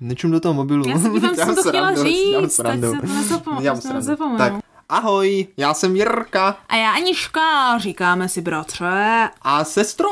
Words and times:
Nečum 0.00 0.30
do 0.30 0.40
toho 0.40 0.54
mobilu. 0.54 0.88
Já 0.88 0.96
Dělám 0.98 1.34
jsem 1.34 1.54
to 1.54 1.68
chtěla 1.68 1.94
srandu, 1.94 2.02
dělám 2.02 2.06
říct, 2.46 2.56
tak 2.56 3.82
se 3.82 3.88
to 3.88 3.94
nezapomenu. 3.94 4.38
Tak, 4.38 4.52
ahoj, 4.88 5.46
já 5.56 5.74
jsem 5.74 5.96
Jirka 5.96 6.56
A 6.68 6.76
já 6.76 6.90
Aniška, 6.92 7.78
říkáme 7.78 8.28
si 8.28 8.40
bratře. 8.40 9.28
a 9.42 9.64
sestro. 9.64 10.08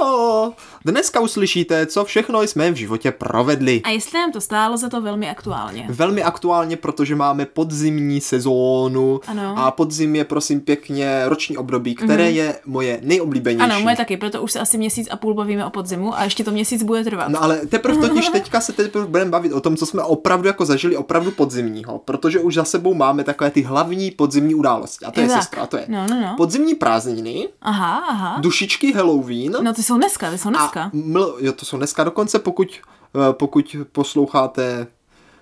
Dneska 0.86 1.20
uslyšíte, 1.20 1.86
co 1.86 2.04
všechno 2.04 2.42
jsme 2.42 2.70
v 2.70 2.74
životě 2.76 3.12
provedli. 3.12 3.80
A 3.84 3.90
jestli 3.90 4.18
nám 4.18 4.32
to 4.32 4.40
stálo 4.40 4.76
za 4.76 4.88
to 4.88 5.00
velmi 5.00 5.30
aktuálně. 5.30 5.86
Velmi 5.88 6.22
aktuálně, 6.22 6.76
protože 6.76 7.16
máme 7.16 7.46
podzimní 7.46 8.20
sezónu 8.20 9.20
Ano. 9.26 9.54
a 9.58 9.70
podzim 9.70 10.16
je 10.16 10.24
prosím 10.24 10.60
pěkně 10.60 11.22
roční 11.24 11.56
období, 11.56 11.94
které 11.94 12.30
je 12.30 12.58
moje 12.66 13.00
nejoblíbenější. 13.02 13.70
Ano, 13.70 13.80
moje 13.80 13.96
taky, 13.96 14.16
proto 14.16 14.42
už 14.42 14.52
se 14.52 14.60
asi 14.60 14.78
měsíc 14.78 15.08
a 15.10 15.16
půl 15.16 15.34
bavíme 15.34 15.66
o 15.66 15.70
podzimu 15.70 16.18
a 16.18 16.24
ještě 16.24 16.44
to 16.44 16.50
měsíc 16.50 16.82
bude 16.82 17.04
trvat. 17.04 17.28
No 17.28 17.42
ale 17.42 17.56
teprve 17.66 18.08
totiž 18.08 18.28
teďka 18.32 18.60
se 18.60 18.72
teprve 18.72 19.06
budeme 19.06 19.30
bavit 19.30 19.52
o 19.52 19.60
tom, 19.60 19.76
co 19.76 19.86
jsme 19.86 20.02
opravdu 20.02 20.46
jako 20.46 20.64
zažili 20.64 20.96
opravdu 20.96 21.30
podzimního, 21.30 21.98
protože 21.98 22.40
už 22.40 22.54
za 22.54 22.64
sebou 22.64 22.94
máme 22.94 23.24
takové 23.24 23.50
ty 23.50 23.62
hlavní 23.62 24.10
podzimní 24.10 24.54
události. 24.54 25.04
A 25.04 25.10
to 25.10 25.20
je, 25.20 25.26
Je 25.26 25.30
sestra, 25.30 25.62
a 25.62 25.66
to 25.66 25.76
je 25.76 25.84
No, 25.88 26.06
no, 26.10 26.20
no. 26.20 26.34
podzimní 26.36 26.74
prázdniny, 26.74 27.48
Aha, 27.62 28.04
aha. 28.08 28.36
dušičky 28.40 28.92
Halloween 28.92 29.52
No 29.62 29.72
ty 29.72 29.82
jsou 29.82 29.96
dneska, 29.96 30.30
ty 30.30 30.38
jsou 30.38 30.48
dneska. 30.50 30.73
A 30.76 30.90
ml, 30.92 31.36
jo, 31.40 31.52
to 31.52 31.64
jsou 31.66 31.76
dneska 31.76 32.04
dokonce, 32.04 32.38
pokud, 32.38 32.68
eh, 33.14 33.32
pokud 33.32 33.76
posloucháte 33.92 34.86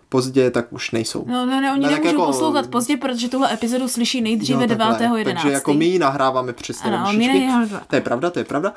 pozdě, 0.08 0.50
tak 0.50 0.72
už 0.72 0.90
nejsou. 0.90 1.24
No, 1.28 1.46
no, 1.46 1.60
ne, 1.60 1.72
oni 1.72 1.80
Ne, 1.86 1.88
tak 1.88 2.04
nemůžou 2.04 2.18
jako- 2.20 2.32
poslouchat 2.32 2.66
pozdě, 2.66 2.96
protože 2.96 3.28
tuhle 3.28 3.54
epizodu 3.54 3.88
slyší 3.88 4.20
nejdříve 4.20 4.68
takhle. 4.68 4.86
9.11. 4.98 5.24
Takže 5.42 5.50
jako 5.54 5.74
my 5.74 5.84
ji 5.84 5.98
nahráváme 5.98 6.52
přesně 6.52 6.90
Ano, 6.90 7.04
na 7.04 7.12
my 7.12 7.48
To 7.86 7.94
je 7.96 8.00
pravda, 8.00 8.30
to 8.30 8.38
je 8.38 8.44
pravda. 8.44 8.74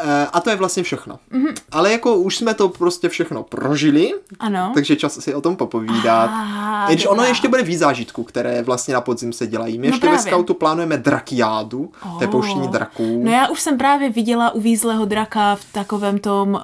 Eh, 0.00 0.26
A 0.32 0.40
to 0.40 0.50
je 0.50 0.56
vlastně 0.56 0.82
všechno. 0.82 1.18
Mhm. 1.30 1.44
Mm-hmm. 1.46 1.54
Ale 1.72 1.92
jako 1.92 2.16
už 2.16 2.36
jsme 2.36 2.54
to 2.54 2.68
prostě 2.68 3.08
všechno 3.08 3.42
prožili, 3.42 4.10
Ano. 4.40 4.70
takže 4.74 4.96
čas 4.96 5.18
si 5.20 5.34
o 5.34 5.40
tom 5.40 5.56
popovídat. 5.56 6.30
Ah, 6.32 6.88
Jenže 6.90 7.08
ono 7.08 7.22
ještě 7.24 7.48
bude 7.48 7.62
víc 7.62 7.78
zážitků, 7.78 8.22
které 8.24 8.62
vlastně 8.62 8.94
na 8.94 9.00
podzim 9.00 9.32
se 9.32 9.46
dělají. 9.46 9.78
My 9.78 9.86
ještě 9.86 10.06
ve 10.06 10.12
No 10.12 10.16
právě. 10.18 10.32
scoutu 10.32 10.54
plánujeme 10.54 10.96
drakiádu, 10.96 11.90
to 12.02 12.20
je 12.20 12.26
Oh. 12.26 12.30
pouštění 12.32 12.68
draků. 12.68 13.20
No 13.24 13.30
já 13.30 13.48
už 13.48 13.60
jsem 13.60 13.78
právě 13.78 14.10
viděla 14.10 14.50
uvízlého 14.54 15.04
draka 15.04 15.54
v 15.56 15.64
takovém 15.72 16.18
tom, 16.18 16.48
uh, 16.54 16.60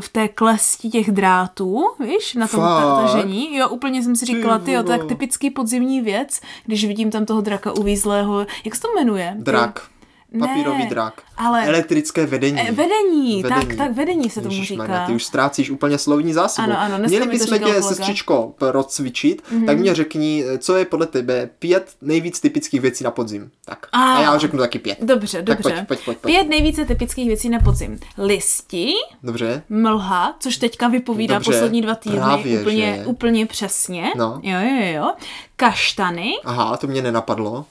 v 0.00 0.08
té 0.08 0.28
klesti 0.28 0.88
těch 0.88 1.10
drátů, 1.10 1.84
víš, 2.00 2.34
na 2.34 2.46
tom 2.48 2.64
tažení. 3.06 3.56
Jo, 3.56 3.68
úplně 3.68 4.02
jsem 4.02 4.16
si 4.16 4.24
říkala, 4.26 4.58
ty 4.58 4.72
jo, 4.72 4.82
to 4.82 4.92
je 4.92 4.96
vole. 4.98 4.98
tak 4.98 5.08
typický 5.08 5.50
podzimní 5.50 6.00
věc, 6.00 6.40
když 6.66 6.84
vidím 6.84 7.10
tam 7.10 7.24
toho 7.26 7.40
draka 7.40 7.72
uvízlého, 7.72 8.46
jak 8.64 8.74
se 8.74 8.82
to 8.82 8.88
jmenuje? 8.94 9.34
Drak. 9.38 9.80
Ne, 9.90 9.97
Papírový 10.38 10.86
drak. 10.86 11.22
ale- 11.36 11.66
Elektrické 11.66 12.26
vedení. 12.26 12.60
Eh, 12.60 12.72
vedení, 12.72 13.42
tak, 13.42 13.74
tak 13.74 13.92
vedení 13.92 14.30
se 14.30 14.40
tomu 14.40 14.54
Ježišmarja, 14.54 14.94
říká. 14.96 15.06
Ty 15.06 15.12
už 15.12 15.24
ztrácíš 15.24 15.70
úplně 15.70 15.98
slovní 15.98 16.32
zásobu. 16.32 16.68
Ano, 16.70 16.80
ano, 16.80 16.98
Měli 17.08 17.26
bychom 17.26 17.58
tě. 17.58 17.64
Mhm. 17.64 17.82
sestřičko, 17.82 18.54
procvičit, 18.58 19.42
mm-hmm. 19.52 19.66
tak 19.66 19.78
mě 19.78 19.94
řekni, 19.94 20.44
co 20.58 20.76
je 20.76 20.84
podle 20.84 21.06
tebe 21.06 21.50
pět 21.58 21.90
nejvíc 22.02 22.40
typických 22.40 22.80
věcí 22.80 23.04
na 23.04 23.10
podzim. 23.10 23.50
Tak. 23.64 23.86
A. 23.92 24.12
A 24.14 24.20
já 24.22 24.38
řeknu 24.38 24.58
taky 24.58 24.78
pět. 24.78 24.98
Dobře, 25.02 25.42
Tak 25.42 25.44
dobře. 25.56 25.62
pojď, 25.72 25.86
pojď, 25.86 26.04
pojď, 26.04 26.18
pojď. 26.18 26.34
Pět 26.34 26.48
nejvíce 26.48 26.84
typických 26.84 27.26
věcí 27.26 27.48
na 27.48 27.58
podzim. 27.60 27.98
Listi, 28.18 28.92
Dobře? 29.22 29.62
mlha, 29.68 30.36
což 30.40 30.56
teďka 30.56 30.88
vypovídá 30.88 31.34
Dobře, 31.34 31.52
poslední 31.52 31.82
dva 31.82 31.94
týdny 31.94 32.16
právě, 32.18 32.60
úplně, 32.60 32.96
že? 33.00 33.06
úplně 33.06 33.46
přesně. 33.46 34.12
No. 34.16 34.40
Jo, 34.42 34.58
jo, 34.60 34.92
jo. 35.02 35.12
Kaštany, 35.56 36.32
Aha, 36.44 36.76
to 36.76 36.86
mě 36.86 37.02
nenapadlo. 37.02 37.64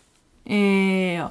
Jo. 0.50 1.30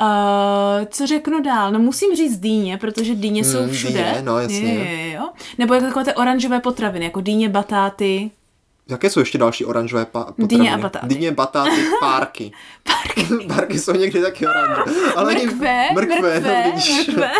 Uh, 0.00 0.84
co 0.90 1.06
řeknu 1.06 1.40
dál? 1.42 1.72
No 1.72 1.78
musím 1.78 2.16
říct 2.16 2.38
dýně, 2.38 2.76
protože 2.78 3.14
dýně 3.14 3.44
jsou 3.44 3.62
Mm, 3.62 3.70
všude. 3.70 3.92
dýně, 3.92 4.22
no, 4.22 4.38
jasně. 4.38 5.10
Jo, 5.12 5.20
jo. 5.20 5.28
Nebo 5.58 5.74
jako 5.74 5.86
takové 5.86 6.04
ty 6.04 6.14
oranžové 6.14 6.60
potraviny, 6.60 7.04
jako 7.04 7.20
dýně, 7.20 7.48
batáty. 7.48 8.30
Jaké 8.90 9.10
jsou 9.10 9.20
ještě 9.20 9.38
další 9.38 9.64
oranžové 9.64 10.04
pa- 10.04 10.24
potraviny? 10.24 10.48
Dýně 10.48 10.74
a 10.74 10.78
batáty. 10.78 11.06
Dýně, 11.06 11.32
batáty, 11.32 11.70
párky. 12.00 12.52
Párky. 12.84 13.26
párky 13.54 13.78
jsou 13.78 13.92
někdy 13.92 14.22
taky 14.22 14.46
oranžové. 14.46 15.12
Ale 15.16 15.34
Mrkve, 15.34 15.88
mrkve, 15.94 16.20
mrkve, 16.20 16.72
no, 16.74 16.80
mrkve. 17.06 17.30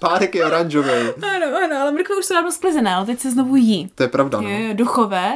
Párek 0.00 0.34
je 0.34 0.44
oranžový. 0.46 0.90
Ano, 1.22 1.46
ano, 1.64 1.76
ale 1.82 1.92
mrkve 1.92 2.16
už 2.16 2.24
jsou 2.24 2.34
dávno 2.34 2.52
sklizené, 2.52 2.94
ale 2.94 3.06
teď 3.06 3.20
se 3.20 3.30
znovu 3.30 3.56
jí. 3.56 3.90
To 3.94 4.02
je 4.02 4.08
pravda, 4.08 4.38
Jo, 4.42 4.48
no. 4.48 4.58
jo, 4.58 4.74
duchové, 4.74 5.32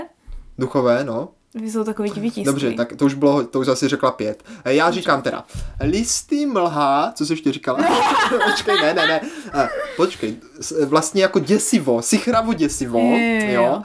Duchové, 0.59 1.05
no. 1.05 1.29
Jsou 1.55 1.85
takový 1.85 2.31
ti. 2.31 2.45
Dobře, 2.45 2.73
tak 2.73 2.93
to 2.97 3.05
už 3.05 3.15
bylo, 3.15 3.45
to 3.45 3.61
už 3.61 3.67
zase 3.67 3.89
řekla 3.89 4.11
pět. 4.11 4.45
Eh, 4.65 4.75
Já 4.75 4.91
říkám 4.91 5.23
teda, 5.23 5.45
listy 5.81 6.47
mlha, 6.47 7.13
co 7.15 7.27
jsi 7.27 7.33
ještě 7.33 7.53
říkala? 7.53 7.79
počkej, 8.51 8.77
ne, 8.83 8.95
ne, 8.95 9.07
ne. 9.07 9.21
Eh, 9.55 9.69
Počkej, 9.97 10.37
s- 10.61 10.85
vlastně 10.85 11.23
jako 11.23 11.39
děsivo, 11.39 12.03
sichravo 12.03 12.53
děsivo, 12.53 12.99
Jo, 12.99 13.19
jo, 13.19 13.53
jo. 13.53 13.63
jo. 13.63 13.83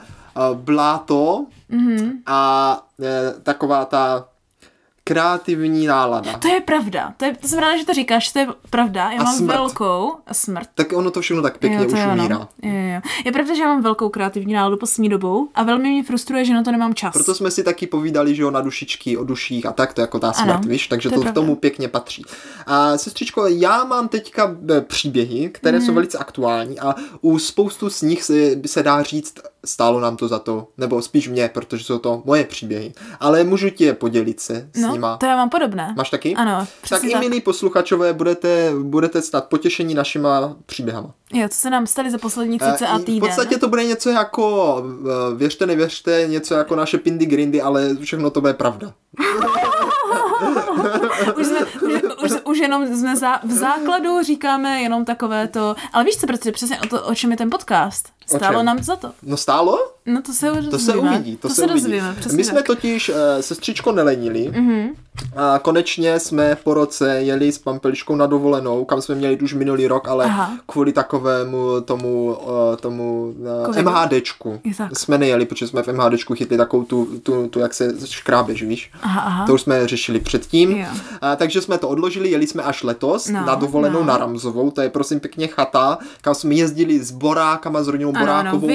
Bláto 0.54 1.46
Mhm. 1.68 2.12
a 2.26 2.82
taková 3.42 3.84
ta 3.84 4.28
kreativní 5.04 5.86
nálada. 5.86 6.32
To 6.38 6.48
je 6.48 6.60
pravda. 6.60 7.14
To, 7.16 7.24
je, 7.24 7.36
to 7.36 7.48
jsem 7.48 7.58
ráda, 7.58 7.76
že 7.76 7.84
to 7.86 7.94
říkáš, 7.94 8.32
to 8.32 8.38
je 8.38 8.46
pravda. 8.70 9.10
Já 9.12 9.20
A 9.20 9.24
mám 9.24 9.34
smrt. 9.36 9.56
velkou 9.56 10.12
a 10.26 10.34
smrt. 10.34 10.68
Tak 10.74 10.92
ono 10.92 11.10
to 11.10 11.20
všechno 11.20 11.42
tak 11.42 11.58
pěkně 11.58 11.78
Jo, 11.78 11.84
už 11.86 11.92
je 11.98 12.04
ono. 12.04 12.12
umírá. 12.14 12.48
Jo, 12.62 12.70
jo. 12.94 13.00
Je 13.24 13.32
pravda, 13.32 13.54
že 13.54 13.62
já 13.62 13.68
mám 13.68 13.82
velkou 13.82 14.08
kreativní 14.08 14.52
náladu 14.52 14.76
poslední 14.76 15.08
dobou 15.08 15.48
a 15.54 15.62
velmi 15.62 15.88
mě 15.90 16.02
frustruje, 16.04 16.44
že 16.44 16.54
na 16.54 16.62
to 16.62 16.70
nemám 16.72 16.94
čas. 16.94 17.12
Proto 17.12 17.34
jsme 17.34 17.50
si 17.50 17.62
taky 17.62 17.86
povídali, 17.86 18.34
že 18.34 18.42
jo, 18.42 18.50
na 18.50 18.60
dušičky, 18.60 19.16
o 19.16 19.24
duších 19.24 19.66
a 19.66 19.72
tak, 19.72 19.94
to 19.94 20.00
je 20.00 20.02
jako 20.02 20.18
ta 20.18 20.32
smrt, 20.32 20.50
Ano, 20.50 20.60
víš, 20.68 20.88
takže 20.88 21.10
to 21.10 21.22
to, 21.22 21.30
k 21.30 21.32
tomu 21.32 21.56
pěkně 21.56 21.88
patří. 21.88 22.24
A 22.66 22.98
sestřičko, 22.98 23.46
já 23.46 23.84
mám 23.84 24.08
teďka 24.08 24.56
eh, 24.70 24.80
příběhy, 24.80 25.50
které 25.54 25.78
Mhm. 25.78 25.86
jsou 25.86 25.94
velice 25.94 26.18
aktuální 26.18 26.80
a 26.80 26.94
u 27.20 27.38
spoustu 27.38 27.90
z 27.90 28.02
nich 28.02 28.22
se, 28.22 28.34
se 28.66 28.82
dá 28.82 29.02
říct, 29.02 29.34
stálo 29.64 30.00
nám 30.00 30.16
to 30.16 30.28
za 30.28 30.38
to, 30.38 30.68
nebo 30.78 31.02
spíš 31.02 31.28
mě, 31.28 31.50
protože 31.54 31.84
jsou 31.84 31.98
to 31.98 32.22
moje 32.24 32.44
příběhy, 32.44 32.92
ale 33.20 33.44
můžu 33.44 33.70
ti 33.70 33.84
je 33.84 33.94
podělit 33.94 34.40
se 34.40 34.68
s 34.72 34.80
no, 34.80 34.92
nima. 34.92 35.16
to 35.16 35.26
já 35.26 35.36
mám 35.36 35.50
podobné. 35.50 35.94
Máš 35.96 36.10
taky? 36.10 36.34
Ano, 36.34 36.58
tak 36.58 36.68
přesně 36.82 37.08
i 37.08 37.12
tak. 37.12 37.20
milí 37.20 37.40
posluchačové 37.40 38.12
budete, 38.12 38.72
budete 38.82 39.22
snad 39.22 39.44
potěšení 39.44 39.94
našima 39.94 40.56
příběhama. 40.66 41.14
Jo, 41.32 41.48
co 41.48 41.58
se 41.58 41.70
nám 41.70 41.86
stali 41.86 42.10
za 42.10 42.18
poslední 42.18 42.58
Eh, 42.62 42.76
cca 42.76 42.98
týden. 42.98 43.16
V 43.16 43.26
podstatě 43.26 43.58
to 43.58 43.68
bude 43.68 43.84
něco 43.84 44.10
jako, 44.10 44.82
eh, 45.06 45.34
věřte, 45.36 45.66
nevěřte, 45.66 46.26
něco 46.28 46.54
jako 46.54 46.76
naše 46.76 46.98
Pindy 46.98 47.26
Grindy, 47.26 47.62
ale 47.62 47.96
všechno 48.00 48.30
to 48.30 48.40
bude 48.40 48.54
pravda. 48.54 48.92
už, 51.36 51.46
jsme, 51.46 51.58
už, 52.44 52.58
jenom 52.58 52.96
jsme 52.96 53.16
za, 53.16 53.40
v 53.42 53.50
základu 53.52 54.22
říkáme 54.22 54.80
jenom 54.80 55.04
takové 55.04 55.48
to, 55.48 55.76
ale 55.92 56.04
víš 56.04 56.16
co, 56.16 56.26
protože 56.26 56.52
přesně 56.52 56.80
o, 56.80 56.86
to, 56.86 57.02
o 57.06 57.14
čem 57.14 57.30
je 57.30 57.36
ten 57.36 57.50
podcast? 57.50 58.08
Stálo 58.26 58.62
nám 58.62 58.82
za 58.82 58.96
to. 58.96 59.12
No 59.22 59.36
stálo? 59.36 59.78
No 60.06 60.22
to 60.22 60.32
se 60.32 60.50
To 60.70 60.78
se 60.78 60.96
uvidí, 60.96 61.36
to, 61.36 61.48
to 61.48 61.54
se, 61.54 61.60
se 61.60 61.62
uvidí. 61.66 61.80
dozvíme, 61.82 62.14
přesně 62.20 62.36
My 62.36 62.44
jsme 62.44 62.54
tak. 62.54 62.66
totiž 62.66 63.08
uh, 63.08 63.14
sestřičko 63.40 63.92
nelenili 63.92 64.52
Mhm. 64.56 64.88
a 65.36 65.58
konečně 65.58 66.20
jsme 66.20 66.56
po 66.64 66.74
roce 66.74 67.14
jeli 67.22 67.52
s 67.52 67.58
Pampeliškou 67.58 68.16
na 68.16 68.26
dovolenou, 68.26 68.84
kam 68.84 69.02
jsme 69.02 69.14
měli 69.14 69.38
už 69.40 69.54
minulý 69.54 69.86
rok, 69.86 70.08
ale 70.08 70.24
Aha. 70.24 70.52
kvůli 70.66 70.92
takovému 70.92 71.80
tomu, 71.84 72.36
uh, 72.42 72.76
tomu 72.80 73.34
uh, 73.38 73.66
Covidu. 73.66 73.90
MHDčku 73.90 74.60
tak. 74.78 74.98
jsme 74.98 75.18
nejeli, 75.18 75.46
protože 75.46 75.68
jsme 75.68 75.82
v 75.82 75.88
MHDčku 75.88 76.34
chytli 76.34 76.56
takovou 76.56 76.84
tu, 76.84 77.04
tu, 77.22 77.48
tu 77.48 77.58
jak 77.60 77.74
se 77.74 77.94
škrábeš, 78.06 78.62
víš? 78.62 78.90
Aha, 79.02 79.20
aha. 79.20 79.46
To 79.46 79.54
už 79.54 79.60
jsme 79.62 79.88
řešili 79.88 80.20
předtím. 80.20 80.70
Jo. 80.70 80.86
A, 81.20 81.36
takže 81.36 81.60
jsme 81.60 81.78
to 81.78 81.88
odložili, 81.88 82.30
jeli 82.30 82.46
jsme 82.46 82.62
až 82.62 82.82
letos 82.82 83.28
No, 83.28 83.46
na 83.46 83.54
dovolenou 83.54 84.00
no. 84.00 84.06
na 84.06 84.16
Ramzovou, 84.16 84.70
to 84.70 84.80
je 84.80 84.90
prosím 84.90 85.20
pěkně 85.20 85.46
chata, 85.46 85.98
kam 86.20 86.34
jsme 86.34 86.54
jezdili 86.54 86.98
s 87.04 87.10
Borákama, 87.10 87.82
s 87.82 87.88
rodinou 87.88 88.10
Ano, 88.16 88.18
ano, 88.18 88.26
Borákovou 88.26 88.66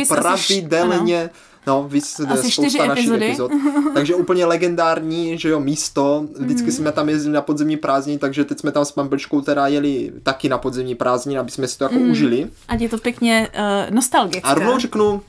No, 1.67 1.83
víc 1.89 2.19
Asi 2.29 2.51
spousta 2.51 2.69
čtyři 2.69 2.77
našich 2.87 2.91
epizody. 3.05 3.25
epizod. 3.27 3.51
Takže 3.93 4.15
úplně 4.15 4.45
legendární, 4.45 5.37
že 5.37 5.49
jo, 5.49 5.59
místo. 5.59 6.25
Vždycky 6.39 6.63
Mhm. 6.63 6.71
jsme 6.71 6.91
tam 6.91 7.09
jezdili 7.09 7.33
na 7.33 7.41
podzemní 7.41 7.77
prázdniny, 7.77 8.19
takže 8.19 8.45
teď 8.45 8.59
jsme 8.59 8.71
tam 8.71 8.85
s 8.85 8.91
Pambličkou 8.91 9.41
teda 9.41 9.67
jeli 9.67 10.11
taky 10.23 10.49
na 10.49 10.57
podzemní 10.57 10.95
prázdniny, 10.95 11.39
aby 11.39 11.51
jsme 11.51 11.67
si 11.67 11.77
to 11.77 11.83
jako 11.83 11.95
Mhm. 11.95 12.11
užili. 12.11 12.47
Ať 12.67 12.81
je 12.81 12.89
to 12.89 12.97
pěkně 12.97 13.47
uh, 13.87 13.95
nostalgické. 13.95 14.49
A 14.49 14.53
rovnou 14.53 14.79
řeknu, 14.79 15.21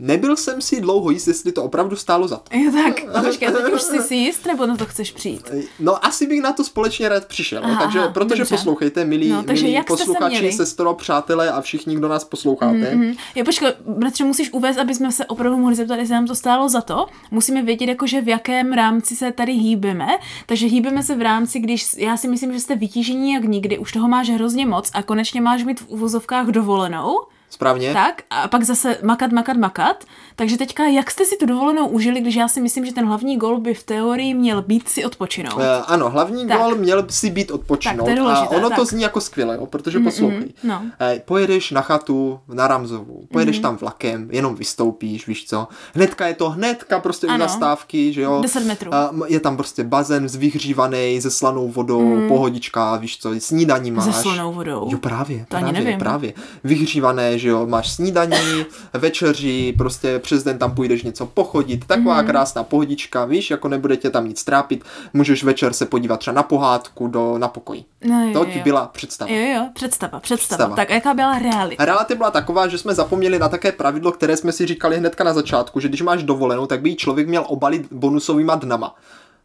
nebyl 0.00 0.36
jsem 0.36 0.60
si 0.60 0.80
dlouho 0.80 1.10
jist, 1.10 1.26
jestli 1.28 1.52
to 1.52 1.64
opravdu 1.64 1.96
stálo 1.96 2.28
za 2.28 2.36
to. 2.36 2.56
Jo, 2.58 2.72
tak, 2.72 3.16
a 3.16 3.22
počkej, 3.22 3.48
teď 3.52 3.72
už 3.74 3.82
jsi 3.82 3.98
si 4.02 4.14
jist, 4.14 4.46
nebo 4.46 4.66
na 4.66 4.76
to 4.76 4.86
chceš 4.86 5.12
přijít? 5.12 5.50
No 5.80 6.04
asi 6.04 6.26
bych 6.26 6.42
na 6.42 6.52
to 6.52 6.64
společně 6.64 7.08
rád 7.08 7.24
přišel, 7.26 7.60
Aha, 7.64 7.82
takže, 7.82 7.98
aha, 7.98 8.08
protože 8.08 8.38
dobře. 8.38 8.54
poslouchejte, 8.56 9.04
milí, 9.04 9.28
No, 9.28 9.42
takže 9.42 9.62
milí 9.62 9.74
jak 9.74 9.90
se 9.90 9.96
posluchači, 9.96 10.38
měli? 10.38 10.52
sestro, 10.52 10.94
přátelé 10.94 11.50
a 11.50 11.60
všichni, 11.60 11.96
kdo 11.96 12.08
nás 12.08 12.24
posloucháte. 12.24 12.94
Mhm. 12.94 13.14
Jo, 13.34 13.44
počkej, 13.44 13.72
bratře, 13.86 14.24
musíš 14.24 14.52
uvést, 14.52 14.78
aby 14.78 14.94
jsme 14.94 15.12
se 15.12 15.26
opravdu 15.26 15.58
mohli 15.58 15.74
zeptat, 15.74 15.94
jestli 15.96 16.14
nám 16.14 16.26
to 16.26 16.34
stálo 16.34 16.68
za 16.68 16.80
to. 16.80 17.06
Musíme 17.30 17.62
vědět, 17.62 17.88
jakože 17.88 18.20
v 18.20 18.28
jakém 18.28 18.72
rámci 18.72 19.16
se 19.16 19.32
tady 19.32 19.52
hýbeme. 19.52 20.06
Takže 20.46 20.66
hýbeme 20.66 21.02
se 21.02 21.14
v 21.14 21.22
rámci, 21.22 21.60
když 21.60 21.86
já 21.96 22.16
si 22.16 22.28
myslím, 22.28 22.52
že 22.52 22.60
jste 22.60 22.76
vytížení 22.76 23.32
jak 23.32 23.44
nikdy, 23.44 23.78
už 23.78 23.92
toho 23.92 24.08
máš 24.08 24.30
hrozně 24.30 24.66
moc 24.66 24.90
a 24.94 25.02
konečně 25.02 25.40
máš 25.40 25.64
mít 25.64 25.80
v 25.80 25.88
uvozovkách 25.88 26.46
dovolenou. 26.46 27.16
Správně? 27.50 27.92
Tak 27.92 28.22
a 28.30 28.48
pak 28.48 28.62
zase 28.62 28.98
makat, 29.02 29.32
makat, 29.32 29.56
makat. 29.56 30.04
Takže 30.40 30.56
teďka, 30.58 30.86
jak 30.86 31.10
jste 31.10 31.24
si 31.24 31.36
tu 31.36 31.46
dovolenou 31.46 31.86
užili, 31.88 32.20
když 32.20 32.34
já 32.34 32.48
si 32.48 32.60
myslím, 32.60 32.84
že 32.86 32.92
ten 32.94 33.06
hlavní 33.06 33.36
gol 33.36 33.60
by 33.60 33.74
v 33.74 33.82
teorii 33.82 34.34
měl 34.34 34.62
být 34.62 34.88
si 34.88 35.04
odpočinout. 35.04 35.56
Uh, 35.56 35.62
ano, 35.86 36.10
hlavní 36.10 36.48
Tak. 36.48 36.58
gol 36.58 36.74
měl 36.74 37.06
si 37.08 37.30
být 37.30 37.50
odpočinout. 37.50 37.96
Tak, 37.96 38.04
to 38.04 38.10
je 38.10 38.16
důležité, 38.16 38.46
a 38.54 38.58
ono 38.58 38.70
to 38.70 38.76
tak. 38.76 38.86
zní 38.86 39.02
jako 39.02 39.20
skvěle, 39.20 39.54
jo, 39.56 39.66
protože 39.66 39.98
poslouchej. 40.00 40.52
no. 40.64 40.82
Eh, 41.00 41.22
Pojedeš 41.24 41.70
na 41.70 41.80
chatu 41.80 42.40
na 42.48 42.68
Ramzovou, 42.68 43.24
pojedeš 43.32 43.56
Mhm. 43.56 43.62
tam 43.62 43.76
vlakem, 43.76 44.28
jenom 44.32 44.54
vystoupíš, 44.54 45.26
víš 45.26 45.46
co. 45.46 45.68
Hnedka 45.94 46.26
je 46.26 46.34
to 46.34 46.50
hnedka 46.50 47.00
prostě 47.00 47.26
u 47.26 47.30
Ano. 47.30 47.44
zastávky, 47.48 48.12
že 48.12 48.22
jo. 48.22 48.38
10 48.42 48.64
metrů. 48.64 48.90
M- 49.10 49.22
je 49.26 49.40
tam 49.40 49.56
prostě 49.56 49.84
bazén 49.84 50.26
vyhřívaný 50.26 51.20
se 51.22 51.30
slanou 51.30 51.68
vodou, 51.68 52.28
pohodička, 52.28 52.96
víš 52.96 53.18
co, 53.18 53.30
snídaní 53.38 53.90
máš. 53.90 54.04
Se 54.04 54.12
slanou 54.22 54.52
vodou. 54.52 54.88
Jo, 54.92 54.98
právě, 54.98 55.46
To 55.48 55.56
ani 55.56 55.64
právě, 55.64 55.84
nevím. 55.84 55.98
právě. 55.98 56.32
Vyhřívané, 56.64 57.38
že 57.38 57.48
jo, 57.48 57.66
máš 57.66 57.90
snídaní, 57.92 58.64
večeři, 58.92 59.74
prostě 59.78 60.18
přes 60.30 60.44
den 60.44 60.58
tam 60.58 60.74
půjdeš 60.74 61.02
něco 61.02 61.26
pochodit, 61.26 61.84
taková 61.86 62.16
Mhm. 62.16 62.26
krásná 62.26 62.62
pohodička, 62.64 63.24
víš, 63.24 63.50
jako 63.50 63.68
nebude 63.68 63.96
tě 63.96 64.10
tam 64.10 64.28
nic 64.28 64.44
trápit, 64.44 64.84
můžeš 65.12 65.44
večer 65.44 65.72
se 65.72 65.86
podívat 65.86 66.16
třeba 66.20 66.34
na 66.34 66.42
pohádku 66.42 67.08
do, 67.08 67.38
na 67.38 67.48
pokoji. 67.48 67.84
No, 68.04 68.24
jo, 68.26 68.32
To 68.32 68.44
ti 68.44 68.58
jo. 68.58 68.64
byla 68.64 68.86
představa. 68.86 69.30
Jo, 69.30 69.54
jo, 69.54 69.68
představa, 69.74 70.20
představa. 70.20 70.56
Představa. 70.56 70.76
Tak 70.76 70.90
jaká 70.90 71.14
byla 71.14 71.38
realita? 71.38 71.84
Realita 71.84 72.14
byla 72.14 72.30
taková, 72.30 72.68
že 72.68 72.78
jsme 72.78 72.94
zapomněli 72.94 73.38
na 73.38 73.48
také 73.48 73.72
pravidlo, 73.72 74.12
které 74.12 74.36
jsme 74.36 74.52
si 74.52 74.66
říkali 74.66 74.98
hnedka 74.98 75.24
na 75.24 75.32
začátku, 75.34 75.80
že 75.80 75.88
když 75.88 76.02
máš 76.02 76.22
dovolenou, 76.22 76.66
tak 76.66 76.80
by 76.80 76.88
ji 76.88 76.96
člověk 76.96 77.28
měl 77.28 77.44
obalit 77.48 77.86
bonusovýma 77.92 78.54
dnama. 78.54 78.94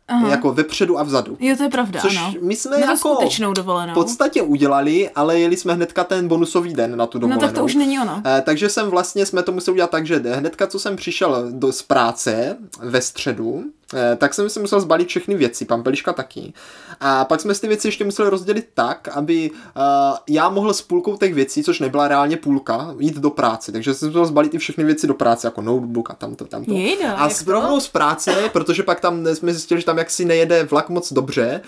Aha. 0.08 0.30
Jako 0.30 0.54
vepředu 0.54 1.00
a 1.00 1.04
vzadu. 1.04 1.38
Jo, 1.40 1.56
to 1.58 1.64
je 1.64 1.70
pravda, 1.70 2.00
Což 2.02 2.18
ano. 2.18 2.34
my 2.42 2.56
jsme 2.56 2.76
to 2.76 2.82
jako 2.82 2.98
skutečnou 2.98 3.54
dovolenou. 3.54 3.92
v 3.92 3.96
podstatě 3.96 4.42
udělali, 4.42 5.10
ale 5.10 5.40
jeli 5.40 5.58
jsme 5.58 5.74
hnedka 5.74 6.04
ten 6.04 6.28
bonusový 6.28 6.74
den 6.74 6.98
na 6.98 7.06
tu 7.06 7.18
No 7.18 7.22
dovolenou. 7.22 7.42
tak 7.42 7.52
to 7.56 7.66
už 7.66 7.76
není 7.76 8.00
ono. 8.00 8.22
Eh, 8.26 8.42
takže 8.46 8.70
jsem 8.70 8.90
vlastně, 8.90 9.26
jsme 9.26 9.44
to 9.44 9.52
museli 9.52 9.74
udělat 9.74 9.92
tak, 9.92 10.06
že 10.08 10.22
hnedka, 10.34 10.68
co 10.68 10.80
jsem 10.80 10.96
přišel 10.96 11.48
do, 11.52 11.72
z 11.72 11.82
práce 11.82 12.58
ve 12.80 13.02
středu, 13.02 13.64
tak 14.18 14.34
jsem 14.34 14.50
si 14.50 14.60
musel 14.60 14.80
zbalit 14.80 15.08
všechny 15.08 15.36
věci, 15.36 15.66
pan 15.66 15.84
Peliška 15.84 16.14
taky. 16.14 16.54
A 17.00 17.26
pak 17.26 17.42
jsme 17.42 17.56
si 17.56 17.62
ty 17.62 17.68
věci 17.68 17.88
ještě 17.88 18.06
museli 18.06 18.30
rozdělit 18.30 18.70
tak, 18.74 19.08
aby 19.08 19.52
uh, 19.52 20.18
já 20.30 20.50
mohl 20.50 20.74
s 20.74 20.82
půlkou 20.82 21.18
těch 21.18 21.34
věcí, 21.34 21.64
což 21.64 21.80
nebyla 21.80 22.08
reálně 22.08 22.38
půlka, 22.38 22.96
jít 23.00 23.18
do 23.18 23.30
práce. 23.30 23.72
Takže 23.72 23.94
jsem 23.94 24.08
musel 24.08 24.26
zbalit 24.26 24.54
i 24.54 24.58
všechny 24.58 24.84
věci 24.84 25.08
do 25.08 25.14
práce, 25.14 25.48
jako 25.48 25.62
notebook 25.62 26.10
a 26.10 26.14
tamto, 26.14 26.46
tamto. 26.46 26.74
Jejda, 26.74 27.14
a 27.14 27.30
s 27.30 27.48
rovnou 27.48 27.80
z 27.80 27.88
práce, 27.88 28.50
protože 28.54 28.84
pak 28.84 29.00
tam 29.00 29.28
jsme 29.28 29.54
zjistili, 29.54 29.80
že 29.82 29.86
tam 29.86 29.98
jaksi 29.98 30.26
nejede 30.26 30.64
vlak 30.64 30.90
moc 30.90 31.14
dobře, 31.14 31.62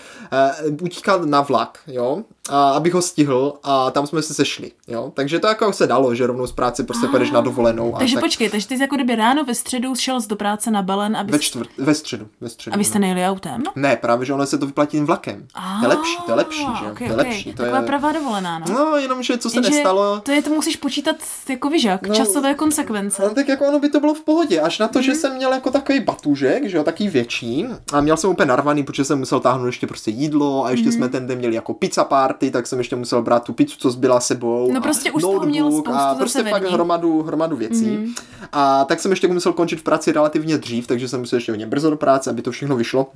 uh, 0.68 0.74
utíkal 0.82 1.26
na 1.26 1.40
vlak, 1.40 1.78
jo, 1.86 2.22
a 2.48 2.70
abych 2.70 2.94
ho 2.94 3.02
stihl 3.02 3.54
a 3.62 3.90
tam 3.90 4.06
jsme 4.06 4.22
se 4.22 4.34
sešli, 4.34 4.72
jo. 4.88 5.12
Takže 5.14 5.38
to 5.38 5.46
jako 5.46 5.72
se 5.72 5.86
dalo, 5.86 6.14
že 6.14 6.26
rovnou 6.26 6.46
z 6.46 6.52
práce 6.52 6.84
prostě 6.84 7.06
pojedeš 7.06 7.30
na 7.30 7.40
dovolenou. 7.40 7.96
A 7.96 7.98
Takže 7.98 8.14
tak 8.14 8.24
počkej, 8.24 8.50
takže 8.50 8.68
ty 8.68 8.76
jsi 8.76 8.82
jako 8.82 8.94
kdyby 8.94 9.14
ráno 9.14 9.44
ve 9.44 9.54
středu 9.54 9.94
šel 9.94 10.20
do 10.28 10.36
práce 10.36 10.70
na 10.70 10.82
Belen, 10.82 11.16
aby, 11.16 11.32
ve, 11.32 11.38
čtvrt, 11.38 11.68
ve 11.78 11.94
středu, 12.08 12.28
ve 12.40 12.48
středu. 12.48 12.74
abyste 12.74 12.98
nejeli 12.98 13.24
autem? 13.24 13.62
Ne, 13.76 13.96
právě, 13.96 14.26
že 14.26 14.34
ono 14.34 14.46
se 14.46 14.58
to 14.58 14.66
vyplatí 14.66 15.00
vlakem. 15.00 15.46
to 15.80 15.84
je 15.84 15.88
lepší, 15.88 16.16
to 16.26 16.30
je 16.30 16.34
lepší, 16.36 16.66
že 16.78 16.84
jo. 16.84 16.90
Okay, 16.92 17.08
to 17.08 17.12
je 17.12 17.16
lepší. 17.16 17.52
To 17.52 17.62
Taková 17.62 17.80
je... 17.80 17.86
pravá 17.86 18.12
dovolená, 18.12 18.58
no. 18.58 18.66
No, 18.74 18.96
jenomže 18.96 19.38
co 19.38 19.50
se 19.50 19.56
Jenže 19.56 19.70
nestalo, 19.70 20.20
To 20.20 20.32
je, 20.32 20.42
to 20.42 20.50
musíš 20.50 20.76
počítat 20.76 21.16
jako 21.48 21.70
vyžak, 21.70 22.06
No, 22.06 22.14
časové 22.14 22.54
konsekvence. 22.54 23.22
No, 23.22 23.30
tak 23.34 23.48
jako 23.48 23.68
ono 23.68 23.78
by 23.78 23.88
to 23.88 24.00
bylo 24.00 24.14
v 24.14 24.20
pohodě, 24.20 24.60
až 24.60 24.78
na 24.78 24.88
to, 24.88 24.98
Mhm. 24.98 25.04
že 25.06 25.14
jsem 25.14 25.34
měl 25.36 25.52
jako 25.52 25.70
takový 25.70 26.00
batužek, 26.00 26.68
že 26.68 26.76
jo, 26.76 26.84
taký 26.84 27.08
větší 27.08 27.66
a 27.92 28.00
měl 28.00 28.16
jsem 28.16 28.30
úplně 28.30 28.46
narvaný, 28.46 28.82
protože 28.84 29.04
jsem 29.04 29.18
musel 29.18 29.40
táhnout 29.40 29.66
ještě 29.66 29.86
prostě 29.86 30.10
jídlo 30.10 30.64
a 30.64 30.70
ještě 30.70 30.88
Mhm. 30.88 30.92
jsme 30.96 31.08
ten 31.08 31.26
den 31.26 31.38
měli 31.38 31.54
jako 31.54 31.74
pizza 31.74 32.04
party, 32.04 32.50
tak 32.50 32.66
jsem 32.66 32.78
ještě 32.78 32.96
musel 32.96 33.22
brát 33.22 33.42
tu 33.44 33.52
pizzu, 33.52 33.74
co 33.78 33.90
zbyla 33.90 34.20
sebou. 34.20 34.70
No 34.72 34.78
a 34.78 34.80
prostě 34.82 35.12
už 35.12 35.22
toho 35.22 35.46
měl 35.46 35.70
spoustu 35.72 35.92
a 35.94 36.14
prostě 36.14 36.42
fakt 36.42 36.70
hromadu, 36.70 37.22
hromadu 37.22 37.56
věcí. 37.56 37.84
Mhm. 37.90 38.14
A 38.52 38.84
tak 38.84 39.00
jsem 39.00 39.10
ještě 39.10 39.28
musel 39.28 39.52
končit 39.52 39.76
v 39.80 39.82
práci 39.82 40.12
relativně 40.12 40.58
dřív, 40.58 40.86
takže 40.86 41.08
jsem 41.08 41.20
musel 41.20 41.36
ještě 41.36 41.52
hodně 41.52 41.66
brzo 41.66 41.90
do 41.90 41.96
práce, 41.98 42.30
aby 42.30 42.42
to 42.42 42.50
všechno 42.50 42.76
vyšlo. 42.76 43.06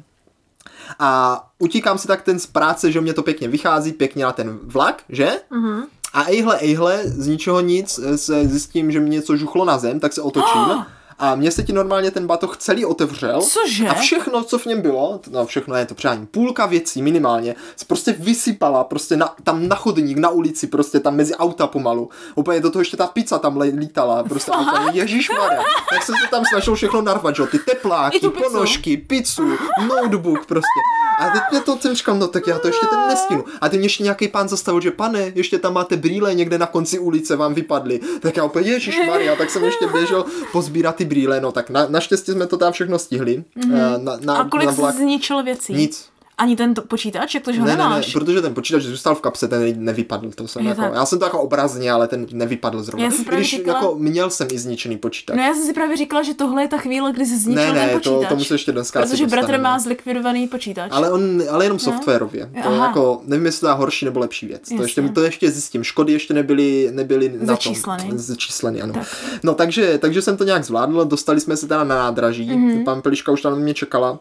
A 0.98 1.42
utíkám 1.58 1.98
si 1.98 2.08
tak 2.08 2.22
ten 2.22 2.38
z 2.38 2.46
práce, 2.46 2.92
že 2.92 3.00
mě 3.00 3.14
to 3.14 3.22
pěkně 3.22 3.48
vychází, 3.48 3.92
pěkně 3.92 4.24
na 4.24 4.32
ten 4.32 4.58
vlak, 4.62 5.02
že? 5.08 5.30
Mhm. 5.50 5.82
A 6.12 6.24
ejhle, 6.24 6.58
ejhle, 6.58 7.02
z 7.04 7.26
ničeho 7.26 7.60
nic 7.60 8.00
se 8.16 8.48
zjistím, 8.48 8.90
že 8.90 9.00
mě 9.00 9.10
něco 9.10 9.36
žuchlo 9.36 9.64
na 9.64 9.78
zem, 9.78 10.00
tak 10.00 10.12
se 10.12 10.22
otočím. 10.22 10.84
A 11.22 11.34
mně 11.34 11.50
se 11.50 11.62
ti 11.62 11.72
normálně 11.72 12.10
ten 12.10 12.26
batoh 12.26 12.56
celý 12.56 12.84
otevřel. 12.84 13.42
Cože? 13.42 13.88
A 13.88 13.94
všechno, 13.94 14.44
co 14.44 14.58
v 14.58 14.66
něm 14.66 14.82
bylo, 14.82 15.20
no 15.30 15.46
všechno 15.46 15.76
je 15.76 15.86
to 15.86 15.94
přání, 15.94 16.26
půlka 16.26 16.66
věcí 16.66 17.02
minimálně, 17.02 17.54
se 17.76 17.84
prostě 17.84 18.12
vysypala, 18.18 18.84
prostě 18.84 19.16
na, 19.16 19.34
tam 19.44 19.68
na 19.68 19.76
chodník, 19.76 20.18
na 20.18 20.28
ulici, 20.28 20.66
prostě 20.66 21.00
tam 21.00 21.16
mezi 21.16 21.34
auta 21.34 21.66
pomalu. 21.66 22.10
Úplně 22.34 22.60
do 22.60 22.70
toho 22.70 22.80
ještě 22.80 22.96
ta 22.96 23.06
pizza 23.06 23.38
tam 23.38 23.60
lítala, 23.60 24.22
prostě 24.22 24.52
úplně, 24.52 25.00
ježišmarja. 25.00 25.62
Tak 25.90 26.02
jsem 26.02 26.14
se 26.24 26.30
tam 26.30 26.44
snažil 26.44 26.74
všechno 26.74 27.02
narvat, 27.02 27.36
že 27.36 27.42
jo, 27.42 27.46
ty 27.46 27.58
tepláky, 27.58 28.28
ponožky, 28.28 28.96
pizzu, 28.96 29.48
notebook 29.88 30.46
prostě. 30.46 30.80
A 31.18 31.30
teď 31.30 31.42
mě 31.50 31.60
to 31.60 31.78
jsem 31.94 32.18
no 32.18 32.28
tak 32.28 32.46
já 32.46 32.58
to 32.58 32.66
ještě 32.66 32.86
ten 32.86 33.08
nestihnu. 33.08 33.44
A 33.60 33.68
teď 33.68 33.78
mě 33.78 33.86
ještě 33.86 34.02
nějaký 34.02 34.28
pán 34.28 34.48
zastavil, 34.48 34.80
že 34.80 34.90
pane, 34.90 35.32
ještě 35.34 35.58
tam 35.58 35.74
máte 35.74 35.96
brýle 35.96 36.34
někde 36.34 36.58
na 36.58 36.66
konci 36.66 36.98
ulice 36.98 37.36
vám 37.36 37.54
vypadly. 37.54 38.00
Tak 38.20 38.36
já 38.36 38.44
úplně, 38.44 38.70
Ježíš 38.70 39.00
Maria, 39.06 39.36
tak 39.36 39.50
jsem 39.50 39.64
ještě 39.64 39.86
běžel 39.86 40.24
pozbírat 40.52 40.96
ty 40.96 41.04
brýle, 41.12 41.40
no 41.40 41.52
tak 41.52 41.70
na, 41.70 41.86
naštěstí 41.88 42.32
jsme 42.32 42.46
to 42.46 42.56
tam 42.56 42.72
všechno 42.72 42.98
stihli. 42.98 43.44
Mm-hmm. 43.56 44.02
Na, 44.02 44.18
na, 44.20 44.36
A 44.36 44.48
kolik 44.48 44.66
na 44.66 44.72
vlak. 44.72 44.94
zničil 44.94 45.42
věcí? 45.42 45.72
Nic. 45.74 46.08
Ani 46.42 46.56
ten 46.56 46.74
to, 46.74 46.82
počítač, 46.82 47.34
jak 47.34 47.44
to, 47.44 47.52
že 47.52 47.60
ho 47.60 47.66
Ne, 47.66 47.72
ne, 47.72 47.76
ne, 47.78 47.84
nemáš? 47.84 48.12
protože 48.12 48.42
ten 48.42 48.54
počítač 48.54 48.82
zůstal 48.82 49.14
v 49.14 49.20
kapse, 49.20 49.48
ten 49.48 49.84
nevypadl, 49.84 50.30
to 50.34 50.48
jsem 50.48 50.62
Je 50.62 50.68
jako, 50.68 50.80
tak. 50.80 50.92
já 50.94 51.06
jsem 51.06 51.18
to 51.18 51.24
jako 51.24 51.40
obrazně, 51.40 51.92
ale 51.92 52.08
ten 52.08 52.26
nevypadl 52.32 52.82
zrovna. 52.82 53.04
Já 53.04 53.10
jsem 53.10 53.24
právě 53.24 53.40
Když 53.40 53.50
říkala- 53.50 53.78
jako 53.78 53.94
měl 53.98 54.30
jsem 54.30 54.48
i 54.52 54.58
zničený 54.58 54.98
počítač. 54.98 55.36
No 55.36 55.42
já 55.42 55.54
jsem 55.54 55.64
si 55.64 55.72
právě 55.72 55.96
říkala, 55.96 56.22
že 56.22 56.34
tohle 56.34 56.62
je 56.62 56.68
ta 56.68 56.78
chvíle, 56.78 57.12
kdy 57.12 57.26
jsi 57.26 57.38
zničil 57.38 57.64
ne, 57.64 57.72
ne, 57.72 57.88
ten 57.88 58.00
to, 58.00 58.10
počítač. 58.10 58.28
to 58.28 58.36
musí 58.36 58.54
ještě 58.54 58.72
dneska 58.72 59.00
Protože 59.02 59.26
bratr 59.26 59.60
má 59.60 59.78
zlikvidovaný 59.78 60.48
počítač. 60.48 60.90
Ale, 60.94 61.10
on, 61.10 61.42
ale 61.50 61.64
jenom 61.64 61.78
softwarově. 61.78 62.50
To 62.62 62.68
Aha. 62.68 62.86
jako, 62.86 63.20
nevím, 63.24 63.46
jestli 63.46 63.60
to 63.60 63.66
je 63.66 63.72
horší 63.72 64.04
nebo 64.04 64.20
lepší 64.20 64.46
věc. 64.46 64.68
To 64.68 64.74
Jasně. 64.74 64.84
ještě, 64.84 65.02
to 65.02 65.22
ještě 65.22 65.50
zjistím. 65.50 65.84
Škody 65.84 66.12
ještě 66.12 66.34
nebyly, 66.34 66.88
nebyly 66.92 67.28
na 67.28 67.38
tom. 67.38 67.46
Začísleny. 67.46 68.10
Začísleny, 68.14 68.82
ano. 68.82 68.94
No 69.42 69.54
takže, 69.54 69.98
takže 69.98 70.22
jsem 70.22 70.36
to 70.36 70.44
nějak 70.44 70.64
zvládl, 70.64 71.04
dostali 71.04 71.40
jsme 71.40 71.56
se 71.56 71.68
teda 71.68 71.84
na 71.84 71.94
nádraží. 71.96 72.44
Mhm. 72.50 72.68
Mm-hmm. 72.68 72.84
Pan 72.84 73.02
Peliška 73.02 73.32
už 73.32 73.42
tam 73.42 73.52
na 73.52 73.58
mě 73.58 73.74
čekala 73.74 74.18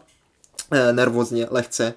nervózně, 0.92 1.46
lehce. 1.50 1.94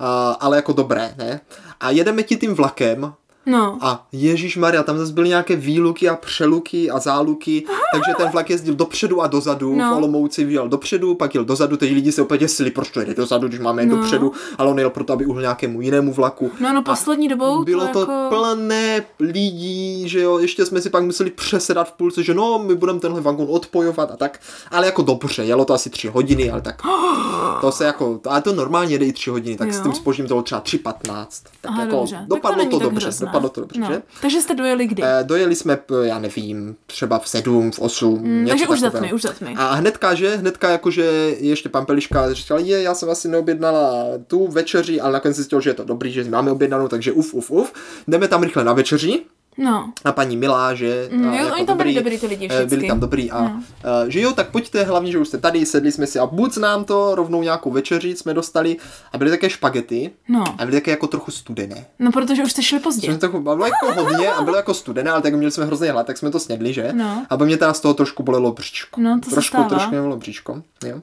Uh, 0.00 0.06
ale 0.40 0.56
jako 0.56 0.72
dobré, 0.72 1.14
ne? 1.16 1.40
A 1.80 1.90
jedeme 1.90 2.22
ti 2.22 2.36
tím 2.36 2.54
vlakem 2.54 3.14
No. 3.50 3.78
a 3.80 4.06
Ježíš 4.12 4.56
Maria, 4.56 4.82
tam 4.82 4.98
zase 4.98 5.12
byly 5.12 5.28
nějaké 5.28 5.56
výluky 5.56 6.08
a 6.08 6.16
přeluky 6.16 6.90
a 6.90 6.98
záluky, 6.98 7.64
takže 7.92 8.12
ten 8.16 8.28
vlak 8.30 8.50
jezdil 8.50 8.74
dopředu 8.74 9.22
a 9.22 9.26
dozadu, 9.26 9.76
No. 9.76 9.94
v 9.94 9.96
Olomouci 9.96 10.42
jel 10.42 10.68
dopředu, 10.68 11.14
pak 11.14 11.34
jel 11.34 11.44
dozadu, 11.44 11.76
teď 11.76 11.92
lidi 11.92 12.12
se 12.12 12.22
úplně 12.22 12.38
děsili, 12.38 12.70
proč 12.70 12.90
to 12.90 13.00
jede 13.00 13.14
dozadu, 13.14 13.48
když 13.48 13.60
máme 13.60 13.86
No. 13.86 13.96
dopředu, 13.96 14.32
ale 14.58 14.70
on 14.70 14.78
jel 14.78 14.90
proto, 14.90 15.12
aby 15.12 15.26
uhl 15.26 15.40
nějakému 15.40 15.80
jinému 15.80 16.12
vlaku. 16.12 16.50
No, 16.60 16.72
no, 16.72 16.82
poslední 16.82 17.28
dobou 17.28 17.64
Bylo 17.64 17.86
to 17.86 17.92
to 17.92 18.00
jako... 18.12 18.36
plné 18.36 19.04
lidí, 19.20 20.08
že 20.08 20.20
jo, 20.20 20.38
ještě 20.38 20.66
jsme 20.66 20.80
si 20.80 20.90
pak 20.90 21.02
museli 21.04 21.30
přesedat 21.30 21.88
v 21.88 21.92
půlce, 21.92 22.22
že 22.22 22.34
no, 22.34 22.58
my 22.66 22.74
budeme 22.74 23.00
tenhle 23.00 23.20
vagon 23.20 23.46
odpojovat 23.50 24.10
a 24.10 24.16
tak, 24.16 24.40
ale 24.70 24.86
jako 24.86 25.02
dobře, 25.02 25.44
jelo 25.44 25.64
to 25.64 25.74
asi 25.74 25.90
tři 25.90 26.08
hodiny, 26.08 26.50
ale 26.50 26.60
tak 26.60 26.82
to 27.60 27.72
se 27.72 27.84
jako, 27.84 28.20
ale 28.26 28.42
to 28.42 28.52
normálně 28.54 28.94
jede 28.94 29.04
i 29.06 29.12
tři 29.12 29.30
hodiny, 29.30 29.56
tak 29.56 29.72
s 29.72 29.76
Jo. 29.76 29.82
tím 29.82 29.92
spožím 29.92 30.24
to 30.24 30.34
bylo 30.34 30.42
třeba 30.42 30.60
3.15, 30.60 31.26
tak 31.60 31.70
Aha, 31.70 31.80
jako 31.82 31.96
dobře. 31.96 32.16
Tak 32.16 32.26
dopadlo 32.28 32.58
není 32.58 32.70
to, 32.70 32.78
tak 32.78 32.88
dobře, 32.88 33.06
hrozné. 33.06 33.26
Dopadlo 33.42 33.54
to 33.54 33.60
dobře, 33.60 33.80
no. 33.80 33.86
že? 33.92 34.02
Takže 34.20 34.40
jste 34.40 34.54
dojeli 34.54 34.86
kdy? 34.86 35.02
Eh, 35.02 35.24
dojeli 35.24 35.54
jsme, 35.54 35.76
p- 35.76 35.94
já 36.02 36.18
nevím, 36.18 36.76
třeba 36.86 37.18
v 37.18 37.28
sedm, 37.28 37.70
v 37.70 37.78
osm, 37.78 38.18
mm, 38.22 38.46
takže 38.48 38.66
už 38.68 38.80
za 38.80 38.86
takového. 38.86 39.08
tmy, 39.08 39.14
už 39.14 39.22
za 39.22 39.32
tmy. 39.32 39.54
A 39.56 39.74
hnedka, 39.74 40.14
že, 40.14 40.36
hnedka 40.36 40.70
jakože 40.70 41.02
ještě 41.38 41.68
pan 41.68 41.86
Peliška 41.86 42.32
říkal, 42.34 42.58
je, 42.58 42.82
já 42.82 42.94
jsem 42.94 43.10
asi 43.10 43.28
neobjednala 43.28 44.04
tu 44.26 44.46
večeři, 44.48 45.00
ale 45.00 45.12
nakonec 45.12 45.36
zjistil, 45.36 45.60
že 45.60 45.70
je 45.70 45.74
to 45.74 45.84
dobrý, 45.84 46.12
že 46.12 46.24
máme 46.24 46.50
objednanou, 46.50 46.88
takže 46.88 47.12
uf, 47.12 47.34
uf, 47.34 47.50
uf. 47.50 47.72
Jdeme 48.08 48.28
tam 48.28 48.42
rychle 48.42 48.64
na 48.64 48.72
večeři, 48.72 49.20
No. 49.58 49.92
a 50.04 50.12
paní 50.12 50.36
Milá, 50.36 50.74
že 50.74 51.08
Mm, 51.12 51.34
jo, 51.34 51.54
oni 51.54 51.66
tam 51.66 51.76
byli 51.76 51.94
dobrý 51.94 52.18
ty 52.18 52.26
lidi 52.26 52.44
eh, 52.46 52.54
byli 52.54 52.66
vždycky. 52.66 52.88
tam 52.88 53.00
dobrý 53.00 53.30
a 53.30 53.42
No. 53.42 53.62
eh, 53.84 54.10
že 54.10 54.20
jo, 54.20 54.32
tak 54.32 54.50
pojďte, 54.50 54.84
hlavně, 54.84 55.12
že 55.12 55.18
už 55.18 55.28
jste 55.28 55.38
tady, 55.38 55.66
sedli 55.66 55.92
jsme 55.92 56.06
si 56.06 56.18
a 56.18 56.26
buď 56.26 56.56
nám 56.56 56.84
to, 56.84 57.14
rovnou 57.14 57.42
nějakou 57.42 57.70
večeři 57.70 58.16
jsme 58.16 58.34
dostali 58.34 58.76
a 59.12 59.18
byly 59.18 59.30
také 59.30 59.50
špagety 59.50 60.10
No. 60.28 60.44
a 60.58 60.64
byly 60.64 60.72
také 60.76 60.90
jako 60.90 61.06
trochu 61.06 61.30
studené. 61.30 61.86
No, 61.98 62.12
protože 62.12 62.42
už 62.42 62.52
jste 62.52 62.62
šli 62.62 62.78
pozdě. 62.80 63.06
Jsme 63.08 63.18
to 63.18 63.28
bylo 63.40 63.64
jako 63.66 64.02
hodně 64.02 64.32
a 64.32 64.42
bylo 64.42 64.56
jako 64.56 64.74
studené, 64.74 65.10
ale 65.10 65.22
tak 65.22 65.34
měli 65.34 65.50
jsme 65.52 65.64
hrozně 65.64 65.92
hlad, 65.92 66.06
tak 66.06 66.18
jsme 66.18 66.30
to 66.30 66.40
snědli, 66.40 66.72
že? 66.72 66.88
No. 66.92 67.26
A 67.30 67.36
mě 67.36 67.56
teda 67.56 67.74
z 67.74 67.80
toho 67.80 67.94
trošku 67.94 68.22
bolelo 68.22 68.52
bříško. 68.52 69.00
No, 69.00 69.20
to 69.24 69.30
trošku, 69.30 69.64
trošku 69.68 69.90
mě 69.90 69.98
bolelo 69.98 70.16
bříško, 70.16 70.62
jo. 70.84 71.00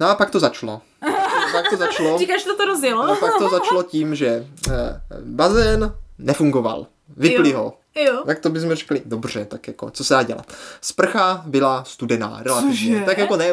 No 0.00 0.08
a 0.08 0.14
pak 0.14 0.30
to 0.30 0.40
začalo. 0.40 0.80
pak 1.52 1.70
to 1.70 1.76
začalo. 1.76 2.18
Říkáš, 2.18 2.44
že 2.44 2.50
to 2.56 2.64
rozjelo? 2.64 3.02
A 3.02 3.14
pak 3.16 3.30
to 3.38 3.48
začalo 3.48 3.82
tím, 3.82 4.14
že 4.14 4.46
eh, 4.70 5.00
bazén 5.24 5.94
nefungoval. 6.18 6.86
Vypli 7.16 7.50
Jo. 7.50 7.58
ho. 7.58 7.74
Jo. 8.06 8.22
Tak 8.26 8.38
to 8.38 8.50
bychom 8.50 8.74
řekli, 8.74 9.02
dobře, 9.04 9.44
tak 9.44 9.68
jako, 9.68 9.90
co 9.90 10.04
se 10.04 10.14
dá 10.14 10.22
dělat. 10.22 10.52
Sprcha 10.80 11.42
byla 11.46 11.84
studená, 11.84 12.38
relativně. 12.42 12.76
Cože? 12.76 13.02
Tak 13.06 13.18
jako 13.18 13.36
ne, 13.36 13.46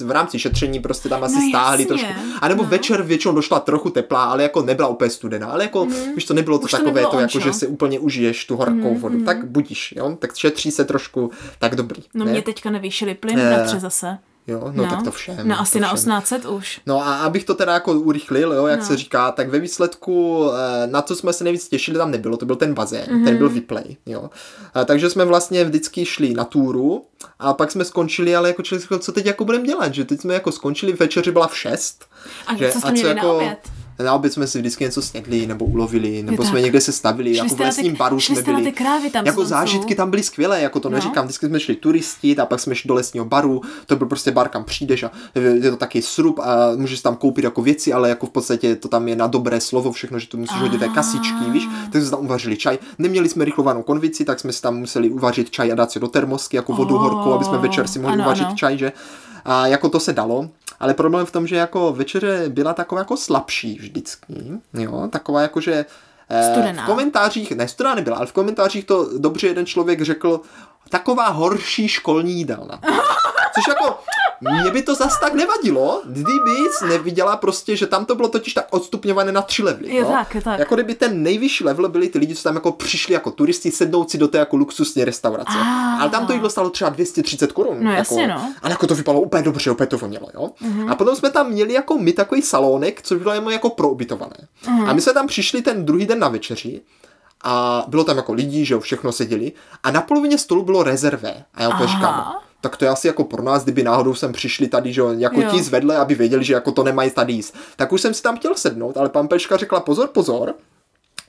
v 0.00 0.10
rámci 0.10 0.38
šetření 0.38 0.80
prostě 0.80 1.08
tam 1.08 1.24
asi 1.24 1.34
No 1.34 1.48
stáhli 1.48 1.86
trošku. 1.86 2.06
A 2.40 2.48
nebo 2.48 2.62
no. 2.62 2.68
večer 2.68 3.02
většinou 3.02 3.34
došla 3.34 3.60
trochu 3.60 3.90
teplá, 3.90 4.24
ale 4.24 4.42
jako 4.42 4.62
nebyla 4.62 4.88
úplně 4.88 5.10
studená. 5.10 5.46
Ale 5.46 5.64
jako, 5.64 5.84
mm. 5.84 6.14
víš, 6.14 6.24
to 6.24 6.34
nebylo 6.34 6.58
to 6.58 6.64
Už 6.64 6.70
to 6.70 6.76
takové, 6.76 6.90
nebylo 6.90 7.10
to, 7.10 7.16
on, 7.16 7.22
jako, 7.22 7.40
že 7.40 7.52
si 7.52 7.66
úplně 7.66 7.98
užiješ 7.98 8.44
tu 8.44 8.56
horkou 8.56 8.94
vodu. 8.94 9.24
Tak 9.24 9.46
budíš, 9.46 9.94
jo, 9.96 10.16
tak 10.18 10.36
šetří 10.36 10.70
se 10.70 10.84
trošku, 10.84 11.30
tak 11.58 11.76
dobrý. 11.76 12.02
No 12.14 12.24
ne? 12.24 12.30
mě 12.30 12.42
teďka 12.42 12.70
nevýšili 12.70 13.14
plyn 13.14 13.38
Eh, 13.38 13.50
na 13.50 13.78
zase. 13.78 14.18
Jo, 14.50 14.70
no, 14.74 14.86
tak 14.86 15.02
to 15.02 15.10
všem. 15.10 15.48
No 15.48 15.60
asi 15.60 15.80
na 15.80 15.86
všem. 15.88 15.96
1800 15.96 16.46
už. 16.46 16.80
No 16.86 17.06
a 17.06 17.14
abych 17.16 17.44
to 17.44 17.54
teda 17.54 17.72
jako 17.72 17.92
urychlil, 17.92 18.52
jo, 18.52 18.66
jak 18.66 18.80
No. 18.80 18.86
se 18.86 18.96
říká, 18.96 19.32
tak 19.32 19.48
ve 19.48 19.58
výsledku, 19.58 20.46
eh, 20.52 20.86
na 20.86 21.02
co 21.02 21.16
jsme 21.16 21.32
se 21.32 21.44
nejvíc 21.44 21.68
těšili, 21.68 21.98
tam 21.98 22.10
nebylo, 22.10 22.36
to 22.36 22.46
byl 22.46 22.56
ten 22.56 22.74
bazén, 22.74 23.04
mm-hmm. 23.04 23.24
ten 23.24 23.36
byl 23.36 23.48
vyplay, 23.48 23.96
jo. 24.06 24.30
A, 24.74 24.84
takže 24.84 25.10
jsme 25.10 25.24
vlastně 25.24 25.64
vždycky 25.64 26.04
šli 26.04 26.34
na 26.34 26.44
túru 26.44 27.04
a 27.38 27.52
pak 27.54 27.70
jsme 27.70 27.84
skončili, 27.84 28.36
ale 28.36 28.48
jako 28.48 28.62
člověk 28.62 28.88
co 29.00 29.12
teď 29.12 29.26
jako 29.26 29.44
budeme 29.44 29.64
dělat, 29.64 29.94
že 29.94 30.04
teď 30.04 30.20
jsme 30.20 30.34
jako 30.34 30.52
skončili, 30.52 30.92
večeři 30.92 31.30
byla 31.32 31.46
v 31.48 31.58
6. 31.58 32.04
A 32.46 32.56
že, 32.56 32.72
co 32.72 32.80
jste 32.80 32.92
měli 32.92 33.14
na 33.14 33.22
oběd? 33.22 33.58
Na 34.04 34.14
oběd 34.14 34.32
jsme 34.32 34.46
si 34.46 34.58
vždycky 34.58 34.84
něco 34.84 35.02
snědli 35.02 35.46
nebo 35.46 35.64
ulovili, 35.64 36.22
nebo 36.22 36.42
Jo, 36.42 36.48
jsme 36.48 36.56
tak. 36.58 36.62
někde 36.64 36.80
se 36.80 36.92
stavili, 36.92 37.30
Šli 37.34 37.38
jako 37.38 37.54
v 37.54 37.60
lesním 37.60 37.96
baru 37.96 38.20
jsme 38.20 38.42
byli. 38.42 38.72
krávy 38.72 39.10
tam, 39.10 39.26
jako 39.26 39.44
zážitky 39.44 39.94
tam 39.94 40.10
byly 40.10 40.22
skvělé, 40.22 40.60
jako 40.60 40.80
to 40.80 40.88
No. 40.88 40.94
neříkám, 40.94 41.24
vždycky 41.24 41.46
jsme 41.46 41.60
šli 41.60 41.74
turistit 41.74 42.38
a 42.38 42.46
pak 42.46 42.60
jsme 42.60 42.74
šli 42.74 42.88
do 42.88 42.94
lesního 42.94 43.24
baru, 43.26 43.60
to 43.86 43.96
byl 43.96 44.06
prostě 44.06 44.30
bar, 44.30 44.48
kam 44.48 44.64
přijdeš 44.64 45.02
a 45.02 45.10
je 45.34 45.70
to 45.70 45.76
taky 45.76 46.02
srub 46.02 46.38
a 46.38 46.56
můžeš 46.76 47.00
tam 47.00 47.16
koupit 47.16 47.44
jako 47.44 47.62
věci, 47.62 47.92
ale 47.92 48.08
jako 48.08 48.26
v 48.26 48.30
podstatě 48.30 48.76
to 48.76 48.88
tam 48.88 49.08
je 49.08 49.16
na 49.16 49.26
dobré 49.26 49.60
slovo 49.60 49.92
všechno, 49.92 50.18
že 50.18 50.28
to 50.28 50.36
musíš 50.36 50.60
hodit 50.60 50.78
té 50.78 50.88
kasičky, 50.88 51.50
víš, 51.50 51.64
tak 51.92 52.02
jsme 52.02 52.10
tam 52.10 52.20
uvařili 52.20 52.56
čaj. 52.56 52.78
Neměli 52.98 53.28
jsme 53.28 53.44
rychlovanou 53.44 53.82
konvici, 53.82 54.24
tak 54.24 54.40
jsme 54.40 54.52
si 54.52 54.62
tam 54.62 54.76
museli 54.76 55.10
uvařit 55.10 55.50
čaj 55.50 55.72
a 55.72 55.74
dát 55.74 55.90
si 55.90 56.00
do 56.00 56.08
termosky 56.08 56.56
jako 56.56 56.72
vodu 56.72 56.96
Oh, 56.96 57.02
horkou, 57.02 57.32
aby 57.32 57.44
jsme 57.44 57.58
večer 57.58 57.88
si 57.88 57.98
mohli 57.98 58.18
uvařit 58.22 58.54
čaj, 58.54 58.78
že? 58.78 58.92
A 59.44 59.66
jako 59.66 59.88
to 59.88 60.00
se 60.00 60.12
dalo, 60.12 60.48
ale 60.80 60.94
problém 60.94 61.26
v 61.26 61.32
tom, 61.32 61.46
že 61.46 61.56
jako 61.56 61.92
večeře 61.92 62.44
byla 62.48 62.74
taková 62.74 63.00
jako 63.00 63.16
slabší 63.16 63.78
vždycky, 63.78 64.34
jo, 64.72 65.08
taková 65.10 65.42
jako, 65.42 65.60
že 65.60 65.86
eh, 66.28 66.52
Studená. 66.52 66.82
v 66.82 66.86
komentářích, 66.86 67.52
ne 67.52 67.68
studená 67.68 67.94
nebyla, 67.94 68.16
ale 68.16 68.26
v 68.26 68.32
komentářích 68.32 68.84
to 68.84 69.18
dobře 69.18 69.46
jeden 69.46 69.66
člověk 69.66 70.02
řekl, 70.02 70.40
taková 70.88 71.28
horší 71.28 71.88
školní 71.88 72.32
jídelna. 72.32 72.80
Což 73.54 73.64
jako, 73.68 73.98
mě 74.40 74.70
by 74.70 74.82
to 74.82 74.94
zas 74.94 75.20
tak 75.20 75.34
nevadilo, 75.34 76.02
kdyby 76.04 76.50
jsi 76.70 76.86
neviděla 76.86 77.36
prostě, 77.36 77.76
že 77.76 77.86
tam 77.86 78.04
to 78.04 78.14
bylo 78.14 78.28
totiž 78.28 78.54
tak 78.54 78.66
odstupňované 78.70 79.32
na 79.32 79.42
tři 79.42 79.62
levely. 79.62 80.00
No? 80.00 80.08
tak, 80.08 80.36
tak. 80.44 80.58
Jako 80.58 80.74
kdyby 80.74 80.94
ten 80.94 81.22
nejvyšší 81.22 81.64
level 81.64 81.88
byli 81.88 82.08
ty 82.08 82.18
lidi, 82.18 82.34
co 82.34 82.42
tam 82.42 82.54
jako 82.54 82.72
přišli 82.72 83.14
jako 83.14 83.30
turisti 83.30 83.70
sednout 83.70 84.10
si 84.10 84.18
do 84.18 84.28
té 84.28 84.38
jako 84.38 84.56
luxusní 84.56 85.04
restaurace. 85.04 85.58
Ah. 85.58 86.00
Ale 86.00 86.10
tam 86.10 86.26
to 86.26 86.32
jídlo 86.32 86.50
stálo 86.50 86.70
třeba 86.70 86.90
230 86.90 87.52
korun. 87.52 87.76
No 87.84 87.92
jasně, 87.92 88.22
jako, 88.22 88.40
no. 88.40 88.54
Ale 88.62 88.72
jako 88.72 88.86
to 88.86 88.94
vypadalo 88.94 89.22
úplně 89.22 89.42
dobře, 89.42 89.70
úplně 89.70 89.86
to 89.86 89.98
vonělo, 89.98 90.28
jo. 90.34 90.50
A 90.88 90.94
potom 90.94 91.16
jsme 91.16 91.30
tam 91.30 91.50
měli 91.50 91.72
jako 91.72 91.98
my 91.98 92.12
takový 92.12 92.42
salónek, 92.42 93.02
co 93.02 93.14
bylo 93.14 93.34
jenom 93.34 93.50
jako 93.50 93.70
pro 93.70 93.90
ubytované. 93.90 94.36
A 94.86 94.92
my 94.92 95.00
jsme 95.00 95.12
tam 95.12 95.26
přišli 95.26 95.62
ten 95.62 95.84
druhý 95.84 96.06
den 96.06 96.18
na 96.18 96.28
večeři 96.28 96.80
a 97.44 97.84
bylo 97.88 98.04
tam 98.04 98.16
jako 98.16 98.32
lidí, 98.32 98.64
že 98.64 98.74
jo, 98.74 98.80
všechno 98.80 99.12
seděli 99.12 99.52
a 99.82 99.90
na 99.90 100.00
polovině 100.00 100.38
stolu 100.38 100.62
bylo 100.62 100.82
rezervé. 100.82 101.44
A 101.54 101.62
já 101.62 101.68
úplně 101.68 101.88
říkám, 101.88 102.34
tak 102.60 102.76
to 102.76 102.84
je 102.84 102.90
asi 102.90 103.06
jako 103.06 103.24
pro 103.24 103.42
nás, 103.42 103.62
kdyby 103.64 103.82
náhodou 103.82 104.14
sem 104.14 104.32
přišli 104.32 104.68
tady, 104.68 104.92
že 104.92 105.02
jako 105.16 105.40
Jo. 105.40 105.50
ti 105.50 105.62
zvedle, 105.62 105.96
aby 105.96 106.14
věděli, 106.14 106.44
že 106.44 106.54
jako 106.54 106.72
to 106.72 106.82
nemají 106.82 107.10
tady 107.10 107.32
jíst. 107.32 107.54
Tak 107.76 107.92
už 107.92 108.00
jsem 108.00 108.14
si 108.14 108.22
tam 108.22 108.36
chtěl 108.36 108.54
sednout, 108.54 108.96
ale 108.96 109.08
pan 109.08 109.28
Peška 109.28 109.56
řekla 109.56 109.80
pozor, 109.80 110.08
pozor, 110.08 110.54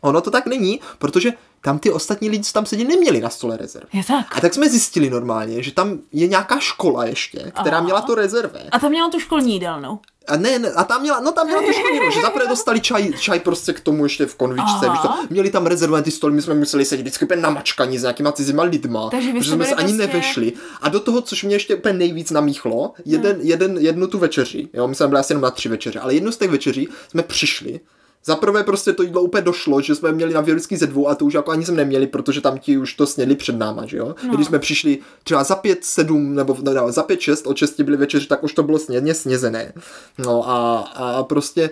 ono 0.01 0.21
to 0.21 0.31
tak 0.31 0.45
není, 0.45 0.79
protože 0.99 1.33
tam 1.63 1.79
ty 1.79 1.91
ostatní 1.91 2.29
lidi, 2.29 2.43
co 2.43 2.53
tam 2.53 2.65
sedí, 2.65 2.83
neměli 2.83 3.21
na 3.21 3.29
stole 3.29 3.57
rezerv. 3.57 3.87
Je 3.93 4.03
tak. 4.03 4.37
A 4.37 4.41
tak 4.41 4.53
jsme 4.53 4.69
zjistili 4.69 5.09
normálně, 5.09 5.63
že 5.63 5.71
tam 5.71 5.99
je 6.13 6.27
nějaká 6.27 6.59
škola 6.59 7.05
ještě, 7.05 7.51
která 7.61 7.77
Aha. 7.77 7.83
měla 7.85 8.01
to 8.01 8.15
rezervé. 8.15 8.61
A 8.71 8.79
tam 8.79 8.91
měla 8.91 9.09
tu 9.09 9.19
školní 9.19 9.53
jídelnu. 9.53 9.99
A 10.27 10.37
ne, 10.37 10.59
ne, 10.59 10.71
a 10.71 10.83
tam 10.83 11.01
měla, 11.01 11.19
no 11.19 11.31
tam 11.31 11.47
měla 11.47 11.61
to 11.61 11.73
školní, 11.73 11.99
že 12.13 12.21
zaprvé 12.21 12.47
dostali 12.47 12.81
čaj, 12.81 13.13
čaj 13.19 13.39
prostě 13.39 13.73
k 13.73 13.79
tomu 13.79 14.05
ještě 14.05 14.25
v 14.25 14.35
konvičce, 14.35 14.89
víš 14.89 14.99
to, 15.01 15.09
měli 15.29 15.49
tam 15.49 15.65
rezervované 15.65 16.03
ty 16.03 16.11
stoly, 16.11 16.33
my 16.33 16.41
jsme 16.41 16.53
museli 16.53 16.85
sedět 16.85 17.01
vždycky 17.01 17.25
úplně 17.25 17.41
namačkaní 17.41 17.97
s 17.97 18.01
nějakýma 18.01 18.31
cizíma 18.31 18.63
lidma, 18.63 19.09
Takže 19.09 19.31
protože 19.33 19.51
jsme 19.51 19.65
se 19.65 19.75
byli 19.75 19.83
ani 19.83 19.93
prostě- 19.97 20.07
nevešli. 20.13 20.53
A 20.81 20.89
do 20.89 20.99
toho, 20.99 21.21
což 21.21 21.43
mě 21.43 21.55
ještě 21.55 21.75
úplně 21.75 21.93
nejvíc 21.93 22.31
namíchlo, 22.31 22.93
jeden, 23.05 23.31
Hmm. 23.35 23.41
jeden, 23.45 23.77
jednu 23.77 24.07
tu 24.07 24.17
večeři, 24.19 24.69
jo, 24.73 24.87
my 24.87 24.95
jsme 24.95 25.07
byli 25.07 25.19
asi 25.19 25.33
jenom 25.33 25.41
na 25.43 25.51
tři 25.51 25.69
večeře, 25.69 25.99
ale 25.99 26.13
jednu 26.13 26.31
z 26.31 26.37
těch 26.37 26.49
večeří 26.49 26.87
jsme 27.09 27.23
přišli, 27.23 27.79
za 28.25 28.35
prvé 28.35 28.63
prostě 28.63 28.93
to 28.93 29.03
jídlo 29.03 29.21
úplně 29.21 29.41
došlo, 29.41 29.81
že 29.81 29.95
jsme 29.95 30.11
měli 30.11 30.33
na 30.33 30.41
Vělický 30.41 30.77
ze 30.77 30.87
dvou 30.87 31.07
a 31.07 31.15
to 31.15 31.25
už 31.25 31.33
jako 31.33 31.51
ani 31.51 31.65
jsme 31.65 31.77
neměli, 31.77 32.07
protože 32.07 32.41
tam 32.41 32.57
ti 32.57 32.77
už 32.77 32.93
to 32.93 33.07
snědli 33.07 33.35
před 33.35 33.55
náma, 33.55 33.85
že 33.85 33.97
jo. 33.97 34.15
No. 34.27 34.35
Když 34.35 34.47
jsme 34.47 34.59
přišli 34.59 34.99
třeba 35.23 35.43
za 35.43 35.55
pět, 35.55 35.85
sedm, 35.85 36.35
nebo 36.35 36.57
no, 36.61 36.73
no, 36.73 36.91
za 36.91 37.03
pět, 37.03 37.21
šest, 37.21 37.47
od 37.47 37.57
šesti 37.57 37.83
byly 37.83 37.97
večeři, 37.97 38.27
tak 38.27 38.43
už 38.43 38.53
to 38.53 38.63
bylo 38.63 38.79
snědně 38.79 39.13
snězené. 39.13 39.73
No 40.17 40.49
a, 40.49 40.79
a 40.79 41.23
prostě 41.23 41.69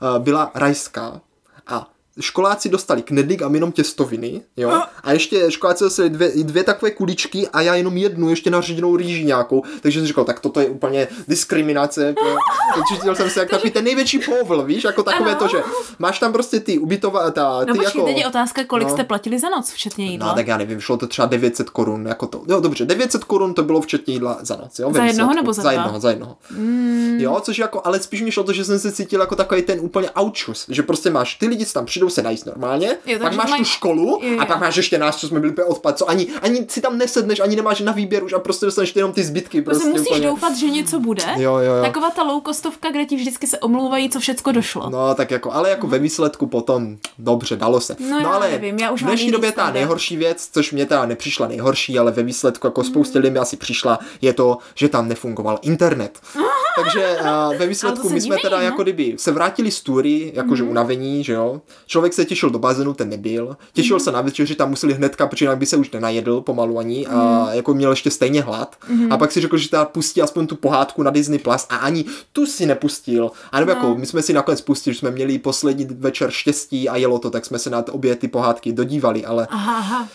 a 0.00 0.18
byla 0.18 0.50
rajská 0.54 1.20
a 1.66 1.90
školáci 2.20 2.68
dostali 2.68 3.02
knedlík 3.02 3.42
a 3.42 3.48
my 3.48 3.56
jenom 3.56 3.72
těstoviny, 3.72 4.40
jo, 4.56 4.82
a 5.02 5.12
ještě 5.12 5.50
školáci 5.50 5.84
dostali 5.84 6.10
dvě, 6.10 6.32
dvě 6.42 6.64
takové 6.64 6.90
kuličky 6.90 7.48
a 7.48 7.60
já 7.60 7.74
jenom 7.74 7.96
jednu, 7.96 8.30
ještě 8.30 8.50
nařízenou 8.50 8.96
rýži 8.96 9.24
nějakou, 9.24 9.62
takže 9.80 9.98
jsem 9.98 10.06
říkal, 10.06 10.24
tak 10.24 10.40
toto 10.40 10.60
je 10.60 10.66
úplně 10.68 11.08
diskriminace, 11.28 12.14
cítil 12.88 13.14
jsem 13.14 13.30
se 13.30 13.40
jak 13.40 13.50
takový 13.50 13.70
ten 13.70 13.84
největší 13.84 14.18
povl, 14.18 14.62
víš, 14.62 14.84
jako 14.84 15.02
takové 15.02 15.30
Ano. 15.30 15.38
to, 15.38 15.48
že 15.48 15.62
máš 15.98 16.18
tam 16.18 16.32
prostě 16.32 16.60
ty 16.60 16.78
ubytova, 16.78 17.30
ta, 17.30 17.60
ty 17.60 17.66
No 17.66 17.74
počkej, 17.74 18.00
jako... 18.00 18.06
teď 18.06 18.16
je 18.16 18.26
otázka, 18.26 18.64
kolik 18.64 18.88
no. 18.88 18.94
jste 18.94 19.04
platili 19.04 19.38
za 19.38 19.48
noc, 19.48 19.70
včetně 19.70 20.06
jídla. 20.06 20.26
No, 20.28 20.34
tak 20.34 20.46
já 20.46 20.56
nevím, 20.56 20.80
šlo 20.80 20.96
to 20.96 21.06
třeba 21.06 21.26
900 21.26 21.70
korun, 21.70 22.06
jako 22.06 22.26
to. 22.26 22.42
Jo, 22.48 22.60
dobře, 22.60 22.84
900 22.84 23.24
korun 23.24 23.54
to 23.54 23.62
bylo 23.62 23.80
včetně 23.80 24.14
jídla 24.14 24.38
za 24.42 24.56
noc, 24.56 24.78
jo? 24.78 24.92
Za 24.92 25.04
jednoho 25.04 25.34
nebo 25.34 25.52
za 25.52 25.62
Za 25.62 25.72
jednoho, 25.72 26.00
za 26.00 26.10
jednoho. 26.10 26.36
Mm. 26.50 27.16
Jo, 27.20 27.40
což 27.42 27.58
jako, 27.58 27.80
ale 27.84 28.00
spíš 28.00 28.22
mi 28.22 28.32
šlo 28.32 28.44
to, 28.44 28.52
že 28.52 28.64
jsem 28.64 28.78
se 28.78 28.92
cítil 28.92 29.20
jako 29.20 29.36
takový 29.36 29.62
ten 29.62 29.78
úplně 29.80 30.10
aučus, 30.10 30.64
že 30.68 30.82
prostě 30.82 31.10
máš 31.10 31.34
ty 31.34 31.46
lidi, 31.46 31.66
tam 31.66 31.86
přijdou 32.00 32.10
se 32.10 32.22
najíst 32.22 32.46
normálně, 32.46 32.96
Jo, 33.06 33.18
pak 33.22 33.34
máš 33.36 33.50
mají- 33.50 33.62
tu 33.62 33.68
školu 33.68 34.18
Jo, 34.22 34.28
jo. 34.32 34.40
a 34.40 34.46
pak 34.46 34.60
máš 34.60 34.76
ještě 34.76 34.98
nás, 34.98 35.16
co 35.16 35.28
jsme 35.28 35.40
byli 35.40 35.54
odpad, 35.64 35.98
co 35.98 36.10
ani, 36.10 36.26
ani 36.42 36.66
si 36.68 36.80
tam 36.80 36.98
nesedneš, 36.98 37.40
ani 37.40 37.56
nemáš 37.56 37.80
na 37.80 37.92
výběr 37.92 38.24
už 38.24 38.32
a 38.32 38.38
prostě 38.38 38.66
dostaneš 38.66 38.96
jenom 38.96 39.12
ty 39.12 39.24
zbytky. 39.24 39.62
Prostě 39.62 39.82
Prostě 39.84 39.98
musíš 39.98 40.10
úplně. 40.16 40.26
doufat, 40.26 40.56
že 40.56 40.66
něco 40.70 41.00
bude. 41.00 41.22
Jo, 41.36 41.56
jo, 41.56 41.74
jo. 41.74 41.82
Taková 41.82 42.10
ta 42.10 42.22
loukostovka, 42.22 42.90
kde 42.90 43.04
ti 43.04 43.16
vždycky 43.16 43.46
se 43.46 43.58
omlouvají, 43.58 44.10
co 44.10 44.20
všecko 44.20 44.52
došlo. 44.52 44.90
No, 44.90 45.14
tak 45.14 45.30
jako, 45.30 45.52
ale 45.52 45.70
jako 45.70 45.86
ve 45.86 45.98
výsledku 45.98 46.46
potom, 46.46 46.96
dobře, 47.18 47.56
dalo 47.56 47.80
se. 47.80 47.96
No, 48.10 48.18
já 48.18 48.28
ale 48.28 48.50
nevím, 48.50 48.78
já 48.78 48.90
už 48.90 49.02
v 49.02 49.06
dnešní 49.06 49.30
době 49.30 49.52
ta 49.52 49.70
nejhorší 49.70 50.16
věc, 50.16 50.48
což 50.52 50.72
mě 50.72 50.86
teda 50.86 51.06
nepřišla 51.06 51.48
nejhorší, 51.48 51.98
ale 51.98 52.12
ve 52.12 52.22
výsledku 52.22 52.66
jako 52.66 52.84
spoustě 52.84 53.18
lidí 53.18 53.32
mi 53.32 53.38
asi 53.38 53.56
přišla, 53.56 53.98
je 54.22 54.32
to, 54.32 54.58
že 54.74 54.88
tam 54.88 55.08
nefungoval 55.08 55.58
internet. 55.62 56.18
Takže 56.76 57.16
uh, 57.20 57.56
ve 57.56 57.66
výsledku 57.66 58.08
my 58.10 58.20
jsme 58.20 58.36
teda 58.42 58.56
no. 58.58 58.64
jako 58.64 58.82
kdyby 58.82 59.14
se 59.18 59.32
vrátili 59.32 59.70
z 59.70 59.80
tury, 59.80 60.32
jakože 60.34 60.62
Hmm. 60.62 60.70
unavení, 60.70 61.24
že 61.24 61.32
jo. 61.32 61.60
Člověk 61.90 62.12
se 62.14 62.24
těšil 62.24 62.50
do 62.50 62.58
bazénu, 62.58 62.94
ten 62.94 63.08
nebyl. 63.08 63.56
Těšil 63.72 63.96
Hmm. 63.96 64.04
se 64.04 64.12
na 64.12 64.20
večeři, 64.20 64.54
tam 64.54 64.70
museli 64.70 64.94
hnedka, 64.94 65.26
protože 65.26 65.44
jinak 65.44 65.58
by 65.58 65.66
se 65.66 65.76
už 65.76 65.90
nenajedl 65.90 66.40
pomalu 66.40 66.78
ani 66.78 67.06
a 67.06 67.42
Hmm. 67.44 67.56
jako 67.56 67.74
měl 67.74 67.90
ještě 67.90 68.10
stejně 68.10 68.42
hlad. 68.42 68.76
A 69.10 69.18
pak 69.18 69.32
si 69.32 69.40
řekl, 69.40 69.56
že 69.56 69.68
teda 69.70 69.84
pustí 69.84 70.22
aspoň 70.22 70.46
tu 70.46 70.56
pohádku 70.56 71.02
na 71.02 71.10
Disney 71.10 71.38
Plus 71.38 71.66
a 71.70 71.76
ani 71.76 72.04
tu 72.32 72.46
si 72.46 72.66
nepustil. 72.66 73.30
A 73.52 73.60
nebo 73.60 73.70
jako 73.72 73.94
my 73.94 74.06
jsme 74.06 74.22
si 74.22 74.32
nakonec 74.32 74.60
pustili, 74.60 74.94
že 74.94 74.98
jsme 75.00 75.10
měli 75.10 75.38
poslední 75.38 75.84
večer 75.90 76.30
štěstí 76.30 76.88
a 76.88 76.96
jelo 76.96 77.18
to, 77.18 77.30
tak 77.30 77.44
jsme 77.46 77.58
se 77.58 77.70
na 77.70 77.84
obě 77.90 78.16
ty 78.16 78.28
pohádky 78.28 78.72
dodívali, 78.72 79.24
ale 79.24 79.46
Aha, 79.50 79.76
aha. 79.78 80.08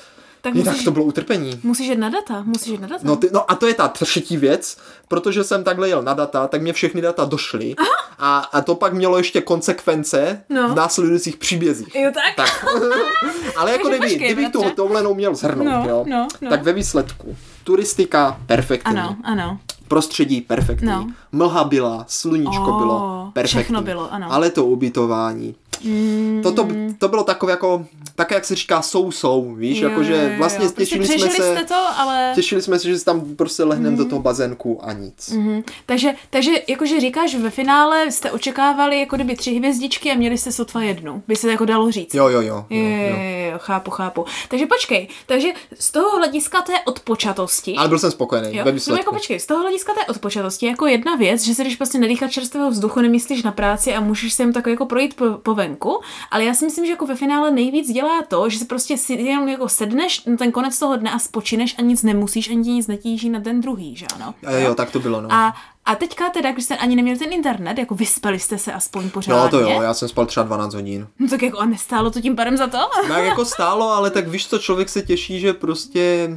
Tak 0.46 0.56
jinak 0.56 0.68
musíš, 0.74 0.86
to 0.86 0.92
bylo 0.92 1.06
utrpení. 1.06 1.60
musíš 1.64 1.88
jít 1.88 1.96
na 1.98 2.10
data, 2.10 2.44
musíš 2.46 2.68
jít 2.72 2.82
na 2.82 2.88
data. 2.88 3.02
No, 3.04 3.16
ty, 3.16 3.30
no 3.34 3.52
a 3.52 3.56
to 3.56 3.68
je 3.68 3.74
ta 3.74 3.88
třetí 3.88 4.38
věc, 4.38 4.78
protože 5.08 5.44
jsem 5.44 5.64
takhle 5.64 5.90
jel 5.90 6.04
na 6.04 6.14
data, 6.14 6.48
tak 6.48 6.62
mě 6.62 6.74
všechny 6.74 7.02
data 7.02 7.26
došly 7.26 7.76
a, 8.20 8.38
a 8.40 8.62
to 8.62 8.76
pak 8.76 8.94
mělo 8.94 9.18
ještě 9.18 9.42
konsekvence 9.42 10.44
No. 10.50 10.70
v 10.70 10.76
následujících 10.76 11.38
příbězích. 11.38 11.96
Jo, 11.96 12.12
tak? 12.14 12.36
Tak. 12.36 12.66
Ale 13.58 13.72
jako 13.72 13.90
Takže 13.90 13.98
kdyby, 14.00 14.14
počkej, 14.14 14.34
kdybych 14.34 14.52
to 14.52 14.70
tohle 14.76 15.14
měl 15.14 15.36
zhrnout, 15.36 15.66
No, 15.66 15.86
jo, 15.90 16.04
no, 16.08 16.28
no. 16.42 16.50
tak 16.50 16.64
ve 16.64 16.74
výsledku 16.74 17.38
turistika 17.64 18.40
perfektní, 18.46 18.90
Ano, 18.92 19.16
ano. 19.24 19.60
prostředí 19.88 20.42
perfektní, 20.42 20.88
No. 20.88 21.08
mlha 21.32 21.64
byla, 21.64 22.06
sluníčko 22.08 22.76
O, 22.76 22.80
bylo 22.80 23.25
perfektní, 23.36 23.64
všechno 23.64 23.82
bylo, 23.82 24.14
ano. 24.14 24.28
ale 24.30 24.50
to 24.50 24.66
ubytování, 24.66 25.56
Mm, 25.84 26.40
Toto, 26.44 26.68
to 26.98 27.08
bylo 27.08 27.24
takové 27.24 27.52
jako, 27.52 27.86
také 28.16 28.36
jak 28.36 28.46
se 28.46 28.56
říká 28.56 28.82
sou-sou, 28.82 29.56
víš, 29.56 29.80
jo, 29.80 29.90
jakože 29.90 30.14
jo, 30.14 30.30
jo. 30.30 30.38
vlastně 30.38 30.60
Prostě 30.60 30.82
těšili 30.82 31.06
jsme 31.06 31.16
přežili 31.16 31.58
se, 31.58 31.64
to, 31.68 31.88
ale... 31.98 32.32
těšili 32.36 32.62
jsme 32.62 32.80
se, 32.80 32.88
že 32.88 33.00
si 33.00 33.06
tam 33.06 33.36
prostě 33.36 33.64
lehneme 33.64 33.98
do 33.98 34.06
toho 34.06 34.22
bazénku 34.22 34.80
a 34.84 34.94
nic. 34.94 35.30
Mhm. 35.30 35.64
Takže, 35.86 36.14
takže 36.30 36.52
jakože 36.68 37.00
říkáš, 37.00 37.36
ve 37.36 37.50
finále 37.50 38.12
jste 38.12 38.32
očekávali 38.32 39.00
jako 39.00 39.16
kdyby 39.16 39.36
tři 39.36 39.54
hvězdičky 39.54 40.12
a 40.12 40.16
měli 40.16 40.38
jste 40.38 40.52
sotva 40.52 40.82
jednu, 40.82 41.24
by 41.28 41.36
se 41.36 41.52
jako 41.52 41.66
dalo 41.66 41.92
říct. 41.92 42.14
Jo, 42.14 42.28
jo, 42.28 42.42
jo. 42.42 42.66
Jo, 42.70 42.80
jo, 42.80 43.16
jo, 43.52 43.58
chápu, 43.58 43.92
chápu. 43.92 44.26
Takže 44.50 44.66
počkej, 44.66 45.08
takže 45.26 45.48
z 45.80 45.92
toho 45.92 46.18
hlediska 46.18 46.62
té 46.62 46.74
odpočatosti... 46.86 47.76
Ale 47.76 47.90
byl 47.90 48.00
jsem 48.00 48.12
spokojený 48.12 48.58
Jo? 48.58 48.66
ve 48.66 48.72
No 48.90 48.96
jako 48.96 49.14
počkej, 49.14 49.40
z 49.40 49.46
toho 49.46 49.62
hlediska 49.62 49.94
té 49.94 50.06
odpočatosti 50.06 50.66
jako 50.66 50.86
jedna 50.86 51.16
věc, 51.16 51.44
že 51.44 51.56
se 51.56 51.62
když 51.62 51.76
prostě 51.76 51.98
nedýchat 51.98 52.32
čerstvého 52.32 52.72
vzduchu, 52.72 53.02
nemít 53.02 53.25
myslíš 53.26 53.44
na 53.44 53.52
práci 53.52 53.96
a 53.96 54.00
můžeš 54.00 54.34
se 54.34 54.44
jim 54.44 54.54
tak 54.54 54.68
jako 54.68 54.86
projít 54.86 55.14
po, 55.14 55.26
po 55.44 55.56
venku, 55.56 56.02
ale 56.32 56.44
já 56.44 56.54
si 56.54 56.66
myslím, 56.66 56.86
že 56.86 56.92
jako 56.92 57.06
ve 57.06 57.16
finále 57.16 57.52
nejvíc 57.52 57.92
dělá 57.92 58.22
to, 58.28 58.50
že 58.50 58.60
si 58.60 58.66
prostě 58.66 58.98
si 58.98 59.14
jenom 59.14 59.48
jako 59.48 59.70
sedneš 59.70 60.26
na 60.26 60.38
ten 60.38 60.52
konec 60.52 60.80
toho 60.80 60.96
dne 60.96 61.12
a 61.12 61.20
spočineš 61.20 61.76
a 61.78 61.82
nic 61.82 62.04
nemusíš, 62.04 62.50
ani 62.50 62.74
nic 62.74 62.88
netíží 62.88 63.30
na 63.30 63.40
ten 63.40 63.62
druhý, 63.62 63.96
že 63.96 64.06
ano? 64.16 64.34
A 64.48 64.52
jo, 64.52 64.76
tak 64.76 64.92
to 64.92 65.00
bylo, 65.00 65.22
no. 65.22 65.32
A, 65.32 65.54
a 65.86 65.96
teďka 65.96 66.30
teda, 66.30 66.52
když 66.52 66.66
jste 66.66 66.78
ani 66.78 66.96
neměli 66.96 67.20
ten 67.20 67.34
internet, 67.34 67.78
jako 67.78 67.96
vyspali 67.96 68.40
jste 68.40 68.58
se 68.58 68.74
aspoň 68.74 69.10
pořádně. 69.10 69.42
No 69.42 69.50
to 69.50 69.60
jo, 69.60 69.82
já 69.82 69.94
jsem 69.94 70.08
spal 70.10 70.26
třeba 70.26 70.46
12 70.46 70.74
hodin. 70.74 71.08
No 71.20 71.28
tak 71.28 71.42
jako 71.42 71.60
a 71.60 71.66
nestálo 71.66 72.12
to 72.12 72.22
tím 72.22 72.36
pádem 72.36 72.58
za 72.58 72.68
to? 72.68 72.78
No 73.10 73.16
jako 73.16 73.46
stálo, 73.46 73.92
ale 73.92 74.12
tak 74.12 74.28
víš 74.28 74.48
co, 74.48 74.60
člověk 74.60 74.90
se 74.90 75.02
těší, 75.02 75.40
že 75.40 75.54
prostě 75.54 76.30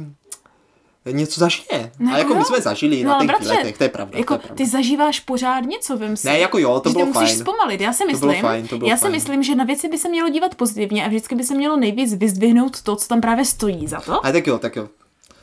něco 1.11 1.39
zažije. 1.39 1.91
No 1.99 2.13
a 2.13 2.17
jako 2.17 2.33
jo. 2.33 2.39
my 2.39 2.45
jsme 2.45 2.61
zažili 2.61 3.03
No, 3.03 3.09
na 3.09 3.19
těch 3.19 3.27
bratře, 3.27 3.49
letech, 3.49 3.77
to 3.77 3.83
je 3.83 3.89
pravda. 3.89 4.17
Jako 4.17 4.33
to 4.33 4.33
je 4.33 4.39
pravda. 4.39 4.55
ty 4.63 4.69
zažíváš 4.69 5.19
pořád 5.19 5.59
něco, 5.65 5.97
vím 5.97 6.17
si. 6.17 6.27
Ne, 6.27 6.39
jako 6.39 6.57
jo, 6.59 6.79
to 6.79 6.89
že 6.89 6.93
bylo 6.93 7.05
musíš 7.05 7.29
fajn. 7.29 7.39
zpomalit. 7.39 7.81
Já 7.81 7.93
si 7.93 8.03
To 8.03 8.05
myslím, 8.11 8.29
bylo 8.29 8.41
fajn, 8.41 8.67
to 8.67 8.77
bylo 8.77 8.89
já 8.89 8.97
si 8.97 9.01
fajn. 9.01 9.11
myslím, 9.13 9.43
že 9.43 9.55
na 9.55 9.63
věci 9.63 9.87
by 9.89 9.97
se 9.97 10.09
mělo 10.09 10.29
dívat 10.29 10.55
pozitivně 10.55 11.05
a 11.05 11.07
vždycky 11.07 11.35
by 11.35 11.43
se 11.43 11.55
mělo 11.55 11.77
nejvíc 11.77 12.13
vyzdvihnout 12.13 12.81
to, 12.81 12.95
co 12.95 13.07
tam 13.07 13.21
právě 13.21 13.45
stojí 13.45 13.87
za 13.87 14.01
to. 14.01 14.25
A 14.25 14.31
tak 14.31 14.47
jo, 14.47 14.59
tak 14.59 14.75
jo. 14.75 14.89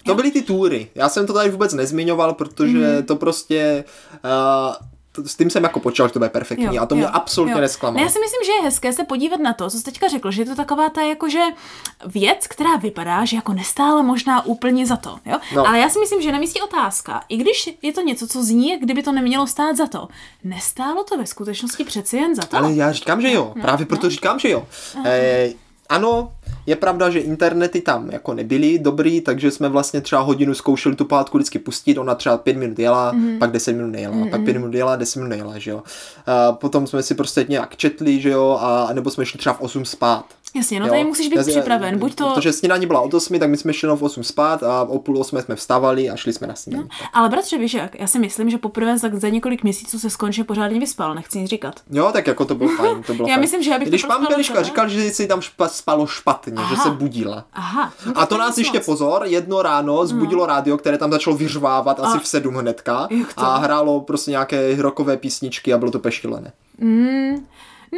To 0.04 0.14
byly 0.14 0.30
ty 0.30 0.42
túry. 0.42 0.88
Já 0.94 1.08
jsem 1.08 1.26
to 1.26 1.32
tady 1.32 1.50
vůbec 1.50 1.72
nezmiňoval, 1.74 2.34
protože 2.34 2.78
mm. 2.98 3.02
to 3.06 3.16
prostě... 3.16 3.84
Uh, 4.24 4.86
s 5.24 5.36
tím 5.36 5.50
jsem 5.50 5.62
jako 5.62 5.80
počítal, 5.80 6.08
že 6.08 6.12
to 6.12 6.18
bude 6.18 6.30
perfektní 6.30 6.78
a 6.78 6.86
to 6.86 6.94
mě 6.94 7.06
absolutně 7.06 7.60
nesklamalo. 7.60 7.96
Ne, 7.96 8.02
já 8.02 8.08
si 8.08 8.18
myslím, 8.20 8.40
že 8.46 8.52
je 8.52 8.62
hezké 8.62 8.92
se 8.92 9.04
podívat 9.04 9.40
na 9.40 9.52
to, 9.52 9.70
co 9.70 9.78
jsi 9.78 9.84
teďka 9.84 10.08
řekl, 10.08 10.30
že 10.30 10.42
je 10.42 10.46
to 10.46 10.54
taková 10.54 10.88
ta 10.88 11.02
jakože 11.02 11.40
věc, 12.06 12.46
která 12.46 12.76
vypadá, 12.76 13.24
že 13.24 13.36
jako 13.36 13.52
nestála 13.52 14.02
možná 14.02 14.46
úplně 14.46 14.86
za 14.86 14.96
to, 14.96 15.18
jo? 15.26 15.38
No. 15.54 15.68
Ale 15.68 15.78
já 15.78 15.88
si 15.88 15.98
myslím, 15.98 16.22
že 16.22 16.32
na 16.32 16.38
místě 16.38 16.62
otázka, 16.62 17.22
i 17.28 17.36
když 17.36 17.76
je 17.82 17.92
to 17.92 18.00
něco, 18.00 18.26
co 18.26 18.44
zní, 18.44 18.70
jak 18.70 18.80
kdyby 18.80 19.02
to 19.02 19.12
nemělo 19.12 19.46
stát 19.46 19.76
za 19.76 19.86
to, 19.86 20.08
nestálo 20.44 21.04
to 21.04 21.18
ve 21.18 21.26
skutečnosti 21.26 21.84
přeci 21.84 22.16
jen 22.16 22.34
za 22.34 22.42
to. 22.42 22.56
Ale 22.56 22.72
já 22.72 22.92
říkám, 22.92 23.20
že 23.20 23.32
jo. 23.32 23.54
Právě 23.60 23.86
proto 23.86 24.10
říkám, 24.10 24.38
že 24.38 24.50
jo. 24.50 24.66
Eh, 25.04 25.48
ano, 25.88 26.32
je 26.66 26.76
pravda, 26.76 27.10
že 27.10 27.18
internety 27.18 27.80
tam 27.80 28.10
jako 28.10 28.34
nebyly 28.34 28.78
dobrý, 28.78 29.20
takže 29.20 29.50
jsme 29.50 29.68
vlastně 29.68 30.00
třeba 30.00 30.22
hodinu 30.22 30.54
zkoušeli 30.54 30.96
tu 30.96 31.04
pohádku 31.04 31.38
vždycky 31.38 31.58
pustit, 31.58 31.98
ona 31.98 32.14
třeba 32.14 32.38
pět 32.38 32.56
minut 32.56 32.78
jela, 32.78 33.12
mm. 33.12 33.38
pak 33.38 33.50
deset 33.50 33.72
minut 33.72 33.90
nejela, 33.90 34.14
mm. 34.14 34.30
pak 34.30 34.44
pět 34.44 34.56
minut 34.56 34.74
jela, 34.74 34.96
deset 34.96 35.16
minut 35.16 35.28
nejela, 35.28 35.58
že 35.58 35.70
jo. 35.70 35.82
A 36.26 36.52
potom 36.52 36.86
jsme 36.86 37.02
si 37.02 37.14
prostě 37.14 37.46
nějak 37.48 37.76
četli, 37.76 38.20
že 38.20 38.30
jo, 38.30 38.58
a 38.60 38.92
nebo 38.92 39.10
jsme 39.10 39.26
šli 39.26 39.38
třeba 39.38 39.54
v 39.54 39.60
8 39.60 39.84
spát. 39.84 40.24
Jasně, 40.54 40.80
no 40.80 40.86
jo. 40.86 40.92
tady 40.92 41.04
musíš 41.04 41.28
být 41.28 41.36
Já- 41.36 41.42
připraven, 41.42 41.98
buď 41.98 42.14
to... 42.14 42.32
Protože 42.34 42.52
snídaní 42.52 42.86
byla 42.86 43.00
od 43.00 43.14
8, 43.14 43.38
tak 43.38 43.50
my 43.50 43.56
jsme 43.56 43.72
šli 43.72 43.88
v 43.96 44.02
8 44.04 44.24
spát 44.24 44.62
a 44.62 44.82
o 44.82 44.98
půl 44.98 45.18
8 45.20 45.42
jsme 45.42 45.56
vstávali 45.56 46.10
a 46.10 46.16
šli 46.16 46.32
jsme 46.32 46.46
na 46.46 46.54
snídaní. 46.54 46.88
No. 47.02 47.08
Ale 47.12 47.28
bratře, 47.28 47.58
víš 47.58 47.74
jak, 47.74 48.00
já 48.00 48.06
si 48.06 48.18
myslím, 48.18 48.50
že 48.50 48.58
poprvé 48.58 48.98
za, 48.98 49.08
za 49.12 49.28
několik 49.28 49.62
měsíců 49.62 49.98
se 49.98 50.08
konečně 50.18 50.44
pořádně 50.44 50.80
vyspal, 50.80 51.14
nechci 51.14 51.38
nic 51.40 51.50
říkat. 51.50 51.80
Jo, 51.90 52.10
tak 52.12 52.26
jako 52.26 52.44
to 52.44 52.54
bylo 52.54 52.70
fajn, 52.70 53.02
to 53.02 53.14
bylo 53.14 53.28
Já 53.28 53.34
fajn. 53.34 53.40
myslím, 53.40 53.62
že 53.62 53.70
já 53.70 53.78
bych 53.78 53.86
to 53.86 53.90
Když 53.90 54.04
pan 54.04 54.26
Peliška 54.26 54.62
říkal, 54.62 54.88
že 54.88 55.10
si 55.10 55.26
tam 55.26 55.40
špa, 55.40 55.68
spalo 55.68 56.06
špatně, 56.06 56.52
že 56.56 56.62
Aha. 56.74 56.82
se 56.84 56.90
budila. 56.90 57.44
Aha. 57.52 57.92
no 58.06 58.12
A 58.16 58.26
to 58.26 58.38
nás 58.38 58.58
ještě 58.58 58.78
moc. 58.78 58.86
pozor, 58.86 59.22
jedno 59.26 59.62
ráno 59.62 60.06
zbudilo 60.06 60.46
rádio, 60.46 60.76
které 60.78 60.98
tam 60.98 61.10
začalo 61.10 61.36
vyřvávat 61.36 62.00
asi 62.00 62.16
A- 62.16 62.20
v 62.20 62.26
sedm 62.28 62.54
hnedka 62.54 63.06
Jak 63.10 63.34
to? 63.34 63.40
a 63.40 63.56
hrálo 63.56 64.00
prostě 64.00 64.30
nějaké 64.30 64.76
rockové 64.82 65.16
písničky 65.16 65.72
a 65.72 65.78
bylo 65.78 65.90
to 65.90 65.98
pešílené. 65.98 66.52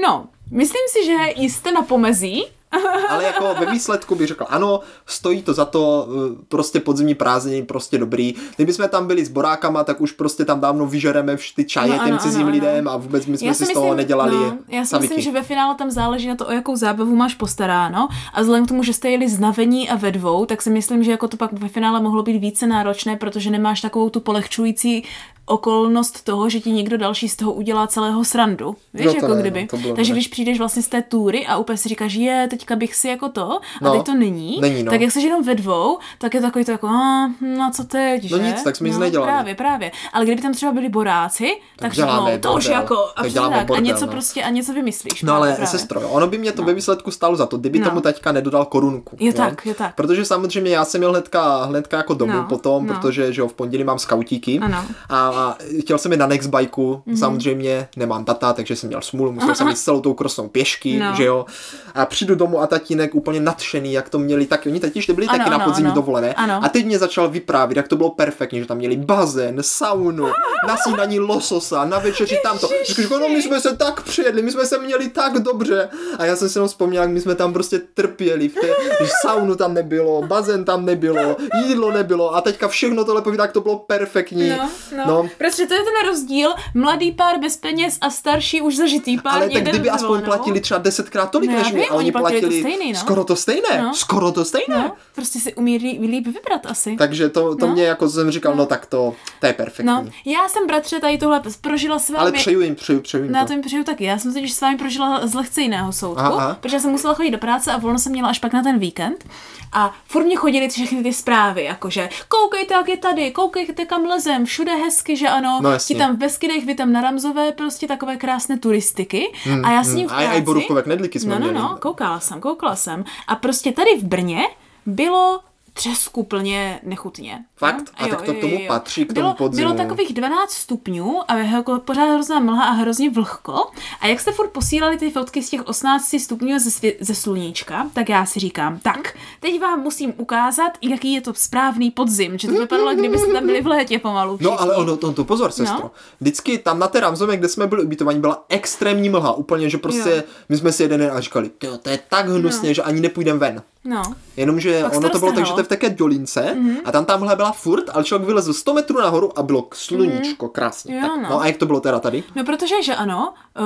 No, 0.03 0.29
myslím 0.51 0.83
si, 0.89 1.07
že 1.07 1.17
jste 1.37 1.73
na 1.73 1.83
pomezí. 1.83 2.45
Ale 3.09 3.25
jako 3.25 3.55
ve 3.61 3.67
výsledku 3.73 4.15
bych 4.15 4.29
řekl, 4.29 4.47
ano, 4.49 4.81
stojí 5.07 5.43
to 5.43 5.55
za 5.55 5.65
to, 5.65 6.09
eh, 6.33 6.45
prostě 6.49 6.81
podzimní 6.81 7.15
prázdniny, 7.15 7.63
prostě 7.63 7.99
dobrý. 7.99 8.35
Kdyby 8.57 8.73
jsme 8.73 8.89
tam 8.89 9.07
byli 9.07 9.25
s 9.25 9.29
borákama, 9.29 9.85
tak 9.85 10.01
už 10.01 10.13
prostě 10.13 10.45
tam 10.45 10.61
dávno 10.61 10.87
vyžereme 10.87 11.37
ty 11.57 11.65
čaje 11.65 11.89
No, 11.93 11.99
těm 11.99 12.07
ano, 12.07 12.19
cizím 12.19 12.43
ano, 12.43 12.51
lidem 12.51 12.89
a 12.89 12.97
vůbec 12.97 13.27
my 13.27 13.39
jsme 13.39 13.49
Já 13.49 13.55
si 13.55 13.67
z 13.67 13.73
toho 13.73 13.95
nedělali 13.95 14.37
no, 14.37 14.59
já 14.69 14.85
si 14.85 14.91
saviky. 14.91 15.15
myslím, 15.15 15.25
že 15.25 15.41
ve 15.41 15.43
finále 15.47 15.75
tam 15.75 15.91
záleží 15.91 16.29
na 16.29 16.35
to, 16.37 16.47
o 16.47 16.53
jakou 16.53 16.77
zábavu 16.77 17.17
máš 17.17 17.35
postaráno. 17.35 18.09
A 18.33 18.41
vzhledem 18.41 18.65
k 18.65 18.69
tomu, 18.69 18.83
že 18.83 18.93
jste 18.93 19.11
jeli 19.11 19.29
znavení 19.29 19.91
a 19.91 19.97
ve 19.97 20.13
dvou, 20.13 20.47
tak 20.47 20.63
si 20.63 20.71
myslím, 20.71 21.05
že 21.05 21.11
jako 21.11 21.29
to 21.29 21.37
pak 21.37 21.53
ve 21.53 21.69
finále 21.69 22.01
mohlo 22.01 22.23
být 22.23 22.39
více 22.39 22.67
náročné, 22.67 23.17
protože 23.17 23.51
nemáš 23.51 23.81
takovou 23.81 24.11
tu 24.11 24.21
polehčující 24.21 25.05
okolnost 25.47 26.25
toho, 26.25 26.49
že 26.49 26.61
ti 26.61 26.71
někdo 26.73 26.97
další 26.97 27.29
z 27.29 27.37
toho 27.37 27.53
udělá 27.53 27.87
celého 27.87 28.25
srandu. 28.25 28.77
Víš, 28.95 29.07
No 29.07 29.13
to 29.13 29.17
jako 29.19 29.35
ne, 29.35 29.41
kdyby. 29.41 29.69
no, 29.89 29.95
Takže 29.97 30.13
ne. 30.13 30.17
když 30.17 30.29
přijdeš 30.29 30.59
vlastně 30.59 30.83
z 30.83 30.89
té 30.89 31.03
túry 31.03 31.47
a 31.47 31.57
úplně 31.57 31.79
si 31.79 31.89
říkáš, 31.89 32.15
je, 32.15 32.47
teďka 32.59 32.77
bych 32.77 32.95
si 32.95 33.09
jako 33.09 33.29
to, 33.29 33.53
a 33.53 33.61
No, 33.83 33.93
teď 33.93 34.03
to 34.07 34.15
není, 34.15 34.59
není, 34.61 34.83
no. 34.83 34.91
tak 34.93 35.01
jak 35.01 35.13
jsi 35.13 35.21
jenom 35.21 35.45
ve 35.45 35.55
dvou, 35.55 35.99
tak 36.19 36.35
je 36.35 36.41
takový 36.41 36.65
to 36.65 36.71
jako, 36.71 36.87
a, 36.87 37.31
no 37.41 37.71
co 37.75 37.85
teď, 37.85 38.31
No 38.31 38.39
že? 38.39 38.45
nic, 38.45 38.63
tak 38.63 38.77
jsme 38.77 38.89
nic 38.89 38.97
no, 38.99 39.01
nedělali. 39.05 39.31
Právě, 39.33 39.55
právě. 39.55 39.93
Ale 40.13 40.25
kdyby 40.25 40.43
tam 40.43 40.53
třeba 40.55 40.73
byli 40.73 40.89
boráci, 40.89 41.51
tak, 41.77 41.93
děláme 41.93 42.33
no, 42.33 42.39
to 42.39 42.53
už 42.53 42.65
jako, 42.69 42.97
a 43.17 43.23
Tak 43.23 43.33
tak, 43.33 43.53
a 43.53 43.65
bordel, 43.65 43.85
něco 43.85 44.07
no. 44.07 44.13
prostě, 44.13 44.43
a 44.43 44.51
něco 44.51 44.73
vymyslíš. 44.73 45.23
No 45.23 45.35
ale 45.35 45.49
právě. 45.49 45.67
sestro, 45.67 46.01
jo, 46.01 46.09
ono 46.09 46.27
by 46.27 46.39
mě 46.39 46.53
to 46.53 46.63
ve 46.63 46.75
výsledku 46.75 47.11
stalo 47.11 47.37
za 47.37 47.47
to, 47.47 47.57
kdyby 47.59 47.79
No. 47.79 47.89
tomu 47.89 48.01
taťka 48.01 48.33
nedodal 48.33 48.65
korunku. 48.65 49.17
Je 49.21 49.33
tak, 49.33 49.67
je 49.67 49.75
tak. 49.75 49.95
Protože 49.95 50.25
samozřejmě 50.25 50.71
já 50.71 50.85
jsem 50.85 50.99
měl 51.01 51.11
hnedka, 51.11 51.65
hnedka 51.65 51.97
jako 51.97 52.15
domů 52.15 52.33
No, 52.33 52.43
potom, 52.49 52.87
no. 52.87 52.95
protože 52.95 53.33
že 53.33 53.41
jo, 53.41 53.49
v 53.49 53.53
pondělí 53.55 53.85
mám 53.85 53.99
skautíky 53.99 54.59
Ano. 54.59 54.79
Mhm. 54.83 54.95
a, 55.09 55.29
a 55.29 55.57
chtěl 55.81 55.99
jsem 55.99 56.13
jít 56.13 56.19
na 56.19 56.27
Nextbikeu, 56.27 57.03
mm-hmm. 57.07 57.17
samozřejmě 57.17 57.89
nemám 57.97 58.25
tata, 58.25 58.53
takže 58.53 58.77
jsem 58.77 58.89
měl 58.89 59.01
smůlu, 59.03 59.33
musel 59.33 59.55
jsem 59.55 59.69
jít 59.69 59.77
s 59.79 59.85
celou 59.85 60.01
tou 60.01 60.15
krosnou 60.15 60.49
pěšky, 60.49 60.99
No. 60.99 61.15
že 61.17 61.25
jo. 61.25 61.47
A 61.95 62.07
přijdu 62.07 62.35
domů 62.35 62.48
a 62.57 62.67
tatínek 62.67 63.15
úplně 63.15 63.41
nadšený, 63.41 63.93
jak 63.93 64.09
to 64.09 64.19
měli, 64.19 64.47
tak 64.47 64.67
oni 64.67 64.81
teď 64.81 65.11
byli 65.13 65.27
Ano, 65.27 65.39
taky 65.39 65.51
na 65.51 65.57
ano, 65.57 65.65
podzimní 65.65 65.91
ano. 65.91 65.95
dovolené. 65.95 66.35
Ano. 66.35 66.61
A 66.63 66.69
teď 66.69 66.87
mě 66.87 66.99
začal 66.99 67.29
vyprávět, 67.29 67.77
jak 67.77 67.89
to 67.89 67.97
bylo 67.97 68.11
perfektní, 68.11 68.61
že 68.61 68.67
tam 68.67 68.77
měli 68.77 68.97
bazén, 68.97 69.57
saunu, 69.61 70.27
na 70.69 70.77
snídaní 70.77 71.21
lososa, 71.21 71.85
na 71.85 71.99
večeři 71.99 72.41
tamto. 72.43 72.69
Říkáš, 72.87 73.11
no 73.11 73.29
my 73.29 73.43
jsme 73.43 73.61
se 73.61 73.77
tak 73.77 74.03
přijedli, 74.03 74.43
my 74.43 74.51
jsme 74.51 74.67
se 74.67 74.79
měli 74.79 75.09
tak 75.09 75.39
dobře. 75.39 75.89
A 76.19 76.25
já 76.25 76.37
jsem 76.37 76.49
si 76.49 76.59
jenom 76.59 76.69
vzpomněl, 76.69 77.03
jak 77.03 77.11
my 77.11 77.21
jsme 77.21 77.35
tam 77.35 77.53
prostě 77.53 77.79
trpěli, 77.95 78.49
v 78.49 78.55
té, 78.55 78.67
že 79.01 79.11
saunu 79.23 79.55
tam 79.57 79.75
nebylo, 79.75 80.23
bazén 80.23 80.65
tam 80.65 80.85
nebylo, 80.85 81.37
jídlo 81.67 81.93
nebylo 81.93 82.35
a 82.37 82.41
teďka 82.41 82.69
všechno 82.69 83.05
tohle 83.05 83.23
povídá, 83.23 83.45
jak 83.45 83.53
to 83.53 83.61
bylo 83.61 83.77
perfektní. 83.79 84.49
No, 84.49 84.71
no. 84.97 85.05
no. 85.07 85.29
Protože 85.39 85.67
to 85.67 85.75
je 85.75 85.81
ten 85.81 86.09
rozdíl, 86.09 86.51
mladý 86.75 87.13
pár 87.13 87.39
bez 87.41 87.57
peněz 87.57 87.99
a 88.01 88.11
starší 88.11 88.61
už 88.63 88.77
zažitý 88.77 89.19
pár 89.19 89.35
Ale 89.35 89.49
tak 89.51 89.63
kdyby 89.63 89.89
na 89.89 89.95
aspoň 89.95 90.09
dovolenou. 90.09 90.27
platili 90.27 90.61
třeba 90.61 90.79
desetkrát 90.79 91.31
tolik 91.31 91.51
No, 91.51 91.57
než 91.59 91.73
my, 91.73 91.81
vím, 91.81 91.89
a 91.91 91.95
oni 91.95 92.13
oni 92.13 92.13
to 92.41 92.51
stejný, 92.51 92.93
no. 92.93 92.99
skoro 92.99 93.25
to 93.25 93.37
stejné, 93.37 93.83
No. 93.83 93.95
skoro 93.95 94.33
to 94.33 94.45
stejné. 94.45 94.77
No, 94.79 94.93
prostě 95.15 95.39
si 95.41 95.55
umí 95.55 95.79
lí- 95.79 95.99
líp 96.11 96.27
vybrat 96.27 96.67
asi. 96.67 96.97
Takže 96.97 97.29
to, 97.29 97.57
to 97.57 97.67
No. 97.67 97.73
mě 97.73 97.85
jako 97.85 98.09
jsem 98.09 98.31
říkal, 98.31 98.55
no 98.57 98.67
tak 98.67 98.87
to, 98.87 99.15
to 99.41 99.47
je 99.47 99.53
perfektní. 99.53 99.87
No, 99.87 100.05
já 100.25 100.49
jsem 100.49 100.67
bratře 100.67 101.01
tady 101.01 101.19
tohle 101.19 101.43
prožila 101.61 101.99
s 101.99 102.11
vámi. 102.11 102.21
Ale 102.21 102.33
přeju 102.33 102.61
jim, 102.61 102.75
přeju, 102.75 103.01
přeju 103.01 103.23
jim 103.25 103.33
No, 103.33 103.39
já 103.39 103.45
to. 103.47 103.53
jim 103.53 103.63
přeju 103.63 103.85
taky. 103.85 104.05
Já 104.05 104.19
jsem 104.19 104.35
totiž 104.35 104.53
s 104.53 104.61
vámi 104.61 104.77
prožila 104.79 105.27
z 105.27 105.35
lehce 105.35 105.63
jiného 105.63 105.93
soudku, 105.93 106.21
Aha, 106.25 106.57
protože 106.61 106.81
jsem 106.81 106.91
musela 106.91 107.15
chodit 107.15 107.31
do 107.31 107.39
práce 107.39 107.73
a 107.73 107.79
volno 107.79 107.99
jsem 107.99 108.13
měla 108.13 108.29
až 108.29 108.39
pak 108.39 108.53
na 108.53 108.63
ten 108.63 108.79
víkend. 108.79 109.25
A 109.73 109.95
furt 110.07 110.25
mě 110.25 110.37
chodily 110.37 110.69
všechny 110.69 111.03
ty 111.03 111.13
zprávy, 111.13 111.65
jakože 111.65 112.09
koukejte, 112.29 112.75
jak 112.75 112.89
je 112.89 112.97
tady, 112.97 113.31
koukejte, 113.31 113.85
kam 113.85 114.05
lezem, 114.05 114.45
všude 114.45 114.75
hezky, 114.75 115.17
že 115.17 115.29
ano, 115.29 115.59
No, 115.63 115.71
jasně. 115.71 115.95
ti 115.95 115.99
tam 115.99 116.17
v 116.17 116.19
Beskydech, 116.19 116.67
vy 116.67 116.75
tam 116.75 116.93
na 116.93 117.01
Ramzové, 117.01 117.53
prostě 117.53 117.87
takové 117.87 118.17
krásné 118.17 118.59
turistiky. 118.59 119.33
a 119.65 119.71
já 119.73 119.85
s 119.85 119.95
ním 119.95 120.09
v 120.09 120.11
Hmm, 120.11 120.19
A 120.19 120.23
i 120.23 120.27
práci... 120.27 120.41
borůvkové 120.41 120.83
knedlíky 120.83 121.21
jsme 121.21 121.35
No, 121.35 121.39
no, 121.39 121.53
měli. 121.53 121.59
no, 121.59 121.77
koukala 121.81 122.21
jsem, 122.29 122.41
koukala 122.41 122.77
jsem. 122.77 123.05
A 123.27 123.37
prostě 123.37 123.73
tady 123.73 123.99
v 123.99 124.05
Brně 124.05 124.43
bylo 124.87 125.41
třesku 125.79 126.23
plně 126.23 126.81
nechutně. 126.83 127.45
Fakt? 127.57 127.85
No? 128.01 128.05
A 128.05 128.09
tak 128.09 128.23
to 128.23 128.35
k 128.35 128.41
tomu 128.41 128.59
patří, 128.69 129.05
k 129.05 129.09
tomu 129.13 129.15
bylo, 129.15 129.35
podzimu. 129.35 129.69
Bylo 129.75 129.87
takových 129.87 130.13
12 130.15 130.51
stupňů 130.51 131.21
a 131.29 131.37
jako 131.37 131.79
pořád 131.79 132.05
hrozná 132.15 132.41
mlha 132.41 132.65
a 132.65 132.71
hrozně 132.71 133.11
vlhko. 133.11 133.55
A 134.01 134.07
jak 134.07 134.21
jste 134.21 134.33
furt 134.33 134.49
posílali 134.49 134.99
ty 134.99 135.11
fotky 135.11 135.43
z 135.43 135.51
těch 135.51 135.67
18 135.67 136.15
stupňů 136.21 136.59
ze, 136.59 136.71
svě- 136.71 136.95
ze 137.01 137.15
sluníčka, 137.15 137.91
tak 137.93 138.09
já 138.09 138.27
si 138.27 138.41
říkám, 138.41 138.79
tak, 138.79 139.17
teď 139.41 139.61
vám 139.61 139.81
musím 139.81 140.15
ukázat, 140.17 140.73
jaký 140.83 141.13
je 141.13 141.21
to 141.21 141.35
správný 141.35 141.91
podzim, 141.91 142.39
že 142.39 142.49
to 142.49 142.55
vypadalo, 142.55 142.95
kdybyste 142.95 143.33
tam 143.33 143.47
byli 143.47 143.61
v 143.63 143.67
létě 143.67 143.99
pomalu. 143.99 144.33
No 144.41 144.51
všichni. 144.51 144.57
ale 144.59 144.77
ono, 144.77 144.97
to, 144.97 145.13
to 145.13 145.25
pozor, 145.25 145.51
sestro. 145.53 145.79
No. 145.83 145.91
Vždycky 146.21 146.59
tam 146.59 146.79
na 146.79 146.89
té 146.89 147.01
Ramzově, 147.01 147.37
kde 147.37 147.49
jsme 147.49 147.67
byli 147.67 147.83
ubytovaní, 147.85 148.21
byla 148.21 148.45
extrémní 148.49 149.09
mlha. 149.11 149.33
Úplně, 149.33 149.71
že 149.71 149.79
prostě 149.79 150.11
Jo. 150.11 150.23
my 150.49 150.57
jsme 150.57 150.73
si 150.73 150.83
jeden 150.83 151.01
den 151.01 151.11
a 151.13 151.21
říkali, 151.21 151.49
"Tyjo, 151.49 151.79
to 151.79 151.91
je 151.91 151.99
tak 152.09 152.29
hnusně, 152.29 152.75
že 152.75 152.83
ani 152.83 153.01
nepůjdeme 153.01 153.39
ven. 153.39 153.63
No. 153.89 154.03
Jenomže 154.37 154.83
Pak 154.83 154.97
ono 154.97 155.09
to 155.09 155.19
bylo 155.19 155.33
tak, 155.33 155.47
že 155.47 155.53
to 155.53 155.61
je 155.61 155.65
v 155.65 155.69
také 155.69 155.91
dolince 155.91 156.41
mm-hmm. 156.41 156.77
a 156.85 156.93
tam 156.93 157.05
ta 157.05 157.17
mlha 157.17 157.37
byla 157.37 157.53
furt, 157.53 157.85
ale 157.93 158.05
člověk 158.05 158.27
vylezl 158.27 158.53
100 158.53 158.75
metrů 158.75 159.01
nahoru 159.01 159.39
a 159.39 159.43
bylo 159.43 159.63
k 159.63 159.75
sluníčko, 159.75 160.49
krásně. 160.49 160.97
Jo, 160.97 161.01
tak, 161.03 161.23
no. 161.23 161.29
no 161.31 161.41
a 161.41 161.47
jak 161.47 161.57
to 161.57 161.67
bylo 161.67 161.81
teda 161.81 162.01
tady? 162.01 162.25
No 162.37 162.45
protože, 162.45 162.83
že 162.83 162.95
ano, 162.95 163.35
eh, 163.57 163.61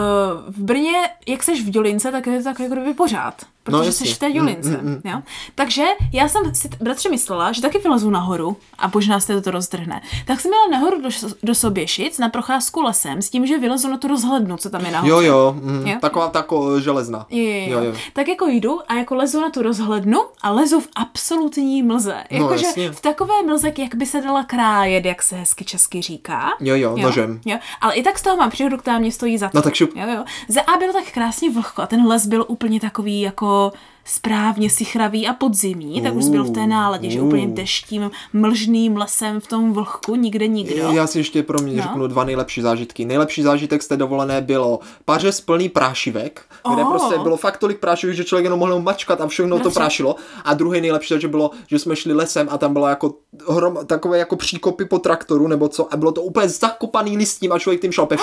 v 0.48 0.58
Brně, 0.58 0.92
jak 1.28 1.42
seš 1.42 1.62
v 1.62 1.70
Dolince, 1.70 2.12
tak 2.12 2.26
je 2.26 2.38
to 2.38 2.44
tak 2.44 2.60
jako 2.60 2.74
kdyby 2.74 2.94
pořád. 2.94 3.34
Protože 3.62 3.78
No, 3.78 3.84
no, 3.86 3.92
jsi 3.92 4.04
v 4.14 4.18
té 4.18 4.30
Julince. 4.30 4.68
Mm, 4.70 4.76
mm, 4.76 5.00
mm. 5.04 5.10
Jo? 5.12 5.22
Takže 5.54 5.84
já 6.12 6.28
jsem 6.28 6.54
si, 6.54 6.68
bratře, 6.80 7.08
myslela, 7.10 7.52
že 7.52 7.62
taky 7.62 7.78
vylezu 7.78 8.10
nahoru 8.10 8.56
a 8.78 8.90
možná 8.94 9.20
se 9.20 9.40
to 9.40 9.50
rozdrhne. 9.50 10.02
Tak 10.26 10.40
jsem 10.40 10.50
jela 10.52 10.66
nahoru 10.80 11.02
do, 11.02 11.08
do 11.42 11.54
Soběšic 11.54 12.18
na 12.18 12.28
procházku 12.28 12.82
lesem 12.82 13.22
s 13.22 13.30
tím, 13.30 13.46
že 13.46 13.58
vylezu 13.58 13.88
na 13.88 13.96
tu 13.98 14.08
rozhlednu, 14.08 14.56
co 14.56 14.70
tam 14.70 14.84
je 14.86 14.92
nahoře. 14.92 15.10
Jo, 15.10 15.20
jo, 15.20 15.54
mm, 15.62 15.86
Jo? 15.86 15.96
taková 16.00 16.28
tako 16.28 16.80
železná. 16.80 17.26
Jo, 17.30 17.42
jo, 17.66 17.84
jo. 17.84 17.92
Tak 18.12 18.28
jako 18.28 18.46
jdu 18.46 18.78
a 18.88 18.94
jako 18.94 19.14
lezu 19.14 19.40
na 19.40 19.50
tu 19.50 19.62
rozhlednu 19.62 20.18
a 20.42 20.50
lezu 20.50 20.80
v 20.80 20.88
absolutní 20.96 21.82
mlze. 21.82 22.24
No, 22.30 22.38
Jakože 22.38 22.66
jasně. 22.66 22.92
v 22.92 23.00
takové 23.00 23.42
mlze, 23.46 23.72
jak 23.78 23.94
by 23.94 24.06
se 24.06 24.20
dala 24.20 24.44
krájet, 24.44 25.04
jak 25.04 25.22
se 25.22 25.36
hezky 25.36 25.64
česky 25.64 26.02
říká. 26.02 26.50
Jo, 26.60 26.74
jo, 26.76 26.96
nožem. 26.96 27.40
Jo, 27.44 27.58
ale 27.80 27.94
i 27.94 28.02
tak 28.02 28.18
z 28.18 28.22
toho 28.22 28.36
mám 28.36 28.50
příhodu, 28.50 28.76
která 28.76 28.98
mě 28.98 29.12
stojí 29.12 29.38
za 29.38 29.48
to. 29.48 29.58
No 29.58 29.62
tak 29.62 29.74
šup. 29.74 29.90
Jo, 29.96 30.06
jo. 30.14 30.24
Za 30.48 30.60
A 30.60 30.76
bylo 30.78 30.92
tak 30.92 31.04
krásně 31.12 31.50
vlhko 31.50 31.82
a 31.82 31.86
ten 31.86 32.06
les 32.06 32.26
byl 32.26 32.44
úplně 32.48 32.80
takový 32.80 33.20
jako 33.20 33.51
or 33.52 33.72
správně 34.04 34.70
sichravý 34.70 35.28
a 35.28 35.32
podzimní, 35.32 36.02
tak 36.02 36.14
už 36.14 36.24
byl 36.28 36.44
v 36.44 36.50
té 36.52 36.66
náladě, 36.66 37.10
že 37.10 37.20
Uh. 37.20 37.26
úplně 37.26 37.46
deštím, 37.46 38.10
mlžným 38.32 38.96
lesem 38.96 39.40
v 39.40 39.46
tom 39.46 39.72
vlhku, 39.72 40.16
nikde 40.16 40.46
nikdo. 40.46 40.90
Já 40.92 41.06
si 41.06 41.18
ještě 41.18 41.42
pro 41.42 41.58
mě 41.58 41.76
No. 41.76 41.82
řeknu 41.82 42.06
dva 42.06 42.24
nejlepší 42.24 42.60
zážitky. 42.62 43.04
Nejlepší 43.04 43.42
zážitek 43.42 43.82
z 43.82 43.88
té 43.88 43.96
dovolené 43.96 44.40
bylo 44.40 44.80
pařez 45.04 45.40
plný 45.40 45.68
prášivek, 45.68 46.42
kde 46.74 46.82
Oh. 46.84 46.90
prostě 46.90 47.18
bylo 47.18 47.36
fakt 47.36 47.58
tolik 47.58 47.78
prášivek, 47.78 48.16
že 48.16 48.24
člověk 48.24 48.44
jenom 48.44 48.58
mohl 48.58 48.80
mačkat 48.80 49.20
a 49.20 49.26
všechno 49.26 49.58
to 49.60 49.70
prášilo. 49.70 50.16
A 50.44 50.54
druhý 50.54 50.80
nejlepší, 50.80 51.14
že 51.20 51.28
bylo, 51.28 51.50
že 51.66 51.78
jsme 51.78 51.96
šli 51.96 52.12
lesem 52.12 52.48
a 52.50 52.58
tam 52.58 52.72
bylo 52.72 52.88
jako 52.88 53.14
hrom, 53.48 53.78
takové 53.86 54.18
jako 54.18 54.36
příkopy 54.36 54.84
po 54.84 54.98
traktoru 54.98 55.48
nebo 55.48 55.68
co 55.68 55.94
a 55.94 55.96
bylo 55.96 56.12
to 56.12 56.22
úplně 56.22 56.48
zakopaný 56.48 57.16
listím 57.16 57.52
a 57.52 57.58
člověk 57.58 57.80
tím 57.80 57.92
šel 57.92 58.04
pe- 58.06 58.18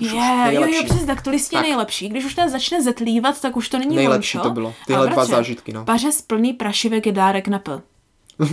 Je, 0.00 0.08
jo, 0.08 0.14
jo, 0.16 0.44
nejlepší. 0.46 0.84
přesně, 0.84 1.06
tak 1.06 1.22
to 1.22 1.30
Tak. 1.52 1.62
nejlepší. 1.62 2.08
Když 2.08 2.24
už 2.24 2.34
teda 2.34 2.48
začne 2.48 2.82
zetlívat, 2.82 3.40
tak 3.40 3.56
už 3.56 3.68
to 3.68 3.78
není 3.78 3.96
Nejlepší 3.96 4.38
to 4.38 4.50
bylo. 4.50 4.74
Tyhle 4.86 5.08
dva 5.08 5.19
bratře, 5.20 5.36
zážitky, 5.36 5.72
no. 5.72 5.84
Pařez 5.84 6.22
plný 6.22 6.52
prašivek 6.52 7.06
je 7.06 7.12
dárek 7.12 7.48
na 7.48 7.58
P. 7.58 7.80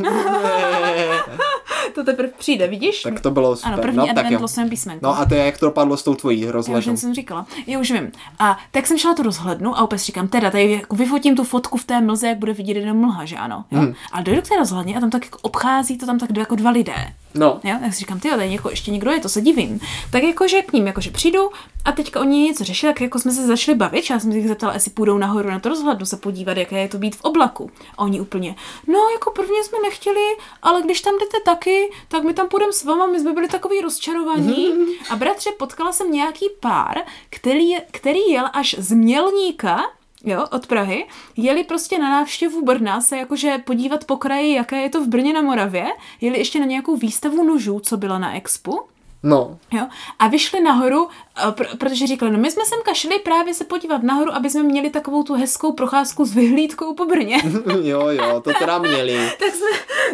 to 1.96 2.04
teprve 2.04 2.30
přijde, 2.38 2.68
vidíš? 2.68 3.02
tak 3.02 3.20
to 3.20 3.32
bylo 3.32 3.56
super. 3.56 3.74
Ano, 3.74 3.82
první 3.82 3.98
no, 3.98 4.04
advent 4.10 4.30
tak 4.30 4.42
losem 4.42 4.70
písmenko. 4.70 5.06
No 5.06 5.20
a 5.20 5.26
to 5.26 5.36
je, 5.36 5.46
jak 5.46 5.58
to 5.58 5.66
dopadlo 5.66 5.98
s 5.98 6.04
tou 6.04 6.16
tvojí 6.16 6.42
Já 6.42 6.48
už 6.48 6.54
rozhlednou. 6.54 6.98
jsem 6.98 7.14
říkala. 7.14 7.46
Já 7.68 7.80
už 7.80 7.92
vím. 7.92 8.12
A 8.40 8.58
tak 8.72 8.88
jsem 8.88 8.98
šla 8.98 9.14
tu 9.14 9.24
rozhlednu 9.24 9.78
a 9.78 9.82
opět 9.82 9.98
říkám, 10.00 10.28
teda 10.28 10.52
tady 10.52 10.72
jako 10.72 10.96
vyfotím 10.96 11.36
tu 11.36 11.44
fotku 11.44 11.78
v 11.78 11.86
té 11.86 12.02
mlze, 12.02 12.28
jak 12.28 12.38
bude 12.38 12.54
vidět 12.54 12.78
jenom 12.78 12.98
mlha, 12.98 13.26
že 13.26 13.36
ano. 13.36 13.66
Jo? 13.72 13.80
Hmm. 13.80 13.94
A 14.12 14.22
dojdu 14.22 14.42
k 14.42 14.48
té 14.48 14.58
rozhledně 14.58 14.98
a 14.98 15.00
tam 15.00 15.10
tak 15.10 15.26
jako 15.26 15.40
obchází 15.42 15.98
to 15.98 16.06
tam 16.06 16.20
tak 16.20 16.38
jako 16.38 16.56
dva 16.56 16.72
lidé. 16.72 17.14
No. 17.38 17.60
Jo, 17.64 17.76
tak 17.82 17.94
si 17.94 18.00
říkám, 18.00 18.20
ty 18.20 18.30
tady 18.30 18.52
jako 18.54 18.70
ještě 18.70 18.92
někdo 18.92 19.12
je, 19.12 19.20
to 19.20 19.30
se 19.30 19.42
divím. 19.42 19.80
Tak 20.12 20.24
jakože 20.24 20.62
k 20.62 20.74
ním 20.74 20.88
jakože 20.88 21.12
přijdu 21.12 21.50
a 21.86 21.92
teďka 21.92 22.20
oni 22.20 22.44
něco 22.44 22.64
řešili, 22.64 22.94
tak 22.94 23.02
jako 23.02 23.20
jsme 23.20 23.32
se 23.32 23.48
začali 23.48 23.78
bavit, 23.78 24.10
já 24.10 24.20
jsem 24.20 24.32
se 24.32 24.38
jich 24.38 24.48
zeptala, 24.48 24.74
jestli 24.74 24.92
půjdou 24.92 25.18
nahoru 25.18 25.50
na 25.50 25.60
to 25.60 25.70
rozhlednu 25.70 26.06
se 26.06 26.18
podívat, 26.18 26.58
jaké 26.58 26.82
je 26.82 26.88
to 26.88 26.98
být 26.98 27.16
v 27.16 27.22
oblaku. 27.22 27.72
A 27.98 28.00
oni 28.00 28.22
úplně, 28.22 28.56
no 28.88 29.00
jako 29.14 29.32
prvně 29.32 29.64
jsme 29.64 29.78
nechtěli, 29.84 30.38
ale 30.62 30.82
když 30.82 31.02
tam 31.02 31.14
jdete 31.14 31.38
taky, 31.46 31.92
tak 32.08 32.24
my 32.24 32.34
tam 32.34 32.48
půjdeme 32.48 32.74
s 32.74 32.84
váma, 32.84 33.08
my 33.08 33.20
jsme 33.20 33.34
byli 33.34 33.48
takový 33.48 33.82
rozčarovaní. 33.82 34.74
A 35.10 35.16
bratře, 35.16 35.50
potkala 35.60 35.92
jsem 35.92 36.12
nějaký 36.12 36.46
pár, 36.60 36.98
který, 37.30 37.76
který 37.92 38.20
jel 38.30 38.50
až 38.54 38.76
z 38.80 38.92
Mělníka, 38.92 39.82
Jo, 40.24 40.46
od 40.52 40.68
Prahy, 40.68 41.08
jeli 41.38 41.64
prostě 41.64 42.00
na 42.00 42.10
návštěvu 42.10 42.66
Brna 42.66 43.02
se 43.02 43.18
jakože 43.18 43.58
podívat 43.58 44.06
po 44.06 44.18
kraji, 44.18 44.54
jaké 44.54 44.82
je 44.82 44.90
to 44.90 45.04
v 45.04 45.08
Brně 45.08 45.34
na 45.34 45.42
Moravě, 45.42 45.88
jeli 46.22 46.38
ještě 46.38 46.60
na 46.60 46.66
nějakou 46.66 46.96
výstavu 46.96 47.44
nožů, 47.44 47.80
co 47.80 47.98
byla 47.98 48.20
na 48.20 48.36
Expu, 48.36 48.80
No. 49.28 49.58
Jo? 49.72 49.88
A 50.20 50.28
vyšli 50.28 50.62
nahoru, 50.62 51.08
a 51.36 51.52
pr- 51.52 51.78
protože 51.78 52.08
říkali, 52.08 52.32
no 52.32 52.38
my 52.38 52.52
jsme 52.52 52.66
semka 52.66 52.94
šli 52.94 53.20
právě 53.20 53.54
se 53.54 53.64
podívat 53.64 54.04
nahoru, 54.04 54.34
aby 54.34 54.50
jsme 54.50 54.64
měli 54.64 54.90
takovou 54.90 55.24
tu 55.24 55.34
hezkou 55.34 55.72
procházku 55.72 56.26
s 56.26 56.34
vyhlídkou 56.34 56.94
po 56.94 57.06
Brně. 57.06 57.38
jo, 57.82 58.08
jo, 58.08 58.42
to 58.42 58.52
teda 58.60 58.80
měli. 58.80 59.32
tak, 59.40 59.50
jsme, 59.56 59.68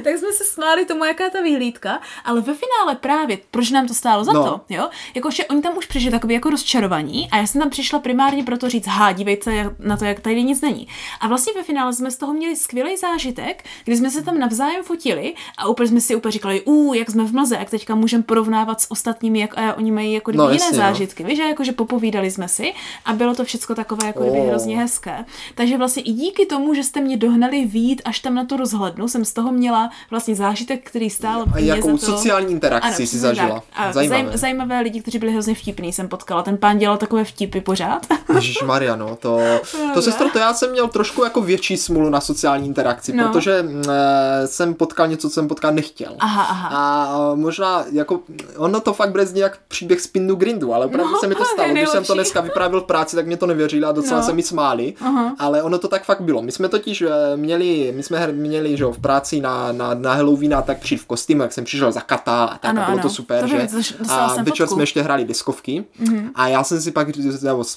tak 0.03 0.17
jsme 0.17 0.33
se 0.33 0.43
smáli 0.43 0.85
tomu, 0.85 1.05
jaká 1.05 1.29
ta 1.29 1.41
vyhlídka, 1.41 1.99
ale 2.25 2.41
ve 2.41 2.53
finále 2.53 2.95
právě, 2.99 3.37
proč 3.51 3.71
nám 3.71 3.87
to 3.87 3.93
stálo 3.93 4.23
za 4.23 4.33
No. 4.33 4.43
to, 4.43 4.61
jo? 4.69 4.89
Jakože 5.15 5.45
oni 5.45 5.61
tam 5.61 5.77
už 5.77 5.85
přišli 5.85 6.11
takový 6.11 6.33
jako 6.33 6.49
rozčarovaní 6.49 7.29
a 7.31 7.37
já 7.37 7.47
jsem 7.47 7.61
tam 7.61 7.69
přišla 7.69 7.99
primárně 7.99 8.43
proto 8.43 8.69
říct, 8.69 8.87
há, 8.87 9.11
dívejte 9.11 9.75
na 9.79 9.97
to, 9.97 10.05
jak 10.05 10.19
tady 10.19 10.43
nic 10.43 10.61
není. 10.61 10.87
A 11.19 11.27
vlastně 11.27 11.53
ve 11.55 11.63
finále 11.63 11.93
jsme 11.93 12.11
z 12.11 12.17
toho 12.17 12.33
měli 12.33 12.55
skvělý 12.55 12.97
zážitek, 12.97 13.63
kdy 13.85 13.97
jsme 13.97 14.11
se 14.11 14.23
tam 14.23 14.39
navzájem 14.39 14.83
fotili 14.83 15.33
a 15.57 15.67
úplně 15.67 15.87
jsme 15.87 16.01
si 16.01 16.15
úplně 16.15 16.31
říkali, 16.31 16.61
u, 16.65 16.93
jak 16.93 17.09
jsme 17.09 17.23
v 17.23 17.33
mlze, 17.33 17.55
jak 17.55 17.69
teďka 17.69 17.95
můžeme 17.95 18.23
porovnávat 18.23 18.81
s 18.81 18.91
ostatními, 19.03 19.39
jak 19.39 19.57
a 19.57 19.73
oni 19.73 19.91
mají 19.91 20.13
jako 20.13 20.31
No, 20.31 20.37
no, 20.37 20.43
jiné 20.43 20.63
jasně, 20.65 20.77
no. 20.77 20.83
zážitky, 20.83 21.23
víš, 21.23 21.39
a 21.39 21.47
jakože 21.47 21.71
popovídali 21.71 22.31
jsme 22.31 22.47
si 22.47 22.73
a 23.05 23.13
bylo 23.13 23.35
to 23.35 23.43
všechno 23.45 23.75
takové 23.75 24.07
jako 24.07 24.19
Oh. 24.19 24.47
hrozně 24.47 24.77
hezké. 24.77 25.25
Takže 25.55 25.77
vlastně 25.77 26.03
i 26.03 26.11
díky 26.11 26.45
tomu, 26.45 26.73
že 26.73 26.83
jste 26.83 27.01
mě 27.01 27.17
dohnali 27.17 27.65
vít 27.65 28.01
až 28.05 28.19
tam 28.19 28.35
na 28.35 28.45
tu 28.45 28.57
rozhlednu, 28.57 29.07
jsem 29.07 29.25
z 29.25 29.33
toho 29.33 29.51
měla 29.51 29.89
vlastně 30.11 30.35
zážitek, 30.35 30.87
který 30.89 31.09
stál 31.09 31.45
A 31.53 31.59
jakou 31.59 31.97
za 31.97 32.05
to... 32.07 32.11
sociální 32.17 32.51
interakci 32.51 32.89
si 32.93 33.03
přesně 33.03 33.19
zažila. 33.19 33.63
A 33.73 33.93
Zajímavé. 33.93 34.23
Zajím, 34.23 34.37
zajímavé 34.37 34.79
lidi, 34.79 35.01
kteří 35.01 35.19
byli 35.19 35.31
hrozně 35.31 35.55
vtipný, 35.55 35.93
jsem 35.93 36.07
potkala. 36.07 36.43
Ten 36.43 36.57
pán 36.57 36.77
dělal 36.77 36.97
takové 36.97 37.23
vtipy 37.23 37.61
pořád. 37.61 38.07
Ježíš 38.35 38.61
Maria, 38.61 38.95
no, 38.95 39.15
to, 39.15 39.39
to 39.93 40.01
sestro, 40.01 40.29
to 40.29 40.39
já 40.39 40.53
jsem 40.53 40.71
měl 40.71 40.87
trošku 40.87 41.23
jako 41.23 41.41
větší 41.41 41.77
smůlu 41.77 42.09
na 42.09 42.21
sociální 42.21 42.67
interakci, 42.67 43.13
No. 43.13 43.23
protože 43.27 43.65
eh, 43.89 44.47
jsem 44.47 44.73
potkal 44.73 45.07
něco, 45.07 45.29
co 45.29 45.33
jsem 45.33 45.47
potkat 45.47 45.71
nechtěl. 45.71 46.15
Aha, 46.19 46.43
aha. 46.43 46.69
A 46.73 47.35
možná, 47.35 47.85
jako, 47.91 48.19
ono 48.57 48.79
to 48.83 48.93
fakt 48.93 49.11
bude 49.11 49.25
znít 49.25 49.39
jak 49.39 49.57
příběh 49.67 50.01
z 50.01 50.07
Pindu 50.07 50.35
Grindu, 50.35 50.73
ale 50.73 50.85
opravdu 50.85 51.11
No, 51.13 51.19
se 51.19 51.27
mi 51.27 51.35
to 51.35 51.45
stalo. 51.45 51.69
Když 51.71 51.89
jsem 51.89 52.03
to 52.05 52.13
dneska 52.13 52.41
vyprávěl 52.41 52.81
v 52.81 52.83
práci, 52.83 53.15
tak 53.15 53.27
mě 53.27 53.37
to 53.37 53.45
nevěřili 53.45 53.83
a 53.85 53.91
docela 53.91 54.19
No. 54.19 54.25
se 54.25 54.33
mi 54.33 54.43
smáli, 54.43 54.93
Aha. 55.01 55.35
ale 55.39 55.63
ono 55.63 55.77
to 55.79 55.87
tak 55.87 56.03
fakt 56.03 56.21
bylo. 56.21 56.41
My 56.41 56.51
jsme 56.51 56.69
totiž 56.69 57.01
eh, 57.01 57.09
měli, 57.35 57.93
my 57.95 58.03
jsme 58.03 58.27
měli, 58.31 58.77
že 58.77 58.85
v 58.85 58.99
práci 58.99 59.41
na, 59.41 59.71
na, 59.71 59.93
na 59.93 60.13
Halloween 60.13 60.53
a 60.55 60.61
tak 60.61 60.79
přijít 60.79 60.97
v 60.97 61.05
kostýmu, 61.05 61.41
jak 61.41 61.53
jsem 61.53 61.63
přišel 61.63 61.91
za 61.91 62.01
kata 62.01 62.43
a 62.43 62.57
tak 62.57 62.69
Ano, 62.69 62.81
a 62.81 62.85
bylo 62.85 62.93
ano. 62.93 63.01
to 63.03 63.09
super, 63.09 63.41
To 63.41 63.47
že? 63.47 63.67
A 64.09 64.35
večer 64.43 64.65
fotku. 64.67 64.73
jsme 64.75 64.83
ještě 64.83 65.01
hráli 65.01 65.25
diskovky 65.25 65.83
a 66.35 66.47
já 66.47 66.63
jsem 66.63 66.81
si 66.81 66.91
pak 66.91 67.07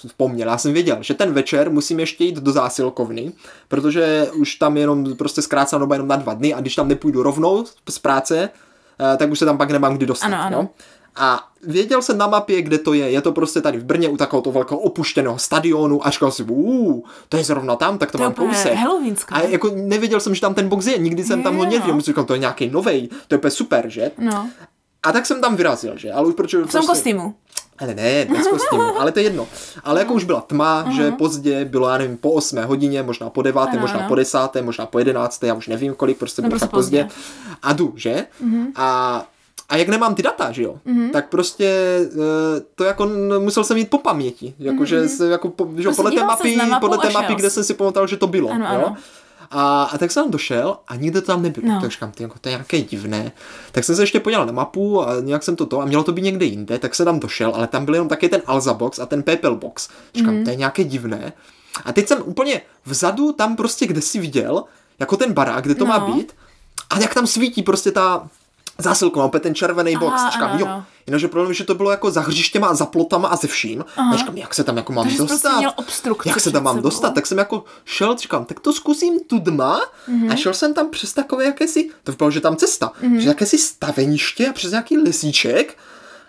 vzpomněl, 0.06 0.48
já 0.48 0.58
jsem 0.58 0.72
věděl, 0.72 0.96
že 1.00 1.14
ten 1.14 1.32
večer 1.32 1.70
musím 1.70 2.00
ještě 2.00 2.24
jít 2.24 2.36
do 2.36 2.52
zásilkovny, 2.52 3.32
protože 3.68 4.28
už 4.40 4.54
tam 4.54 4.76
jenom 4.76 5.16
prostě 5.16 5.42
zkrácená 5.42 5.78
doba 5.80 5.94
jenom 5.94 6.08
na 6.08 6.16
dva 6.16 6.34
dny 6.34 6.54
a 6.54 6.60
když 6.60 6.74
tam 6.74 6.88
nepůjdu 6.88 7.22
rovnou 7.22 7.64
z 7.88 7.98
práce, 7.98 8.48
eh, 9.14 9.16
tak 9.16 9.30
už 9.30 9.38
se 9.38 9.44
tam 9.44 9.58
pak 9.58 9.70
nemám 9.70 9.96
kdy 9.96 10.06
dostat. 10.06 10.26
Ano, 10.26 10.36
ano. 10.40 10.62
No? 10.62 10.68
A 11.16 11.48
věděl 11.62 12.02
jsem 12.02 12.18
na 12.18 12.26
mapě, 12.26 12.62
kde 12.62 12.78
to 12.78 12.92
je. 12.92 13.10
Je 13.10 13.20
to 13.20 13.32
prostě 13.32 13.60
tady 13.60 13.78
v 13.78 13.84
Brně 13.84 14.08
u 14.08 14.16
takového 14.16 14.52
velkého 14.52 14.80
opuštěného 14.80 15.38
stadionu 15.38 16.06
a 16.06 16.10
říkal 16.10 16.32
uh, 16.48 17.00
to 17.28 17.36
je 17.36 17.44
zrovna 17.44 17.76
tam, 17.76 17.98
tak 17.98 18.10
to, 18.12 18.18
To 18.18 18.24
je 18.24 18.28
mám 18.28 18.34
kousek. 18.34 18.72
A 19.30 19.40
jako 19.40 19.70
nevěděl 19.74 20.20
jsem, 20.20 20.34
že 20.34 20.40
tam 20.40 20.54
ten 20.54 20.68
box 20.68 20.86
je, 20.86 20.98
nikdy 20.98 21.24
jsem 21.24 21.42
tam 21.42 21.56
ho 21.56 21.64
Jo. 21.64 21.70
nevěděl, 21.70 22.00
říkal, 22.00 22.24
to 22.24 22.32
je 22.32 22.38
nějaký 22.38 22.70
novej, 22.70 23.08
to 23.28 23.38
je 23.44 23.50
super, 23.50 23.84
že? 23.88 24.10
No, 24.18 24.48
A 25.02 25.12
tak 25.12 25.26
jsem 25.26 25.40
tam 25.40 25.56
vyrazil, 25.56 25.92
že? 25.98 26.12
Ale 26.12 26.26
už 26.26 26.34
protože... 26.34 26.58
v 26.62 26.72
tom 26.72 26.86
kostýmu. 26.86 27.34
Ale 27.78 27.94
ne, 27.94 28.24
bez 28.24 28.48
kostýmu, 28.48 29.00
ale 29.00 29.12
to 29.12 29.18
je 29.18 29.22
jedno. 29.22 29.46
Ale 29.84 30.00
jako 30.00 30.14
už 30.14 30.24
byla 30.24 30.40
tma, 30.40 30.86
že 30.90 31.10
pozdě 31.10 31.64
bylo, 31.64 31.88
já 31.88 31.98
nevím, 31.98 32.16
po 32.16 32.30
8 32.30 32.58
hodině, 32.64 33.02
možná 33.02 33.30
po 33.30 33.42
9, 33.42 33.60
Ano, 33.60 33.80
možná 33.80 33.98
ano. 33.98 34.08
po 34.08 34.14
10, 34.14 34.38
možná 34.62 34.86
po 34.86 34.98
11, 34.98 35.42
já 35.42 35.54
už 35.54 35.68
nevím 35.68 35.94
kolik, 35.94 36.18
prostě 36.18 36.42
No, 36.42 36.48
bylo 36.48 36.58
prostě 36.58 36.70
pozdě. 36.76 37.04
pozdě. 37.04 37.20
A 37.62 37.72
jdu, 37.72 37.92
že? 37.96 38.26
A 38.76 39.24
a 39.68 39.76
jak 39.76 39.88
nemám 39.88 40.14
ty 40.14 40.22
data, 40.22 40.52
že 40.52 40.62
jo, 40.62 40.76
tak 41.12 41.28
prostě 41.28 41.66
eh, 42.12 42.60
to 42.74 42.84
jako 42.84 43.06
musel 43.38 43.64
jsem 43.64 43.76
jít 43.76 43.90
po 43.90 43.98
paměti, 43.98 44.54
jakože 44.58 45.08
se 45.08 45.28
jako 45.28 45.48
po, 45.48 45.68
že 45.76 45.88
podle 45.96 46.10
té 46.10 46.24
mapy, 46.24 46.58
podle 46.80 46.98
té 46.98 47.10
mapy, 47.10 47.34
kde 47.34 47.50
jsem 47.50 47.64
si 47.64 47.74
pamatoval, 47.74 48.06
že 48.06 48.16
to 48.16 48.26
bylo, 48.26 48.50
Ano, 48.50 48.64
jo. 48.64 48.70
ano. 48.86 48.96
A, 49.50 49.82
a 49.82 49.98
tak 49.98 50.10
jsem 50.10 50.22
tam 50.22 50.30
došel 50.30 50.76
a 50.88 50.96
nikde 50.96 51.20
to 51.20 51.26
tam 51.26 51.42
nebylo. 51.42 51.68
No. 51.68 51.80
Tak 51.80 51.90
říkám, 51.90 52.10
ty, 52.12 52.22
jako, 52.22 52.38
to 52.40 52.48
je 52.48 52.50
nějaké 52.52 52.80
divné. 52.80 53.32
Tak 53.72 53.84
jsem 53.84 53.96
se 53.96 54.02
ještě 54.02 54.20
podíval 54.20 54.46
na 54.46 54.52
mapu 54.52 55.02
a 55.08 55.20
nějak 55.20 55.42
jsem 55.42 55.56
to 55.56 55.66
to 55.66 55.80
a 55.80 55.84
mělo 55.84 56.02
to 56.04 56.12
být 56.12 56.22
někde 56.22 56.44
jinde, 56.44 56.78
tak 56.78 56.94
jsem 56.94 57.06
tam 57.06 57.20
došel, 57.20 57.52
ale 57.54 57.66
tam 57.66 57.84
byl 57.84 57.94
jenom 57.94 58.08
taky 58.08 58.28
ten 58.28 58.42
Alza 58.46 58.74
box 58.74 58.98
a 58.98 59.06
ten 59.06 59.22
Pepel 59.22 59.56
box. 59.56 59.88
Říkám, 60.14 60.34
Mhm. 60.34 60.44
to 60.44 60.50
je 60.50 60.56
nějaké 60.56 60.84
divné. 60.84 61.32
A 61.84 61.92
teď 61.92 62.08
jsem 62.08 62.18
úplně 62.24 62.60
vzadu, 62.86 63.32
tam 63.32 63.56
prostě, 63.56 63.86
kde 63.86 64.00
si 64.00 64.18
viděl, 64.20 64.64
jako 64.98 65.16
ten 65.16 65.32
barák, 65.32 65.64
kde 65.64 65.74
to 65.74 65.84
No. 65.84 65.88
má 65.88 65.98
být, 65.98 66.32
a 66.90 66.98
jak 66.98 67.14
tam 67.14 67.26
svítí 67.26 67.62
prostě 67.62 67.90
ta 67.92 68.28
zásilka, 68.78 69.24
opět 69.24 69.42
ten 69.42 69.54
červený 69.54 69.96
box. 69.96 70.12
Aha, 70.16 70.30
Říkám, 70.30 70.50
ano, 70.50 70.58
jo. 70.60 70.66
ano. 70.66 70.84
Jenomže 71.06 71.28
problém 71.28 71.50
je, 71.50 71.54
že 71.54 71.64
to 71.64 71.74
bylo 71.74 71.90
jako 71.90 72.10
za 72.10 72.20
hřištěma 72.20 72.66
a 72.68 72.74
za 72.74 72.86
plotama 72.86 73.28
a 73.28 73.36
ze 73.36 73.46
vším. 73.48 73.84
A 74.12 74.16
říkám, 74.16 74.36
jak 74.36 74.54
se 74.54 74.64
tam 74.64 74.76
jako 74.76 74.92
mám 74.92 75.04
Takže 75.04 75.18
dostat? 75.18 75.38
prostě 75.40 75.58
měl 75.58 75.72
obstrukci 75.76 76.28
jak 76.28 76.40
se 76.40 76.50
tam 76.50 76.62
mám 76.62 76.76
sebou. 76.76 76.82
dostat? 76.88 77.10
Tak 77.14 77.26
jsem 77.26 77.38
jako 77.38 77.64
šel, 77.84 78.16
říkám, 78.16 78.44
tak 78.44 78.60
to 78.60 78.72
zkusím 78.72 79.20
tu 79.20 79.38
dma 79.38 79.80
Mhm. 80.08 80.30
a 80.30 80.36
šel 80.36 80.54
jsem 80.54 80.74
tam 80.74 80.90
přes 80.90 81.12
takové 81.14 81.44
jakési, 81.44 81.90
to 82.04 82.12
vypadalo, 82.12 82.30
že 82.30 82.40
tam 82.40 82.56
cesta, 82.56 82.92
přes 83.16 83.24
jakési 83.24 83.58
staveniště 83.58 84.48
a 84.48 84.52
přes 84.52 84.70
nějaký 84.70 84.98
lesíček 84.98 85.78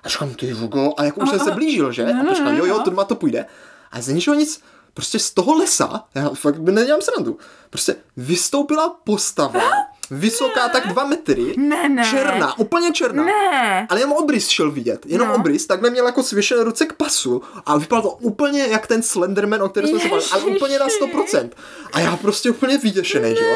a 0.03 0.10
říkám, 0.10 0.33
ty 0.33 0.53
vogo, 0.53 0.93
a 0.97 1.03
jako 1.03 1.19
už 1.21 1.29
jsem 1.29 1.39
se 1.39 1.51
blížil, 1.51 1.91
že? 1.91 2.05
No, 2.05 2.19
A 2.19 2.23
no, 2.23 2.36
říkám, 2.36 2.51
no, 2.53 2.57
jo, 2.60 2.65
jo, 2.65 2.77
no. 2.77 2.83
tu 2.83 2.89
dma 2.89 3.03
to 3.03 3.15
půjde. 3.15 3.45
A 3.91 4.01
z 4.01 4.07
ničeho 4.07 4.36
nic, 4.36 4.62
prostě 4.93 5.19
z 5.19 5.31
toho 5.31 5.53
lesa, 5.53 6.03
já 6.15 6.29
fakt 6.29 6.57
nedělám 6.57 7.01
srandu, 7.01 7.38
prostě 7.69 7.95
vystoupila 8.17 8.89
postava 9.03 9.62
vysoká 10.12 10.70
tak 10.70 10.88
dva 10.88 11.06
metry, 11.06 11.54
Ne, 11.58 11.89
ne. 11.89 12.04
černá, 12.10 12.60
úplně 12.60 12.91
černá. 12.91 13.24
Ne. 13.24 13.88
Ale 13.89 14.00
jenom 14.00 14.12
obrys 14.13 14.48
šel 14.48 14.72
vidět, 14.72 15.06
jenom 15.06 15.28
No. 15.28 15.36
obrys, 15.36 15.67
takhle 15.67 15.89
měl 15.89 16.06
jako 16.06 16.24
svěšené 16.24 16.63
ruce 16.63 16.86
k 16.86 16.93
pasu 16.93 17.41
a 17.65 17.78
vypadal 17.78 18.02
to 18.02 18.10
úplně 18.10 18.65
jak 18.67 18.88
ten 18.88 19.04
Slenderman, 19.04 19.62
o 19.63 19.70
kterém 19.70 19.89
jsme 19.89 20.00
se 20.00 20.08
bavili, 20.10 20.30
ale 20.32 20.43
úplně 20.43 20.80
na 20.80 20.88
100%. 20.88 21.50
A 21.93 22.00
já 22.00 22.17
prostě 22.17 22.50
úplně 22.50 22.78
vyděšený, 22.78 23.36
že 23.36 23.46
jo. 23.46 23.56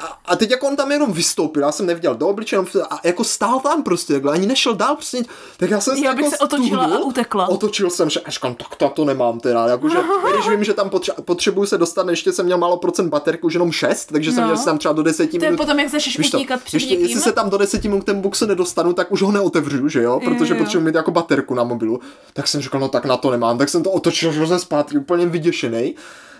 A, 0.00 0.18
a 0.24 0.36
teď 0.36 0.50
jako 0.50 0.66
on 0.68 0.76
tam 0.76 0.92
jenom 0.92 1.12
vystoupil, 1.12 1.62
já 1.62 1.72
jsem 1.72 1.86
neviděl 1.86 2.14
do 2.14 2.28
obličeje, 2.28 2.56
jenom 2.74 2.86
a 2.90 3.00
jako 3.04 3.24
stál 3.24 3.60
tam 3.60 3.82
prostě, 3.82 4.12
takhle, 4.12 4.32
ani 4.32 4.46
nešel 4.46 4.74
dál, 4.74 4.94
prostě, 4.94 5.18
tak 5.56 5.70
já 5.70 5.80
jsem 5.80 5.96
Já 5.96 6.04
jako 6.10 6.16
bych 6.16 6.28
se 6.28 6.38
otočila 6.38 6.84
a 6.84 6.98
utekla. 6.98 7.48
Otočil 7.48 7.90
jsem 7.90 8.10
se 8.10 8.20
a 8.20 8.30
říkám, 8.30 8.54
tak 8.54 8.76
to, 8.76 8.88
to 8.88 9.04
nemám 9.04 9.40
teda, 9.40 9.66
jakože, 9.66 9.98
když 10.34 10.48
vím, 10.48 10.64
že 10.64 10.74
tam 10.74 10.88
potře- 10.88 11.22
potřebuju 11.24 11.66
se 11.66 11.78
dostat, 11.78 12.08
ještě 12.08 12.32
jsem 12.32 12.46
měl 12.46 12.58
málo 12.58 12.76
procent 12.76 13.08
baterky, 13.08 13.42
už 13.42 13.54
jenom 13.54 13.72
6, 13.72 14.04
takže 14.12 14.32
jsem 14.32 14.40
No. 14.40 14.46
měl 14.46 14.56
jsem 14.56 14.78
třeba 14.78 14.94
do 14.94 15.02
10 15.02 15.30
To 15.30 15.36
je 15.36 15.40
minut. 15.40 15.56
potom, 15.56 15.78
jak 15.78 15.90
začneš 15.90 16.34
utíkat 16.34 16.60
před 16.62 16.76
ještě, 16.76 16.94
jestli 16.94 17.20
se 17.20 17.32
tam 17.32 17.50
do 17.50 17.58
10 17.58 17.84
minut 17.84 18.00
k 18.02 18.06
tomu 18.06 18.20
boxu 18.22 18.46
nedostanu, 18.46 18.92
tak 18.92 19.12
už 19.12 19.22
ho 19.22 19.32
neotevřu, 19.32 19.88
že 19.88 20.02
jo? 20.02 20.20
Protože 20.24 20.54
potřebuji 20.54 20.84
mít 20.86 20.94
jako 20.94 21.10
baterku 21.10 21.54
na 21.54 21.64
mobilu. 21.64 22.00
Tak 22.32 22.48
jsem 22.48 22.60
říkal, 22.60 22.80
no 22.80 22.88
tak 22.88 23.04
na 23.04 23.16
to 23.16 23.30
nemám. 23.30 23.58
Tak 23.58 23.68
jsem 23.68 23.82
to 23.82 23.90
otočil, 23.90 24.32
že 24.32 24.46
jsem 24.46 24.58
zpátky 24.58 24.98
úplně 24.98 25.26
vyděšený. 25.26 25.94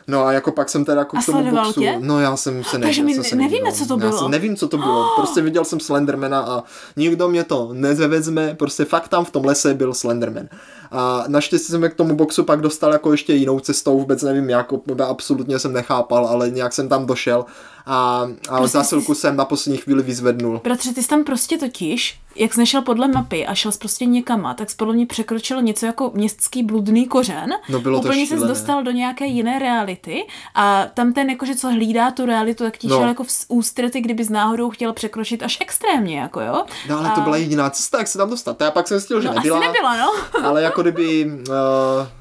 No 0.07 0.27
a 0.27 0.33
jako 0.33 0.53
pak 0.53 0.69
jsem 0.69 0.85
teda 0.85 0.99
jako 0.99 1.17
k 1.17 1.27
tomu 1.27 1.51
boxu. 1.51 1.81
tě? 1.81 1.97
No 2.01 2.21
já 2.21 2.37
jsem 2.37 2.65
se 2.65 2.79
Takže 2.79 3.03
neviděl, 3.03 3.23
my 3.23 3.29
se 3.29 3.37
nevíme, 3.37 3.73
co 3.73 3.87
to 3.87 3.95
Já 3.95 3.99
bylo. 3.99 4.19
jsem 4.19 4.31
nevím, 4.31 4.57
co 4.57 4.69
to 4.69 4.79
bylo. 4.79 5.13
Prostě 5.17 5.41
viděl 5.41 5.65
jsem 5.65 5.81
Slendermana 5.81 6.41
a 6.41 6.63
nikdo 6.97 7.29
mě 7.29 7.45
to 7.45 7.69
nezavezme. 7.73 8.55
Prostě 8.55 8.85
fakt 8.85 9.09
tam 9.09 9.25
v 9.25 9.31
tom 9.31 9.45
lese 9.45 9.75
byl 9.75 9.95
Slenderman. 9.95 10.49
A 10.91 11.25
naštěstí 11.29 11.67
jsem 11.73 11.91
k 11.91 11.95
tomu 11.95 12.15
boxu 12.17 12.45
pak 12.45 12.61
dostal 12.61 12.93
jako 12.93 13.13
ještě 13.13 13.35
jinou 13.35 13.61
cestou, 13.61 13.99
vůbec 13.99 14.23
nevím 14.23 14.51
jak, 14.51 14.69
absolutně 15.09 15.59
jsem 15.59 15.73
nechápal, 15.73 16.27
ale 16.27 16.51
nějak 16.51 16.73
jsem 16.73 16.89
tam 16.89 17.07
došel 17.07 17.45
a, 17.87 18.29
a 18.49 18.57
Prostě 18.57 18.79
zásilku 18.79 19.15
jsem 19.15 19.37
na 19.37 19.45
poslední 19.45 19.79
chvíli 19.79 20.03
vyzvednul. 20.03 20.61
Bratře, 20.65 20.95
ty 20.95 21.03
jsi 21.03 21.09
tam 21.09 21.25
prostě 21.25 21.59
totiž, 21.59 22.19
jak 22.37 22.55
jsi 22.55 22.61
nešel 22.61 22.83
podle 22.83 23.09
mapy 23.09 23.47
a 23.47 23.55
šel 23.55 23.73
jsi 23.73 23.79
prostě 23.79 24.07
někama, 24.07 24.55
tak 24.55 24.71
jsi 24.71 24.77
podle 24.77 24.95
mě 24.95 25.07
překročil 25.07 25.63
něco 25.63 25.87
jako 25.87 26.11
městský 26.15 26.63
bludný 26.63 27.07
kořen. 27.07 27.51
No, 27.69 27.81
bylo 27.81 28.01
to 28.01 28.09
Úplně 28.09 28.21
jsi 28.23 28.27
šílené. 28.27 28.49
dostal 28.49 28.83
do 28.83 28.91
nějaké 28.91 29.27
jiné 29.27 29.59
reality 29.59 30.23
a 30.55 30.87
tam 30.95 31.13
ten 31.13 31.31
jakože 31.31 31.55
co 31.55 31.69
hlídá 31.69 32.11
tu 32.11 32.27
realitu, 32.27 32.65
tak 32.65 32.79
ti 32.79 32.87
No. 32.89 32.97
šel 32.99 33.09
jako 33.09 33.25
v 33.25 33.29
ústrety, 33.49 34.01
kdyby 34.01 34.25
z 34.25 34.31
náhodou 34.31 34.71
chtěl 34.71 34.93
překročit 34.93 35.43
až 35.43 35.59
extrémně, 35.61 36.19
jako 36.21 36.41
jo. 36.41 36.65
No 36.89 36.99
ale 36.99 37.09
a... 37.11 37.15
to 37.15 37.21
byla 37.21 37.37
jediná 37.37 37.71
cesta, 37.71 37.99
jak 37.99 38.09
se 38.09 38.19
tam 38.19 38.31
dostat. 38.31 38.57
To 38.59 38.65
já 38.65 38.71
pak 38.71 38.89
jsem 38.89 38.99
zjistil, 38.99 39.21
že 39.21 39.29
No, 39.29 39.35
nebyla. 39.35 39.59
asi 39.59 39.67
nebyla, 39.67 39.97
no. 39.97 40.13
Ale 40.47 40.63
jako 40.63 40.83
kdyby... 40.91 41.33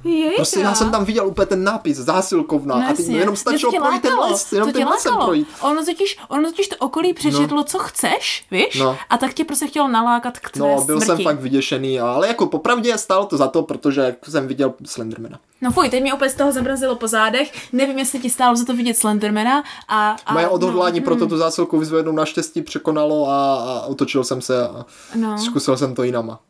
Uh, 0.03 0.11
Jejda. 0.13 0.35
prostě 0.35 0.59
já 0.59 0.73
jsem 0.73 0.91
tam 0.91 1.05
viděl 1.05 1.27
úplně 1.27 1.45
ten 1.45 1.63
nápis, 1.63 1.97
zásilkovna. 1.97 2.75
No 2.79 2.89
a 2.89 2.93
teď 2.93 3.07
jenom 3.07 3.35
stačilo 3.35 3.71
projít 3.71 4.01
ten 4.01 4.13
les, 4.19 4.51
jenom 4.53 4.73
tím 4.73 4.87
lesem 4.87 5.13
projít. 5.23 5.47
Ono 5.61 5.85
totiž, 5.85 6.17
ono 6.29 6.43
totiž 6.49 6.67
to 6.67 6.75
okolí 6.79 7.13
přečetlo, 7.13 7.63
co 7.63 7.79
chceš, 7.79 8.45
víš? 8.51 8.79
No. 8.79 8.97
A 9.09 9.17
tak 9.17 9.33
tě 9.33 9.45
prostě 9.45 9.67
chtělo 9.67 9.87
nalákat 9.87 10.39
k 10.39 10.49
tvé 10.51 10.67
No, 10.67 10.81
byl 10.85 11.01
smrti. 11.01 11.05
jsem 11.05 11.23
fakt 11.23 11.39
vyděšený, 11.39 11.99
ale 11.99 12.27
jako 12.27 12.45
popravdě 12.45 12.97
stálo 12.97 13.25
to 13.25 13.37
za 13.37 13.47
to, 13.47 13.63
protože 13.63 14.15
jsem 14.29 14.47
viděl 14.47 14.73
Slendermana. 14.85 15.39
No 15.61 15.71
fuj, 15.71 15.89
teď 15.89 16.01
mě 16.01 16.13
opět 16.13 16.29
z 16.29 16.35
toho 16.35 16.51
zamrazilo 16.51 16.95
po 16.95 17.07
zádech. 17.07 17.51
Nevím, 17.73 17.99
jestli 17.99 18.19
ti 18.19 18.29
stálo 18.29 18.55
za 18.55 18.65
to 18.65 18.73
vidět 18.75 18.97
Slendermana. 18.97 19.63
A, 19.87 20.15
a 20.25 20.33
Moje 20.33 20.47
odhodlání 20.47 20.99
no, 20.99 21.05
pro 21.05 21.15
tu 21.15 21.37
zásilku 21.37 21.77
vyzvednout 21.79 22.15
naštěstí 22.15 22.61
překonalo 22.61 23.29
a, 23.29 23.55
a 23.55 23.81
otočil 23.85 24.23
jsem 24.23 24.41
se 24.41 24.67
a 24.67 24.85
No. 25.15 25.37
zkusil 25.37 25.77
jsem 25.77 25.95
to 25.95 26.03
jinama. 26.03 26.39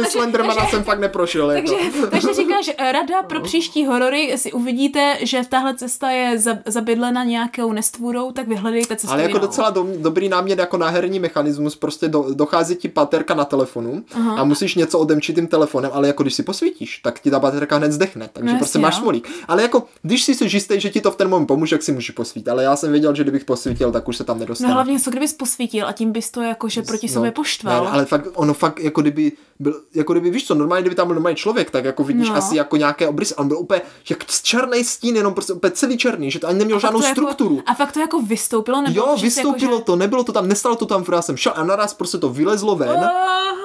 Přes 0.00 0.12
Slendermana 0.12 0.66
jsem 0.66 0.82
fakt 0.84 1.00
neprošel. 1.00 1.48
Takže, 1.48 1.74
jako. 1.74 2.06
takže 2.10 2.34
říkáš, 2.34 2.70
eh, 2.78 2.92
rada 2.92 3.22
pro 3.22 3.40
příští 3.40 3.86
horory, 3.86 4.32
si 4.36 4.52
uvidíte, 4.52 5.16
že 5.22 5.40
tahle 5.48 5.74
cesta 5.76 6.10
je 6.10 6.38
za- 6.38 6.58
zabydlena 6.66 7.24
nějakou 7.24 7.72
nestvůrou, 7.72 8.32
tak 8.32 8.48
vyhledejte 8.48 8.96
cestu 8.96 9.12
Ale 9.12 9.22
jako 9.22 9.36
jinou. 9.36 9.46
docela 9.46 9.70
do, 9.70 9.86
dobrý 9.98 10.28
námět 10.28 10.58
jako 10.58 10.76
na 10.76 10.88
herní 10.88 11.20
mechanismus, 11.20 11.76
prostě 11.76 12.08
do, 12.08 12.26
dochází 12.34 12.76
ti 12.76 12.88
baterka 12.88 13.34
na 13.34 13.44
telefonu 13.44 14.04
Aha. 14.14 14.36
a 14.40 14.44
musíš 14.44 14.74
něco 14.74 14.98
odemčit 14.98 15.36
tím 15.36 15.46
telefonem, 15.46 15.90
ale 15.94 16.06
jako 16.06 16.22
když 16.22 16.34
si 16.34 16.42
posvítíš, 16.42 16.98
tak 16.98 17.20
ti 17.20 17.30
ta 17.30 17.38
baterka 17.38 17.76
hned 17.76 17.92
zdechne, 17.92 18.30
takže 18.32 18.52
No 18.52 18.58
prostě 18.58 18.78
máš 18.78 18.94
no. 18.96 19.00
smolík. 19.02 19.28
Ale 19.48 19.62
jako, 19.62 19.82
když 20.02 20.24
si 20.24 20.34
jsi 20.34 20.44
jistý, 20.44 20.80
že 20.80 20.90
ti 20.90 21.00
to 21.00 21.10
v 21.10 21.16
ten 21.16 21.28
moment 21.28 21.46
pomůže, 21.46 21.74
jak 21.74 21.82
si 21.82 21.92
můžeš 21.92 22.10
posvítit, 22.10 22.48
ale 22.48 22.62
já 22.64 22.76
jsem 22.76 22.90
věděl, 22.90 23.14
že 23.14 23.22
kdybych 23.22 23.44
posvítil, 23.44 23.92
tak 23.92 24.08
už 24.08 24.16
se 24.16 24.24
tam 24.24 24.36
No 24.36 24.40
nedostanu. 24.40 24.72
hlavně 24.74 25.00
co 25.00 25.10
kdybys 25.10 25.32
posvítil 25.32 25.86
a 25.88 25.92
tím 25.92 26.12
bys 26.12 26.30
to 26.30 26.42
jakože 26.42 26.82
proti 26.82 27.08
sobě 27.08 27.30
poštval. 27.30 27.84
Ne, 27.84 27.90
ale 27.90 28.04
fakt, 28.06 28.26
ono 28.34 28.54
fakt, 28.54 28.78
jako 28.80 29.00
kdyby, 29.00 29.32
byl, 29.58 29.80
jako 29.94 30.12
kdyby, 30.12 30.30
víš 30.30 30.46
co, 30.46 30.54
normálně, 30.54 30.82
kdyby 30.82 30.94
tam 30.96 31.06
byl 31.06 31.14
normální 31.14 31.36
člověk, 31.36 31.70
tak 31.70 31.84
jako 31.84 32.04
vidíš 32.04 32.28
No. 32.28 32.36
asi 32.36 32.56
jako 32.56 32.76
nějaké 32.76 33.08
obrysy, 33.08 33.34
on 33.34 33.48
byl 33.48 33.58
úplně, 33.58 33.80
jak 34.10 34.24
černý 34.42 34.84
stín, 34.84 35.16
jenom 35.16 35.34
prostě 35.34 35.52
úplně 35.52 35.70
celý 35.70 35.98
černý, 35.98 36.30
že 36.30 36.38
to 36.38 36.46
ani 36.46 36.58
neměl 36.58 36.76
A 36.76 36.80
žádnou 36.80 37.00
to 37.00 37.06
strukturu. 37.06 37.56
Jako, 37.56 37.70
a 37.70 37.74
fakt 37.74 37.92
to 37.92 38.00
jako 38.00 38.20
vystoupilo? 38.22 38.82
Nebo 38.82 38.96
Jo, 39.00 39.06
to, 39.06 39.16
že 39.16 39.20
jsi 39.20 39.24
vystoupilo 39.26 39.72
jako, 39.72 39.84
to, 39.84 39.96
nebylo 39.96 40.24
to 40.24 40.32
tam, 40.32 40.48
nestalo 40.48 40.76
to 40.76 40.86
tam, 40.86 41.04
já 41.12 41.22
jsem 41.22 41.36
šel 41.36 41.52
a 41.56 41.64
naraz 41.64 41.94
prostě 41.94 42.18
to 42.18 42.28
vylezlo 42.28 42.76
ven. 42.76 43.04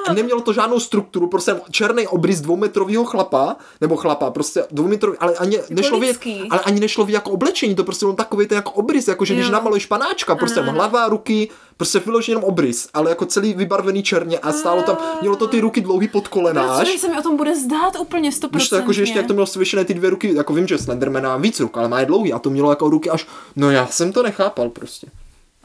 A 0.08 0.14
nemělo 0.14 0.42
to 0.42 0.54
žádnou 0.54 0.80
strukturu, 0.80 1.28
prostě 1.28 1.56
černý 1.72 2.08
obrys 2.08 2.42
dvoumetrového 2.42 3.04
chlapa, 3.06 3.56
nebo 3.82 3.96
chlapa, 3.96 4.32
prostě 4.32 4.64
dvoumetrový, 4.72 5.18
ale 5.18 5.34
ani 5.36 5.60
nešlo 5.70 6.00
vidět, 6.00 6.20
ale 6.50 6.60
ani 6.60 6.80
nešlo 6.80 7.06
vidět 7.06 7.16
jako 7.18 7.30
oblečení, 7.32 7.76
to 7.76 7.84
prostě 7.84 8.06
byl 8.06 8.14
takový 8.16 8.48
ten 8.48 8.56
jako 8.56 8.72
obrys, 8.72 9.08
jako 9.08 9.26
že 9.26 9.34
když 9.34 9.46
Jo. 9.46 9.52
namaluješ 9.52 9.86
panáčka, 9.86 10.36
prostě 10.36 10.60
hlava, 10.62 11.08
ruky, 11.08 11.50
prostě 11.78 12.00
vyložený 12.00 12.32
jenom 12.32 12.44
obrys, 12.44 12.90
ale 12.94 13.10
jako 13.10 13.26
celý 13.26 13.54
vybarvený 13.54 14.04
černě 14.04 14.40
a 14.40 14.52
stálo 14.52 14.84
tam, 14.84 14.98
mělo 15.22 15.36
to 15.36 15.48
ty 15.48 15.60
ruky 15.60 15.82
dlouhý 15.82 16.08
pod 16.08 16.28
kolenáš. 16.28 16.80
Protože 16.80 17.00
se 17.00 17.10
mi 17.10 17.20
o 17.20 17.22
tom 17.22 17.38
bude 17.38 17.56
zdát 17.56 18.00
úplně 18.00 18.30
100%. 18.30 18.50
Víš 18.54 18.70
to, 18.70 18.76
jako, 18.76 18.94
že 18.94 19.02
ještě 19.02 19.18
jak 19.18 19.28
to 19.28 19.34
mělo 19.34 19.48
svěšené 19.48 19.86
ty 19.86 19.94
dvě 19.94 20.10
ruky, 20.10 20.34
jako 20.36 20.54
vím, 20.54 20.68
že 20.68 20.78
Slenderman 20.78 21.24
má 21.24 21.38
víc 21.38 21.60
ruk, 21.60 21.78
ale 21.78 21.88
má 21.88 22.00
je 22.00 22.06
dlouhý 22.06 22.34
a 22.34 22.40
to 22.40 22.50
mělo 22.50 22.70
jako 22.70 22.90
ruky 22.90 23.10
až, 23.10 23.28
no 23.56 23.72
já 23.72 23.88
jsem 23.88 24.14
to 24.14 24.24
nechápal 24.24 24.70
prostě. 24.70 25.08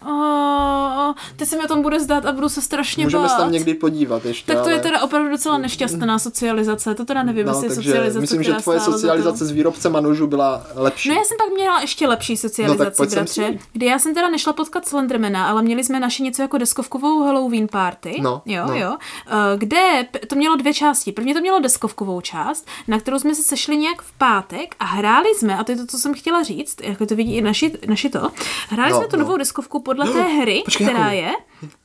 Oh, 0.06 1.14
teď 1.36 1.48
se 1.48 1.56
mi 1.56 1.64
o 1.64 1.68
tom 1.68 1.82
bude 1.82 2.00
zdát 2.00 2.26
a 2.26 2.32
budu 2.32 2.48
se 2.48 2.62
strašně 2.62 3.04
Můžeme 3.04 3.28
se 3.28 3.34
bát. 3.34 3.38
tam 3.40 3.52
někdy 3.52 3.74
podívat 3.74 4.24
ještě, 4.24 4.46
Tak 4.52 4.56
to 4.56 4.62
ale... 4.64 4.72
je 4.72 4.80
teda 4.80 5.02
opravdu 5.02 5.28
docela 5.30 5.58
nešťastná 5.58 6.18
socializace, 6.18 6.94
to 6.94 7.04
teda 7.04 7.22
nevím, 7.22 7.46
No, 7.46 7.52
jestli 7.52 7.66
je 7.68 7.74
socializace, 7.74 8.20
myslím, 8.20 8.42
že 8.42 8.54
tvoje 8.54 8.80
socializace 8.80 9.46
s 9.46 9.50
výrobcem 9.50 9.92
nožů 9.92 10.26
byla 10.26 10.66
lepší. 10.74 11.08
No 11.08 11.14
já 11.14 11.24
jsem 11.24 11.36
pak 11.36 11.54
měla 11.54 11.80
ještě 11.80 12.08
lepší 12.08 12.32
No, 12.32 12.36
socializaci, 12.36 12.96
sem 12.96 13.08
bratře, 13.24 13.58
kdy 13.72 13.86
já 13.86 13.98
jsem 13.98 14.14
teda 14.14 14.28
nešla 14.28 14.52
potkat 14.52 14.88
Slendermana, 14.88 15.46
ale 15.48 15.62
měli 15.62 15.84
jsme 15.84 16.00
naši 16.00 16.22
něco 16.22 16.42
jako 16.42 16.58
deskovkovou 16.58 17.22
Halloween 17.24 17.68
party, 17.68 18.16
No, 18.22 18.42
jo, 18.46 18.64
no. 18.66 18.74
jo, 18.76 18.96
eh, 19.26 19.32
kde 19.56 20.06
to 20.26 20.36
mělo 20.36 20.56
dvě 20.56 20.74
části. 20.74 21.12
Prvně 21.12 21.34
to 21.34 21.40
mělo 21.40 21.60
deskovkovou 21.60 22.20
část, 22.20 22.66
na 22.88 22.98
kterou 23.00 23.18
jsme 23.18 23.34
se 23.34 23.42
sešli 23.42 23.76
nějak 23.76 24.02
v 24.02 24.12
pátek 24.12 24.74
a 24.80 24.84
hráli 24.84 25.28
jsme, 25.34 25.58
a 25.58 25.64
to 25.64 25.72
je 25.72 25.76
to, 25.78 25.86
co 25.86 25.98
jsem 25.98 26.14
chtěla 26.14 26.42
říct, 26.42 26.76
jako 26.82 27.06
to 27.06 27.16
vidí 27.16 27.36
i 27.36 27.40
naši, 27.42 27.72
naši 27.88 28.08
to, 28.10 28.28
hráli 28.68 28.90
No, 28.92 28.98
jsme 28.98 29.06
tu 29.08 29.16
no. 29.16 29.22
novou 29.22 29.36
deskovku 29.36 29.80
podle 29.94 30.12
té 30.12 30.22
hry, 30.40 30.62
Počkej, 30.64 30.86
která 30.86 31.12
jakou? 31.12 31.16
je, 31.16 31.32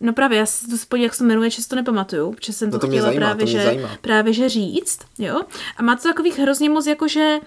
no 0.02 0.14
právě, 0.14 0.38
já 0.40 0.46
si 0.46 0.68
to 0.68 0.78
spodí, 0.78 1.04
jak 1.04 1.14
se 1.14 1.18
to 1.18 1.24
jmenuje, 1.24 1.50
že 1.50 1.62
si 1.62 1.70
to 1.70 1.76
nepamatuju, 1.76 2.32
protože 2.32 2.54
jsem 2.54 2.72
to, 2.72 2.76
No 2.76 2.80
to 2.80 2.88
mě 2.88 2.98
chtěla 2.98 3.08
zajímá, 3.10 3.26
právě, 3.26 3.46
to 3.46 3.52
že, 3.52 3.64
zajímá. 3.64 3.90
právě 4.02 4.34
že 4.34 4.50
říct, 4.50 5.00
jo. 5.20 5.42
A 5.78 5.84
má 5.84 5.96
to 5.96 6.02
takových 6.04 6.40
hrozně 6.40 6.70
moc 6.70 6.88
jakože 6.88 7.40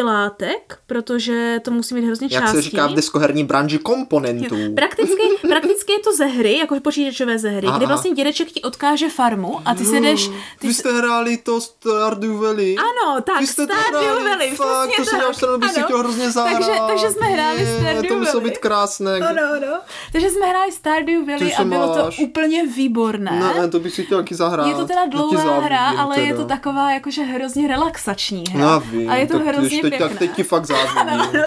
udělátek, 0.00 0.78
protože 0.86 1.60
to 1.64 1.70
musí 1.70 1.94
mít 1.94 2.04
hrozně 2.06 2.28
Jak 2.30 2.42
částí. 2.42 2.56
se 2.56 2.62
říká 2.62 2.86
v 2.86 2.92
deskoherní 2.94 3.44
branži 3.44 3.78
komponentů. 3.78 4.56
Prakticky, 4.74 5.22
prakticky 5.48 5.92
je 5.92 5.98
to 5.98 6.12
ze 6.16 6.24
hry, 6.26 6.58
jako 6.58 6.80
počítačové 6.80 7.38
ze 7.38 7.48
hry, 7.48 7.66
Aha, 7.66 7.76
aha. 7.76 7.86
vlastně 7.86 8.10
dědeček 8.10 8.52
ti 8.52 8.62
odkáže 8.62 9.08
farmu 9.08 9.60
a 9.64 9.74
ty 9.74 9.84
se 9.84 10.00
jdeš... 10.00 10.28
Ty 10.58 10.66
Vy 10.66 10.74
jste 10.74 10.92
hráli 10.92 11.36
to 11.36 11.60
Stardew 11.60 12.30
Valley? 12.40 12.76
Ano, 12.78 13.20
tak, 13.20 13.40
Vy 13.40 13.46
jste 13.46 13.66
to 13.66 13.74
Stardew 13.74 14.24
Valley, 14.24 14.50
fakt, 14.56 14.90
to 14.96 15.04
jsem 15.04 15.20
to 15.40 15.58
bych 15.58 15.70
si 15.70 15.82
chtěl 15.82 15.98
hrozně 15.98 16.30
zahrát. 16.30 16.52
Takže, 16.66 16.80
takže 16.88 17.10
jsme 17.10 17.26
hráli 17.26 17.66
Stardew 17.78 18.08
To 18.08 18.14
muselo 18.18 18.40
Valley. 18.40 18.50
být 18.50 18.58
krásné. 18.58 19.12
Ano, 19.18 19.42
ano. 19.56 19.78
Takže 20.12 20.30
jsme 20.30 20.46
hráli 20.46 20.72
Stardew 20.72 21.26
Valley 21.26 21.54
a 21.54 21.64
bylo 21.76 21.94
to 21.96 22.10
úplně 22.22 22.66
výborné. 22.66 23.30
Ne, 23.30 23.60
ne, 23.60 23.68
to 23.68 23.80
bych 23.80 23.94
si 23.94 24.04
chtěl 24.04 24.18
taky 24.18 24.34
zahrát. 24.34 24.66
Je 24.68 24.74
to 24.74 24.86
teda 24.86 25.06
dlouhá 25.06 25.42
závidím 25.44 25.62
hra, 25.64 25.88
ale 25.88 26.20
je 26.20 26.26
teda. 26.32 26.42
to 26.42 26.48
taková 26.48 26.90
jakože 26.92 27.22
hrozně 27.22 27.68
relaxační 27.68 28.44
hra. 28.50 28.60
Já 28.64 28.78
vím, 28.78 29.10
a 29.10 29.14
je 29.16 29.26
to 29.26 29.38
tak 29.38 29.46
hrozně 29.46 29.80
teď, 29.82 29.90
pěkné. 29.90 30.08
tak 30.08 30.18
teď 30.18 30.30
ti 30.36 30.42
fakt 30.42 30.64
závidím. 30.66 31.40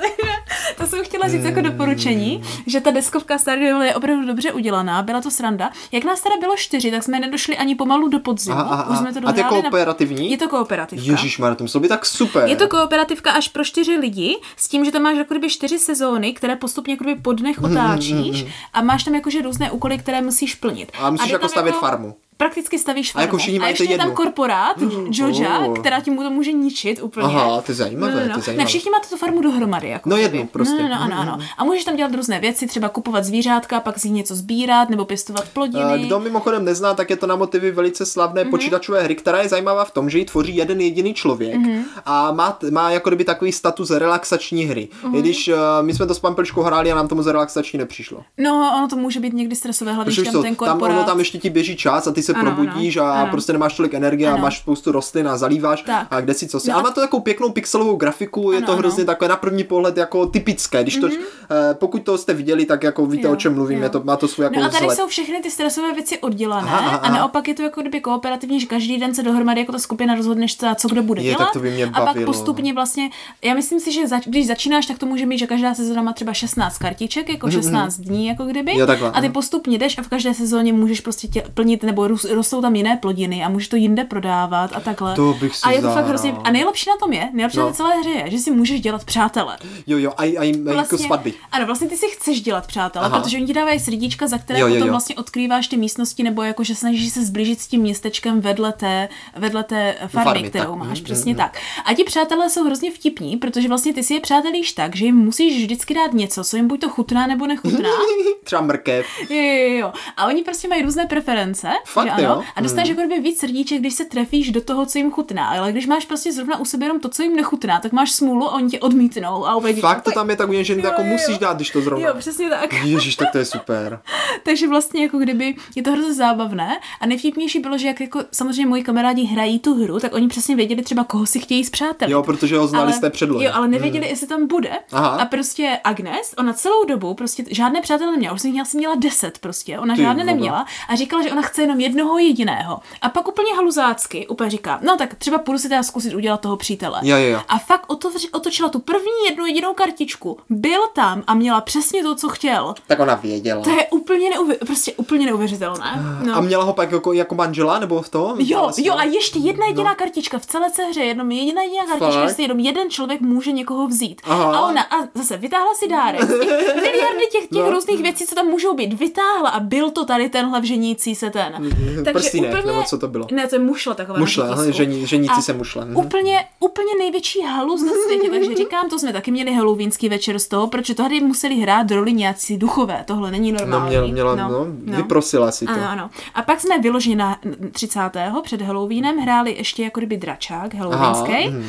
to 0.77 0.87
jsem 0.87 1.03
chtěla 1.03 1.27
říct 1.27 1.43
jako 1.43 1.61
doporučení, 1.61 2.29
Hmm. 2.29 2.63
že 2.67 2.81
ta 2.81 2.91
deskovka 2.91 3.37
Stardew 3.37 3.81
je 3.81 3.95
opravdu 3.95 4.25
dobře 4.27 4.51
udělaná, 4.51 5.03
byla 5.03 5.21
to 5.21 5.31
sranda. 5.31 5.69
Jak 5.91 6.03
nás 6.03 6.21
teda 6.21 6.35
bylo 6.39 6.55
čtyři, 6.57 6.91
tak 6.91 7.03
jsme 7.03 7.19
nedošli 7.19 7.57
ani 7.57 7.75
pomalu 7.75 8.07
do 8.07 8.19
podzimu. 8.19 8.55
Aha, 8.57 8.63
aha, 8.71 8.89
Už 8.91 8.97
jsme 8.97 9.13
to 9.13 9.19
a 9.19 9.21
to 9.21 9.27
je 9.29 9.43
dohráli 9.43 9.55
na... 9.55 9.61
kooperativní? 9.61 10.31
Je 10.31 10.37
to 10.37 10.47
kooperativka. 10.47 11.11
Ježíš, 11.11 11.37
to 11.37 11.63
muselo 11.63 11.81
být 11.81 11.87
tak 11.87 12.05
super. 12.05 12.43
Je 12.49 12.55
to 12.55 12.67
kooperativka 12.67 13.31
až 13.31 13.47
pro 13.47 13.63
čtyři 13.63 13.95
lidi, 13.97 14.37
s 14.57 14.67
tím, 14.67 14.85
že 14.85 14.91
tam 14.91 15.01
máš 15.01 15.17
jako 15.17 15.33
kdyby 15.33 15.49
čtyři 15.49 15.79
sezóny, 15.79 16.33
které 16.33 16.55
postupně 16.55 16.93
jako 16.93 17.03
kdyby 17.03 17.21
po 17.21 17.33
dnech 17.33 17.63
otáčíš 17.63 18.45
a 18.73 18.81
máš 18.81 19.03
tam 19.03 19.15
jakože 19.15 19.41
různé 19.41 19.71
úkoly, 19.71 19.97
které 19.97 20.18
musíš 20.21 20.55
plnit. 20.55 20.91
A 20.99 21.09
musíš 21.09 21.27
jde 21.27 21.33
jako 21.33 21.49
stavět 21.49 21.75
farmu. 21.75 22.15
Prakticky 22.43 22.79
stavíš 22.79 23.09
A 23.09 23.13
farmu. 23.13 23.23
jako 23.27 23.37
všichni 23.37 23.59
mají 23.59 23.71
ještě 23.71 23.85
to 23.85 23.91
je 23.91 23.97
tam 23.97 24.11
korporát, 24.11 24.75
Georgia, 25.09 25.59
Oh. 25.59 25.73
která 25.79 25.99
ti 25.99 26.11
mu 26.11 26.23
to 26.23 26.29
může 26.29 26.51
ničit 26.51 27.01
úplně. 27.03 27.25
Aha, 27.25 27.61
to 27.61 27.71
je 27.71 27.75
zajímavé, 27.75 28.13
No, 28.13 28.19
no, 28.19 28.25
to 28.25 28.29
no. 28.29 28.35
je 28.37 28.41
zajímavé. 28.41 28.63
Ne, 28.63 28.67
všichni 28.67 28.91
máte 28.91 29.07
tu 29.09 29.17
farmu 29.17 29.41
dohromady. 29.41 29.89
Jako 29.89 30.09
No 30.09 30.15
kdyby. 30.15 30.37
jednu 30.37 30.47
prostě. 30.47 30.83
No, 30.83 30.89
no, 30.89 30.95
ano, 31.01 31.15
ano. 31.19 31.39
A 31.57 31.63
můžeš 31.63 31.83
tam 31.85 31.95
dělat 31.95 32.15
různé 32.15 32.39
věci, 32.39 32.67
třeba 32.67 32.89
kupovat 32.89 33.25
zvířátka, 33.25 33.79
pak 33.79 33.99
z 33.99 34.03
nich 34.03 34.13
něco 34.13 34.35
sbírat, 34.35 34.89
nebo 34.89 35.05
pěstovat 35.05 35.43
plodiny. 35.53 35.83
Eh, 35.95 35.99
Kdo 36.05 36.19
mimochodem 36.19 36.65
nezná, 36.65 36.93
tak 36.93 37.09
je 37.09 37.15
to 37.17 37.27
na 37.27 37.35
motivy 37.35 37.71
velice 37.71 38.05
slavné 38.05 38.41
Mhm. 38.41 38.51
počítačové 38.51 39.03
hry, 39.03 39.15
která 39.15 39.41
je 39.41 39.49
zajímavá 39.49 39.85
v 39.85 39.91
tom, 39.91 40.09
že 40.09 40.17
ji 40.19 40.25
tvoří 40.25 40.55
jeden 40.55 40.81
jediný 40.81 41.13
člověk 41.13 41.55
Mhm. 41.55 41.83
a 42.05 42.31
má, 42.31 42.57
má 42.71 42.91
jako 42.91 43.09
kdyby 43.09 43.23
takový 43.23 43.51
status 43.51 43.91
relaxační 43.91 44.63
hry. 44.65 44.87
Mhm. 45.03 45.15
I 45.15 45.19
když 45.21 45.47
uh, 45.47 45.55
my 45.81 45.93
jsme 45.93 46.05
to 46.07 46.13
s 46.15 46.19
Pampeličkou 46.19 46.61
hráli 46.61 46.91
a 46.91 46.95
nám 46.95 47.07
to 47.07 47.15
moc 47.15 47.27
relaxační 47.27 47.79
nepřišlo. 47.79 48.23
No, 48.37 48.73
ono 48.77 48.87
to 48.87 48.95
může 48.95 49.19
být 49.19 49.33
někdy 49.33 49.55
stresové, 49.55 49.93
hlavně 49.93 50.15
tam 50.15 50.25
ten 50.33 50.43
tam, 50.43 50.55
korporát. 50.55 50.97
ono 50.97 51.03
tam 51.05 51.19
ještě 51.19 51.37
ti 51.37 51.49
běží 51.49 51.75
čas 51.75 52.07
a 52.07 52.11
ty 52.11 52.23
se 52.33 52.39
Ano, 52.39 52.51
probudíš 52.51 52.97
ano, 52.97 53.05
a 53.07 53.21
ano. 53.21 53.31
prostě 53.31 53.53
nemáš 53.53 53.77
tolik 53.77 53.93
energie 53.93 54.29
a 54.29 54.33
Ano. 54.33 54.41
máš 54.41 54.57
spoustu 54.59 54.91
rostlin 54.91 55.27
a 55.27 55.37
zalíváš 55.37 55.81
Tak. 55.81 56.07
a 56.11 56.21
kde 56.21 56.33
si 56.33 56.47
co 56.47 56.59
si. 56.59 56.69
No 56.69 56.75
a 56.75 56.79
a- 56.79 56.83
má 56.83 56.91
to 56.91 57.01
takovou 57.01 57.21
pěknou 57.23 57.49
pixelovou 57.51 57.95
grafiku, 57.95 58.51
je 58.51 58.57
Ano, 58.57 58.65
to 58.65 58.71
ano. 58.71 58.79
hrozně 58.79 59.05
takové 59.05 59.27
na 59.29 59.35
první 59.35 59.63
pohled 59.63 59.97
jako 59.97 60.25
typické. 60.25 60.83
Když 60.83 60.97
to, 60.97 61.07
eh, 61.07 61.73
pokud 61.73 62.03
to 62.03 62.17
jste 62.17 62.33
viděli, 62.33 62.65
tak 62.65 62.83
jako 62.83 63.05
víte, 63.05 63.27
Jo, 63.27 63.33
o 63.33 63.35
čem 63.35 63.53
mluvím, 63.55 63.77
jo. 63.77 63.83
je 63.83 63.89
to, 63.89 64.01
má 64.03 64.15
to 64.17 64.27
svůj 64.27 64.43
jako 64.43 64.59
No 64.59 64.65
a 64.65 64.69
tady 64.69 64.85
vzhled. 64.85 64.95
jsou 64.97 65.07
všechny 65.07 65.41
ty 65.41 65.51
stresové 65.51 65.93
věci 65.93 66.17
oddělané 66.19 66.67
Aha, 66.67 66.77
aha, 66.87 66.97
a 66.97 67.11
naopak 67.11 67.47
je 67.47 67.53
to 67.53 67.61
jako 67.63 67.81
kdyby 67.81 68.01
kooperativní, 68.01 68.59
že 68.59 68.65
každý 68.67 68.97
den 68.97 69.15
se 69.15 69.23
dohromady 69.23 69.59
jako 69.59 69.71
ta 69.71 69.79
skupina 69.79 70.15
rozhodneš, 70.15 70.57
co, 70.57 70.67
co 70.77 70.87
kdo 70.87 71.03
bude 71.03 71.21
Je, 71.21 71.31
tak 71.31 71.37
dělat. 71.39 71.53
to 71.53 71.59
by 71.59 71.71
mě 71.71 71.85
a 71.85 71.89
pak 71.91 72.05
bavilo. 72.05 72.25
postupně 72.25 72.73
vlastně, 72.73 73.09
já 73.43 73.53
myslím 73.53 73.79
si, 73.79 73.91
že 73.91 74.07
zač, 74.07 74.27
když 74.27 74.47
začínáš, 74.47 74.85
tak 74.85 74.97
to 74.97 75.05
může 75.05 75.25
být, 75.25 75.37
že 75.37 75.47
každá 75.47 75.73
sezóna 75.73 76.01
má 76.01 76.13
třeba 76.13 76.33
16 76.33 76.77
kartiček, 76.77 77.29
jako 77.29 77.51
16 77.51 77.97
dní, 77.97 78.27
jako 78.27 78.43
kdyby. 78.45 78.71
Mhm, 78.71 78.79
Jo, 78.79 78.87
takhle, 78.87 79.09
a 79.09 79.21
ty 79.21 79.25
aha. 79.27 79.33
postupně 79.33 79.77
jdeš 79.77 79.97
a 79.97 80.01
v 80.01 80.07
každé 80.07 80.33
sezóně 80.33 80.73
můžeš 80.73 81.01
prostě 81.01 81.27
tě, 81.27 81.43
plnit, 81.53 81.83
nebo 81.83 82.07
rostou 82.23 82.61
tam 82.61 82.75
jiné 82.75 82.97
plodiny 82.97 83.43
a 83.45 83.49
můžeš 83.49 83.67
to 83.67 83.75
jinde 83.75 84.03
prodávat 84.03 84.71
a 84.75 84.79
takhle. 84.79 85.15
To 85.15 85.33
bych 85.39 85.55
si 85.55 85.61
a 85.63 85.71
je 85.71 85.81
to 85.81 85.91
fakt 85.91 86.05
hrozně, 86.07 86.31
a 86.43 86.51
nejlepší 86.51 86.89
na 86.89 86.97
tom 86.97 87.13
je, 87.13 87.29
nejlepší 87.33 87.57
No. 87.57 87.63
na 87.65 87.69
té 87.71 87.75
celé 87.77 87.97
hře 87.99 88.09
je, 88.09 88.23
že 88.31 88.37
si 88.37 88.51
můžeš 88.51 88.81
dělat 88.81 89.03
přátele. 89.05 89.57
Jo, 89.87 89.97
jo, 89.97 90.11
a, 90.17 90.23
a, 90.23 90.41
a 90.69 90.73
jako 90.73 90.97
svatby. 90.97 91.33
Ano, 91.51 91.65
vlastně 91.65 91.87
ty 91.87 91.97
si 91.97 92.05
chceš 92.07 92.41
dělat 92.41 92.67
přátelé, 92.67 93.05
Aha. 93.05 93.19
protože 93.21 93.37
oni 93.37 93.45
ti 93.45 93.53
dávají 93.53 93.79
srdíčka, 93.79 94.27
za 94.27 94.37
které 94.37 94.59
Jo, 94.59 94.67
jo, 94.67 94.73
potom 94.73 94.87
jo. 94.87 94.91
vlastně 94.93 95.15
odkrýváš 95.15 95.67
ty 95.67 95.77
místnosti, 95.77 96.23
nebo 96.23 96.43
jako, 96.43 96.63
že 96.63 96.75
snažíš 96.75 97.13
se 97.13 97.25
zblížit 97.25 97.61
s 97.61 97.67
tím 97.67 97.81
městečkem 97.81 98.41
vedle 98.41 98.73
té, 98.73 99.09
vedle 99.35 99.63
té 99.63 99.95
farmy, 100.07 100.23
Farmy, 100.25 100.49
kterou 100.49 100.79
tak. 100.79 100.87
máš. 100.87 100.99
Mm, 100.99 101.05
Přesně 101.05 101.35
tak. 101.35 101.57
A 101.85 101.93
ti 101.93 102.03
přátelé 102.03 102.49
jsou 102.49 102.63
hrozně 102.65 102.91
vtipní, 102.91 103.37
protože 103.37 103.67
vlastně 103.67 103.93
ty 103.93 104.03
si 104.03 104.13
je 104.13 104.19
přátelíš 104.19 104.71
tak, 104.71 104.95
že 104.95 105.05
jim 105.05 105.15
musíš 105.15 105.61
vždycky 105.63 105.93
dát 105.93 106.13
něco, 106.13 106.43
co 106.43 106.57
jim 106.57 106.67
buď 106.67 106.79
to 106.81 106.89
chutná 106.89 107.27
nebo 107.27 107.47
nechutná. 107.47 107.89
Třeba 108.43 108.61
mrkev. 108.61 109.05
Jo, 109.29 109.35
jo, 109.41 109.77
jo. 109.77 109.91
A 110.17 110.25
oni 110.27 110.43
prostě 110.43 110.67
mají 110.67 110.81
různé 110.81 111.05
preference. 111.05 111.69
Fakt, 111.85 112.08
že 112.17 112.25
ano? 112.25 112.35
jo? 112.35 112.43
A 112.55 112.61
dostaneš 112.61 112.89
jako 112.89 113.01
kdyby 113.01 113.21
víc 113.21 113.39
srdíček, 113.39 113.79
když 113.79 113.93
se 113.93 114.05
trefíš 114.05 114.51
do 114.51 114.61
toho, 114.61 114.85
co 114.85 114.97
jim 114.97 115.11
chutná. 115.11 115.47
Ale 115.47 115.71
když 115.71 115.87
máš 115.87 116.05
prostě 116.05 116.33
zrovna 116.33 116.59
u 116.59 116.65
sebe 116.65 116.85
jenom 116.85 116.99
to, 116.99 117.09
co 117.09 117.23
jim 117.23 117.35
nechutná, 117.35 117.79
tak 117.79 117.91
máš 117.91 118.11
smůlu 118.11 118.47
a 118.49 118.53
oni 118.53 118.69
tě 118.69 118.79
odmítnou. 118.79 119.47
A 119.47 119.55
opět 119.55 119.79
Fakt 119.79 120.01
to 120.01 120.11
tam 120.11 120.29
je 120.29 120.35
tak, 120.35 120.53
že 120.53 120.75
jako 120.75 121.01
jo, 121.01 121.07
musíš 121.07 121.37
dát, 121.37 121.55
když 121.55 121.69
to 121.69 121.81
zrovna. 121.81 122.07
Jo, 122.07 122.13
přesně 122.17 122.49
tak. 122.49 122.73
Ježíš, 122.83 123.15
tak 123.15 123.31
to 123.31 123.37
je 123.37 123.45
super. 123.45 123.99
Takže 124.43 124.67
vlastně 124.67 125.03
jako 125.03 125.17
kdyby 125.17 125.55
je 125.75 125.83
to 125.83 125.91
hrozně 125.91 126.13
zábavné 126.13 126.79
a 127.01 127.05
nejvtipnější 127.05 127.59
bylo, 127.59 127.77
že 127.77 127.87
jak 127.87 128.01
jako 128.01 128.19
samozřejmě 128.31 128.65
moji 128.65 128.83
kamarádi 128.83 129.23
hrají 129.23 129.59
tu 129.59 129.83
hru, 129.83 129.99
tak 129.99 130.13
oni 130.13 130.27
přesně 130.27 130.55
věděli 130.55 130.81
třeba, 130.81 131.03
koho 131.03 131.25
si 131.25 131.39
chtějí 131.39 131.63
zpřátelit. 131.63 132.11
Jo, 132.11 132.23
protože 132.23 132.57
ho 132.57 132.67
znali 132.67 132.93
z 132.93 132.99
té 132.99 133.09
předlohy. 133.09 133.45
Jo, 133.45 133.51
ale 133.53 133.67
nevěděli, 133.67 134.07
jestli 134.07 134.27
tam 134.27 134.47
bude. 134.47 134.71
Aha. 134.91 135.09
A 135.09 135.25
prostě 135.25 135.79
Agnes, 135.83 136.33
ona 136.37 136.53
celou 136.53 136.85
dobu 136.85 137.13
prostě 137.13 137.43
žádné 137.49 137.81
přátelé 137.81 138.11
neměla. 138.11 138.33
Už 138.33 138.41
jsem 138.41 138.51
měla, 138.73 138.95
deset 138.95 139.39
prostě. 139.39 139.79
Ona 139.79 139.95
Ty 139.95 140.01
žádné 140.01 140.23
vogo. 140.23 140.35
neměla 140.35 140.65
a 140.89 140.95
říkala, 140.95 141.23
že 141.23 141.31
ona 141.31 141.41
chce 141.41 141.61
jenom 141.61 141.79
jednoho 141.99 142.17
jediného. 142.17 142.79
A 143.01 143.09
pak 143.09 143.27
úplně 143.27 143.55
haluzácky 143.55 144.27
úplně 144.27 144.49
říká, 144.49 144.79
no 144.83 144.97
tak 144.97 145.15
třeba 145.15 145.37
půjdu 145.37 145.59
si 145.59 145.69
teda 145.69 145.83
zkusit 145.83 146.13
udělat 146.13 146.41
toho 146.41 146.57
přítele. 146.57 146.99
Jo, 147.03 147.17
jo, 147.17 147.27
jo. 147.27 147.41
A 147.47 147.57
fakt 147.57 147.83
otevři, 147.87 148.29
otočila 148.29 148.69
tu 148.69 148.79
první 148.79 149.11
jednu 149.29 149.45
jedinou 149.45 149.73
kartičku. 149.73 150.37
Byl 150.49 150.81
tam 150.93 151.23
a 151.27 151.33
měla 151.33 151.61
přesně 151.61 152.03
to, 152.03 152.15
co 152.15 152.29
chtěl. 152.29 152.73
Tak 152.87 152.99
ona 152.99 153.15
věděla. 153.15 153.63
To 153.63 153.69
je 153.69 153.87
úplně, 153.89 154.29
neuvěř, 154.29 154.57
prostě 154.65 154.93
úplně 154.93 155.25
neuvěřitelné. 155.25 156.05
No. 156.25 156.35
A 156.35 156.41
měla 156.41 156.63
ho 156.63 156.73
pak 156.73 156.91
jako, 156.91 157.13
jako 157.13 157.35
manžela, 157.35 157.79
nebo 157.79 158.01
v 158.01 158.09
tom? 158.09 158.35
Jo, 158.39 158.59
Vlastně? 158.59 158.87
jo, 158.87 158.93
a 158.97 159.03
ještě 159.03 159.39
jedna 159.39 159.65
jediná 159.65 159.95
kartička 159.95 160.39
v 160.39 160.45
celé 160.45 160.69
té 160.69 160.85
hře, 160.85 161.01
jenom 161.01 161.31
jediná 161.31 161.61
jediná 161.61 161.85
kartička, 161.85 162.29
si 162.29 162.41
jenom 162.41 162.59
jeden 162.59 162.89
člověk 162.89 163.21
může 163.21 163.51
někoho 163.51 163.87
vzít. 163.87 164.21
Aha. 164.23 164.57
A 164.57 164.67
ona, 164.69 164.81
a 164.81 164.95
zase 165.15 165.37
vytáhla 165.37 165.73
si 165.73 165.87
dárek. 165.87 166.21
Miliardy 166.75 167.25
těch, 167.31 167.41
těch 167.47 167.49
No. 167.51 167.71
různých 167.71 168.01
věcí, 168.01 168.25
co 168.25 168.35
tam 168.35 168.45
můžou 168.45 168.73
být, 168.73 168.93
vytáhla 168.93 169.49
a 169.49 169.59
byl 169.59 169.91
to 169.91 170.05
tady 170.05 170.29
tenhle 170.29 170.61
vženící 170.61 171.15
se 171.15 171.29
ten. 171.29 171.53
Prstínek, 172.13 172.65
nebo 172.65 172.83
co 172.83 172.97
to 172.97 173.07
bylo? 173.07 173.27
Ne, 173.31 173.47
to 173.47 173.55
je 173.55 173.59
mušle 173.59 173.95
takové. 173.95 174.19
Mušle, 174.19 174.49
tisku. 174.49 174.71
žení, 174.71 175.05
ženící 175.07 175.41
se 175.41 175.53
mušle. 175.53 175.85
Mhm. 175.85 175.97
Úplně, 175.97 176.45
úplně 176.59 176.95
největší 176.99 177.41
halus 177.41 177.81
na 177.81 177.91
světě, 178.05 178.29
takže 178.29 178.55
říkám, 178.55 178.89
to 178.89 178.99
jsme 178.99 179.13
taky 179.13 179.31
měli 179.31 179.53
halloweenský 179.53 180.09
večer 180.09 180.39
z 180.39 180.47
toho, 180.47 180.67
protože 180.67 180.95
tady 180.95 181.19
museli 181.21 181.55
hrát 181.55 181.91
roli 181.91 182.13
nějací 182.13 182.57
duchové, 182.57 183.03
tohle 183.07 183.31
není 183.31 183.51
No, 183.51 183.59
normální. 183.59 183.89
měla, 184.11 184.35
měla, 184.35 184.47
no, 184.47 184.67
vyprosila 184.85 185.51
si 185.51 185.65
to. 185.65 185.71
Ano, 185.71 185.83
ano. 185.89 186.09
A 186.35 186.41
pak 186.41 186.61
jsme 186.61 186.79
vyloženě 186.79 187.15
na 187.15 187.39
30. 187.71 187.99
před 188.43 188.61
Halloweenem 188.61 189.17
hráli 189.17 189.55
ještě 189.57 189.83
jako 189.83 189.99
kdyby 189.99 190.17
dračák 190.17 190.73
halloweenský. 190.75 191.49
mhm. 191.49 191.65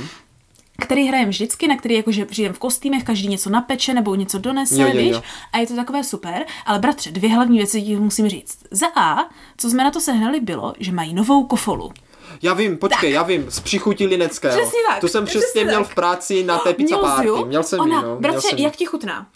Který 0.81 1.07
hrajeme 1.09 1.29
vždycky, 1.31 1.69
na 1.69 1.77
který 1.77 1.95
jakože 1.95 2.25
přijdeme 2.25 2.55
v 2.55 2.59
kostýmech, 2.59 3.05
každý 3.05 3.29
něco 3.29 3.51
napeče 3.51 3.95
nebo 3.95 4.15
něco 4.15 4.39
donese, 4.39 4.83
Jo, 4.83 4.89
jo, 4.89 4.93
víš? 5.01 5.13
jo. 5.13 5.23
A 5.53 5.59
je 5.59 5.67
to 5.67 5.77
takové 5.77 6.05
super. 6.05 6.45
Ale 6.67 6.79
bratře, 6.79 7.11
dvě 7.11 7.31
hlavní 7.31 7.59
věci 7.59 7.83
ti 7.83 7.97
musím 7.97 8.29
říct. 8.29 8.59
Za 8.71 8.87
A, 8.97 9.29
co 9.57 9.71
jsme 9.71 9.85
na 9.85 9.91
to 9.91 10.01
sehnali, 10.01 10.41
bylo, 10.41 10.75
že 10.79 10.93
mají 10.93 11.15
novou 11.15 11.45
kofolu. 11.47 11.91
Já 12.43 12.55
vím, 12.55 12.77
počkej, 12.79 13.13
já 13.13 13.23
vím, 13.23 13.47
z 13.51 13.61
příchutí 13.61 14.07
Lineckého. 14.07 14.57
Přesně 14.61 14.79
tak, 14.89 15.01
To 15.01 15.09
jsem 15.09 15.25
přesně 15.25 15.41
přesně 15.41 15.65
měl 15.65 15.83
tak. 15.83 15.93
v 15.93 15.95
práci 15.95 16.45
na 16.45 16.59
té 16.59 16.75
pizza 16.75 16.97
Měl 16.97 17.09
jsi 17.09 17.15
party. 17.15 17.27
ju? 17.27 17.45
Měl 17.47 17.63
jsem 17.63 17.81
Ona, 17.81 17.97
ji, 17.97 18.03
no. 18.03 18.09
měl 18.09 18.17
Bratře, 18.21 18.49
jsem 18.49 18.59
ji. 18.59 18.65
jak 18.65 18.77
ti 18.77 18.85
chutná? 18.87 19.27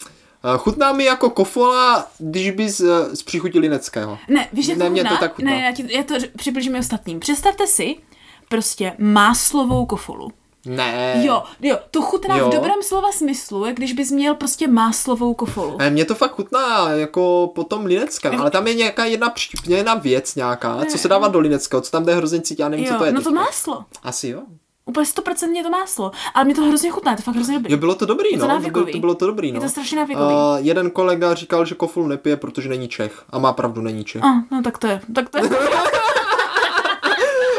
Eh, 0.55 0.57
Chutná 0.57 0.93
mi 0.93 1.03
jako 1.03 1.29
kofola, 1.29 2.07
když 2.19 2.51
bys 2.51 2.79
eh, 2.79 3.15
z 3.15 3.23
příchutí 3.23 3.59
Lineckého. 3.59 4.17
Ne, 4.27 4.47
víš, 4.53 4.67
jak 4.67 4.77
Ne, 4.77 4.89
chutná? 4.89 5.09
to 5.09 5.17
tak 5.17 5.35
chutná. 5.35 5.51
Ne, 5.51 5.61
já, 5.61 5.71
ti, 5.71 5.87
já 5.97 6.03
to 6.03 6.13
přibližím 6.37 6.75
ostatním. 6.75 7.19
Představte 7.19 7.67
si 7.67 7.95
prostě 8.49 8.93
máslovou 8.99 9.85
kofolu. 9.85 10.31
Ne. 10.65 11.21
Jo, 11.25 11.43
jo, 11.61 11.77
to 11.91 12.01
chutná 12.01 12.37
Jo. 12.37 12.47
v 12.49 12.53
dobrém 12.53 12.75
slova 12.83 13.11
smyslu, 13.11 13.65
jak 13.65 13.75
když 13.75 13.93
bys 13.93 14.11
měl 14.11 14.35
prostě 14.35 14.67
máslovou 14.67 15.33
kofolu. 15.33 15.77
Eh, 15.79 15.89
Mně 15.89 16.05
to 16.05 16.15
fakt 16.15 16.31
chutná 16.35 16.89
jako 16.89 17.51
po 17.55 17.63
tom 17.63 17.85
Lineckém, 17.85 18.41
ale 18.41 18.51
tam 18.51 18.67
je 18.67 18.73
nějaká 18.73 19.05
jedna, 19.05 19.33
jedna 19.67 19.93
věc 19.95 20.35
nějaká, 20.35 20.85
co 20.91 20.97
se 20.97 21.07
dává 21.07 21.27
do 21.27 21.39
Lineckého, 21.39 21.81
co 21.81 21.91
tam 21.91 22.05
jde 22.05 22.15
hrozně 22.15 22.41
cítit, 22.41 22.61
já 22.61 22.69
nevím, 22.69 22.85
Jo, 22.85 22.91
co 22.93 22.97
to 22.99 23.05
je 23.05 23.11
no 23.11 23.21
to 23.21 23.29
teďka. 23.29 23.41
máslo. 23.41 23.85
Asi 24.03 24.27
jo. 24.27 24.41
Úplně 24.87 25.05
stoprocentně 25.05 25.63
to 25.63 25.69
máslo. 25.69 26.11
Ale 26.33 26.45
mě 26.45 26.55
to 26.55 26.61
hrozně 26.61 26.89
chutná, 26.91 27.11
je 27.11 27.17
to 27.17 27.23
fakt 27.23 27.35
hrozně 27.35 27.53
dobrý. 27.55 27.71
Jo, 27.71 27.77
bylo 27.77 27.95
to 27.95 28.05
dobrý, 28.05 28.29
Je 28.31 28.37
to 28.37 28.47
no. 28.47 28.47
To 28.47 28.47
bylo, 28.47 28.59
návykový. 28.59 28.91
to 28.91 28.99
bylo 28.99 29.15
to 29.15 29.25
dobrý, 29.27 29.51
no. 29.51 29.57
Je 29.57 29.61
to 29.61 29.69
strašně 29.69 29.97
návykový. 29.97 30.33
Uh, 30.33 30.57
jeden 30.57 30.91
kolega 30.91 31.33
říkal, 31.33 31.65
že 31.65 31.75
kofolu 31.75 32.07
nepije, 32.07 32.37
protože 32.37 32.69
není 32.69 32.87
Čech. 32.87 33.23
A 33.29 33.39
má 33.39 33.53
pravdu, 33.53 33.81
není 33.81 34.03
Čech. 34.03 34.23
Ah, 34.23 34.41
no 34.51 34.61
tak 34.63 34.77
to 34.77 34.87
je, 34.87 35.01
tak 35.15 35.29
to 35.29 35.37
je. 35.37 35.43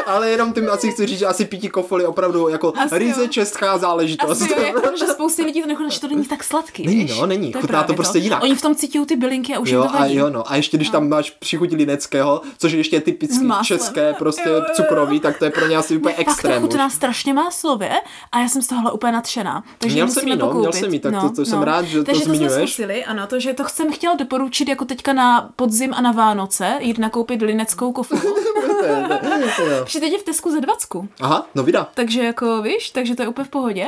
Ale 0.07 0.29
jenom 0.29 0.53
tím 0.53 0.69
asi 0.69 0.91
chci 0.91 1.05
říct, 1.05 1.19
že 1.19 1.25
asi 1.25 1.45
pití 1.45 1.69
kofol 1.69 2.01
je 2.01 2.07
opravdu 2.07 2.47
jako 2.49 2.73
Asi 2.77 2.97
ryze 2.97 3.21
jo. 3.21 3.27
česká 3.27 3.77
záležitost. 3.77 4.41
Asi 4.41 4.51
jo, 4.51 4.59
jako, 4.65 4.81
že 4.99 5.05
spoustě 5.07 5.41
lidí 5.43 5.61
to 5.61 5.67
nechutná, 5.67 5.89
že 5.89 5.99
to 5.99 6.07
není 6.07 6.25
tak 6.25 6.43
sladký. 6.43 6.85
Není, 6.87 7.05
no, 7.19 7.25
není. 7.25 7.51
je 7.55 7.61
Chutná 7.61 7.83
to 7.83 7.93
prostě 7.93 8.17
jinak. 8.19 8.43
Oni 8.43 8.55
v 8.55 8.61
tom 8.61 8.75
cítí 8.75 9.05
ty 9.05 9.15
bylinky 9.15 9.55
a 9.55 9.59
už 9.59 9.69
Jo, 9.69 9.81
jim 9.81 9.91
to 9.91 9.99
a 9.99 10.05
jo, 10.05 10.29
no. 10.29 10.51
A 10.51 10.55
ještě 10.55 10.77
když 10.77 10.89
tam 10.89 11.09
máš 11.09 11.31
příchutí 11.31 11.75
lineckého, 11.75 12.41
což 12.57 12.71
je 12.71 12.77
ještě 12.79 12.99
S 12.99 13.03
typicky 13.03 13.45
máslem. 13.45 13.79
české, 13.79 14.13
prostě 14.13 14.49
Jo, 14.49 14.55
jo, 14.55 14.59
jo. 14.67 14.73
cukrový, 14.75 15.19
tak 15.19 15.39
to 15.39 15.45
je 15.45 15.51
pro 15.51 15.67
ně 15.67 15.77
asi 15.77 15.97
úplně 15.97 16.15
Fakt 16.15 16.25
to 16.25 16.31
extrém. 16.31 16.63
už. 16.63 16.69
chutná 16.69 16.89
strašně 16.89 17.33
máslově 17.33 17.91
a 18.31 18.39
já 18.39 18.47
jsem 18.49 18.61
z 18.61 18.67
tohohle 18.67 18.91
úplně 18.91 19.11
nadšená. 19.11 19.63
Takže 19.77 19.93
Měl 19.95 20.07
jsem 20.07 20.27
ji, 20.27 20.35
no, 20.35 20.53
měl 20.53 20.73
jsem 20.73 20.93
ji, 20.93 20.99
tak 20.99 21.21
to- 21.21 21.29
to 21.29 21.45
jsem 21.45 21.61
rád, 21.61 21.85
že 21.85 21.97
to 21.97 22.03
Takže 22.03 22.21
to 22.21 22.29
zmiňuješ. 22.29 22.53
jsme 22.53 22.61
zkusili, 22.67 23.05
ano, 23.05 23.27
to, 23.27 23.39
že 23.39 23.53
to 23.53 23.63
jsem 23.67 23.91
chtěla 23.93 24.15
doporučit 24.15 24.67
jako 24.67 24.85
teďka 24.85 25.13
na 25.13 25.49
podzim 25.55 25.93
a 25.93 26.01
na 26.01 26.11
Vánoce, 26.11 26.73
jít 26.79 26.97
nakoupit 26.97 27.41
lineckou 27.41 27.91
kofolu. 27.91 28.21
Protože 29.97 30.05
teď 30.05 30.13
je 30.13 30.19
v 30.19 30.23
Tesku 30.23 30.51
za 30.51 30.59
dvacku. 30.59 31.09
Aha, 31.21 31.47
no 31.55 31.63
vida. 31.63 31.89
Takže 31.93 32.23
jako, 32.23 32.61
víš, 32.61 32.89
takže 32.89 33.15
to 33.15 33.21
je 33.21 33.27
úplně 33.27 33.45
v 33.45 33.49
pohodě. 33.49 33.85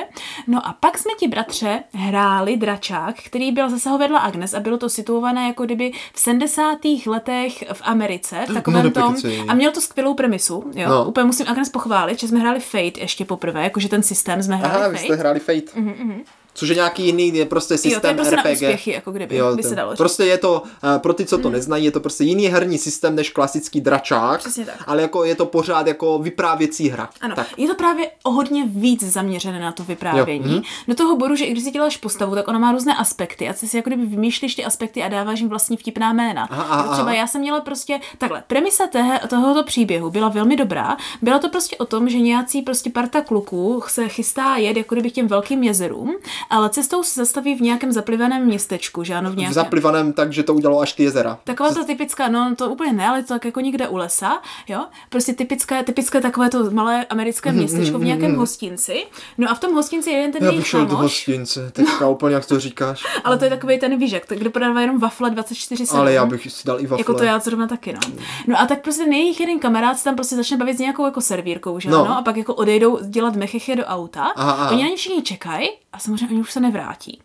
No 0.48 0.68
a 0.68 0.74
pak 0.80 0.98
jsme 0.98 1.12
ti, 1.20 1.28
bratře, 1.28 1.84
hráli 1.94 2.58
dračák, 2.58 3.16
který 3.26 3.52
byl 3.52 3.70
zase 3.70 3.90
ho 3.90 3.98
vedla 3.98 4.20
Agnes 4.20 4.54
a 4.54 4.60
bylo 4.60 4.78
to 4.78 4.90
situované 4.90 5.48
jako 5.48 5.66
kdyby 5.66 5.92
v 6.14 6.20
70. 6.20 6.78
letech 7.06 7.64
v 7.74 7.82
Americe, 7.84 8.46
v 8.50 8.54
takovém 8.54 8.84
No, 8.84 8.92
tom. 8.92 9.16
A 9.48 9.54
měl 9.54 9.72
to 9.72 9.82
skvělou 9.82 10.14
premisu, 10.14 10.72
jo. 10.76 10.90
No. 10.90 11.06
Úplně 11.06 11.24
musím 11.24 11.48
Agnes 11.50 11.70
pochválit, 11.70 12.20
že 12.20 12.28
jsme 12.28 12.40
hráli 12.40 12.60
Fate 12.60 13.00
ještě 13.00 13.26
poprvé, 13.26 13.64
jakože 13.64 13.90
ten 13.90 14.04
systém 14.04 14.44
jsme 14.44 14.56
hráli 14.56 14.76
Aha, 14.76 14.88
vy 14.88 14.96
Fate. 14.98 15.06
jste 15.06 15.16
hráli 15.16 15.40
Fate. 15.40 15.80
Mhm, 15.80 16.24
Což 16.60 16.70
je 16.70 16.76
nějaký 16.76 17.06
jiný, 17.06 17.36
je 17.38 17.46
prostě 17.46 17.78
systém 17.78 17.94
jo, 17.94 18.00
to 18.02 18.08
je 18.08 18.14
prostě 18.14 18.36
RPG. 18.36 18.46
na 18.46 18.52
úspěchy, 18.52 18.92
jako 18.92 19.12
kdyby, 19.12 19.36
Jo, 19.36 19.56
by 19.56 19.64
se 19.64 19.76
dalo 19.76 19.92
říct. 19.92 19.98
prostě 19.98 20.24
je 20.24 20.38
to, 20.38 20.64
eh, 20.96 21.00
pro 21.00 21.14
ty, 21.14 21.26
co 21.26 21.38
to 21.38 21.50
neznají, 21.50 21.86
je 21.86 21.92
to 21.92 22.00
prostě 22.00 22.24
jiný 22.24 22.48
herní 22.48 22.78
systém 22.78 23.16
než 23.16 23.30
klasický 23.30 23.82
dračák, 23.82 24.40
Přesně 24.40 24.66
tak. 24.66 24.76
ale 24.88 25.02
jako 25.02 25.24
je 25.24 25.36
to 25.36 25.46
pořád 25.46 25.88
jako 25.88 26.20
vyprávěcí 26.20 26.90
hra. 26.90 27.10
Ano, 27.22 27.36
Tak. 27.36 27.48
je 27.58 27.68
to 27.68 27.76
právě 27.76 28.12
o 28.24 28.32
hodně 28.32 28.66
víc 28.68 29.04
zaměřené 29.04 29.60
na 29.60 29.72
to 29.72 29.84
vyprávění. 29.84 30.52
Jo, 30.52 30.56
Jo. 30.58 30.62
Do 30.88 30.96
toho 30.96 31.16
bodu, 31.16 31.36
že 31.36 31.46
i 31.46 31.52
když 31.52 31.64
si 31.64 31.72
děláš 31.72 31.98
postavu, 31.98 32.36
tak 32.36 32.48
ona 32.48 32.60
má 32.60 32.72
různé 32.72 32.96
aspekty 32.96 33.50
a 33.50 33.54
ty 33.54 33.68
si 33.68 33.78
jako 33.78 33.90
kdyby 33.90 34.06
vymýšlíš 34.06 34.56
ty 34.56 34.66
aspekty 34.66 35.04
a 35.04 35.08
dáváš 35.08 35.40
jim 35.40 35.50
vlastní 35.50 35.78
vtipná 35.78 36.14
jména. 36.14 36.48
Aha, 36.52 36.64
aha, 36.64 36.94
třeba 36.94 37.14
já 37.14 37.28
jsem 37.28 37.42
měla 37.42 37.62
prostě, 37.62 38.00
takhle, 38.18 38.44
premisa 38.48 38.88
té, 38.88 39.20
tohoto 39.30 39.64
příběhu 39.64 40.10
byla 40.12 40.30
velmi 40.30 40.56
dobrá. 40.56 40.98
Byla 41.22 41.40
to 41.40 41.50
prostě 41.50 41.78
o 41.78 41.86
tom, 41.86 42.10
že 42.10 42.20
nějací 42.20 42.62
prostě 42.62 42.90
parta 42.90 43.22
kluků 43.22 43.84
se 43.88 44.08
chystá 44.10 44.56
jet 44.58 44.78
jako 44.78 44.96
kdyby 44.96 45.10
k 45.12 45.14
těm 45.14 45.28
velkým 45.28 45.64
jezerům, 45.64 46.16
ale 46.50 46.70
cestou 46.70 47.04
se 47.04 47.20
zastaví 47.20 47.56
v 47.56 47.62
nějakém 47.62 47.92
zaplivaném 47.92 48.46
městečku, 48.46 49.04
že 49.04 49.16
ano, 49.16 49.30
v 49.30 49.34
V 49.34 49.38
nějakém. 49.38 49.54
zaplivaném 49.54 50.14
tak, 50.14 50.34
že 50.34 50.44
to 50.44 50.54
udělalo 50.54 50.82
až 50.82 50.94
ty 50.94 51.04
jezera. 51.04 51.40
Taková 51.44 51.74
ta 51.74 51.84
typická, 51.84 52.28
no 52.28 52.56
to 52.56 52.70
úplně 52.70 52.94
ne, 52.94 53.08
ale 53.08 53.22
to 53.24 53.28
tak 53.28 53.46
jako 53.46 53.60
někde 53.60 53.88
u 53.88 53.98
lesa, 53.98 54.42
jo. 54.68 54.86
Prostě 55.10 55.34
typické, 55.34 55.84
typické 55.84 56.22
takové 56.22 56.50
to 56.50 56.72
malé 56.72 57.06
americké 57.06 57.52
městečko 57.52 58.00
v 58.00 58.04
nějakém 58.04 58.36
hostinci. 58.36 59.06
No 59.38 59.52
a 59.52 59.54
v 59.56 59.60
tom 59.60 59.74
hostinci 59.74 60.10
je 60.10 60.18
jeden 60.18 60.32
ten 60.32 60.44
Já 60.44 60.52
bych 60.52 60.68
šel 60.68 60.86
do 60.86 60.96
hostince, 60.98 61.72
teďka 61.72 62.08
úplně 62.08 62.36
jak 62.36 62.46
to 62.46 62.60
říkáš. 62.60 63.04
ale 63.24 63.38
to 63.38 63.44
je 63.44 63.50
takový 63.50 63.80
ten 63.80 63.98
výžek, 64.00 64.26
tak- 64.26 64.38
kde 64.38 64.50
prodává 64.50 64.82
jenom 64.82 65.00
wafle 65.00 65.30
24 65.30 65.86
Ale 65.92 66.14
já 66.14 66.26
bych 66.26 66.52
si 66.52 66.68
dal 66.68 66.80
i 66.80 66.88
wafle. 66.88 67.02
Jako 67.02 67.14
to 67.14 67.24
já 67.24 67.40
zrovna 67.40 67.68
taky, 67.68 67.94
no. 67.94 68.00
No 68.48 68.60
a 68.62 68.66
tak 68.66 68.82
prostě 68.82 69.04
ten 69.04 69.14
jejich 69.14 69.40
jeden 69.40 69.60
kamarád 69.60 69.98
se 69.98 70.04
tam 70.04 70.16
prostě 70.16 70.36
začne 70.36 70.58
bavit 70.58 70.78
s 70.78 70.80
nějakou 70.80 71.06
jako 71.06 71.22
servírkou, 71.22 71.80
že 71.80 71.90
No. 71.90 72.06
ano, 72.06 72.18
a 72.18 72.22
pak 72.22 72.38
jako 72.38 72.54
odejdou 72.56 73.00
dělat 73.04 73.36
mechechy 73.36 73.76
do 73.76 73.84
auta. 73.86 74.24
Aha, 74.36 74.52
aha. 74.52 74.72
Oni 74.72 74.84
na 74.84 74.90
ně 74.90 74.96
všichni 74.96 75.22
čekají 75.22 75.70
a 75.94 76.00
samozřejmě 76.00 76.29
oni 76.30 76.40
už 76.40 76.52
se 76.52 76.60
nevrátí. 76.60 77.22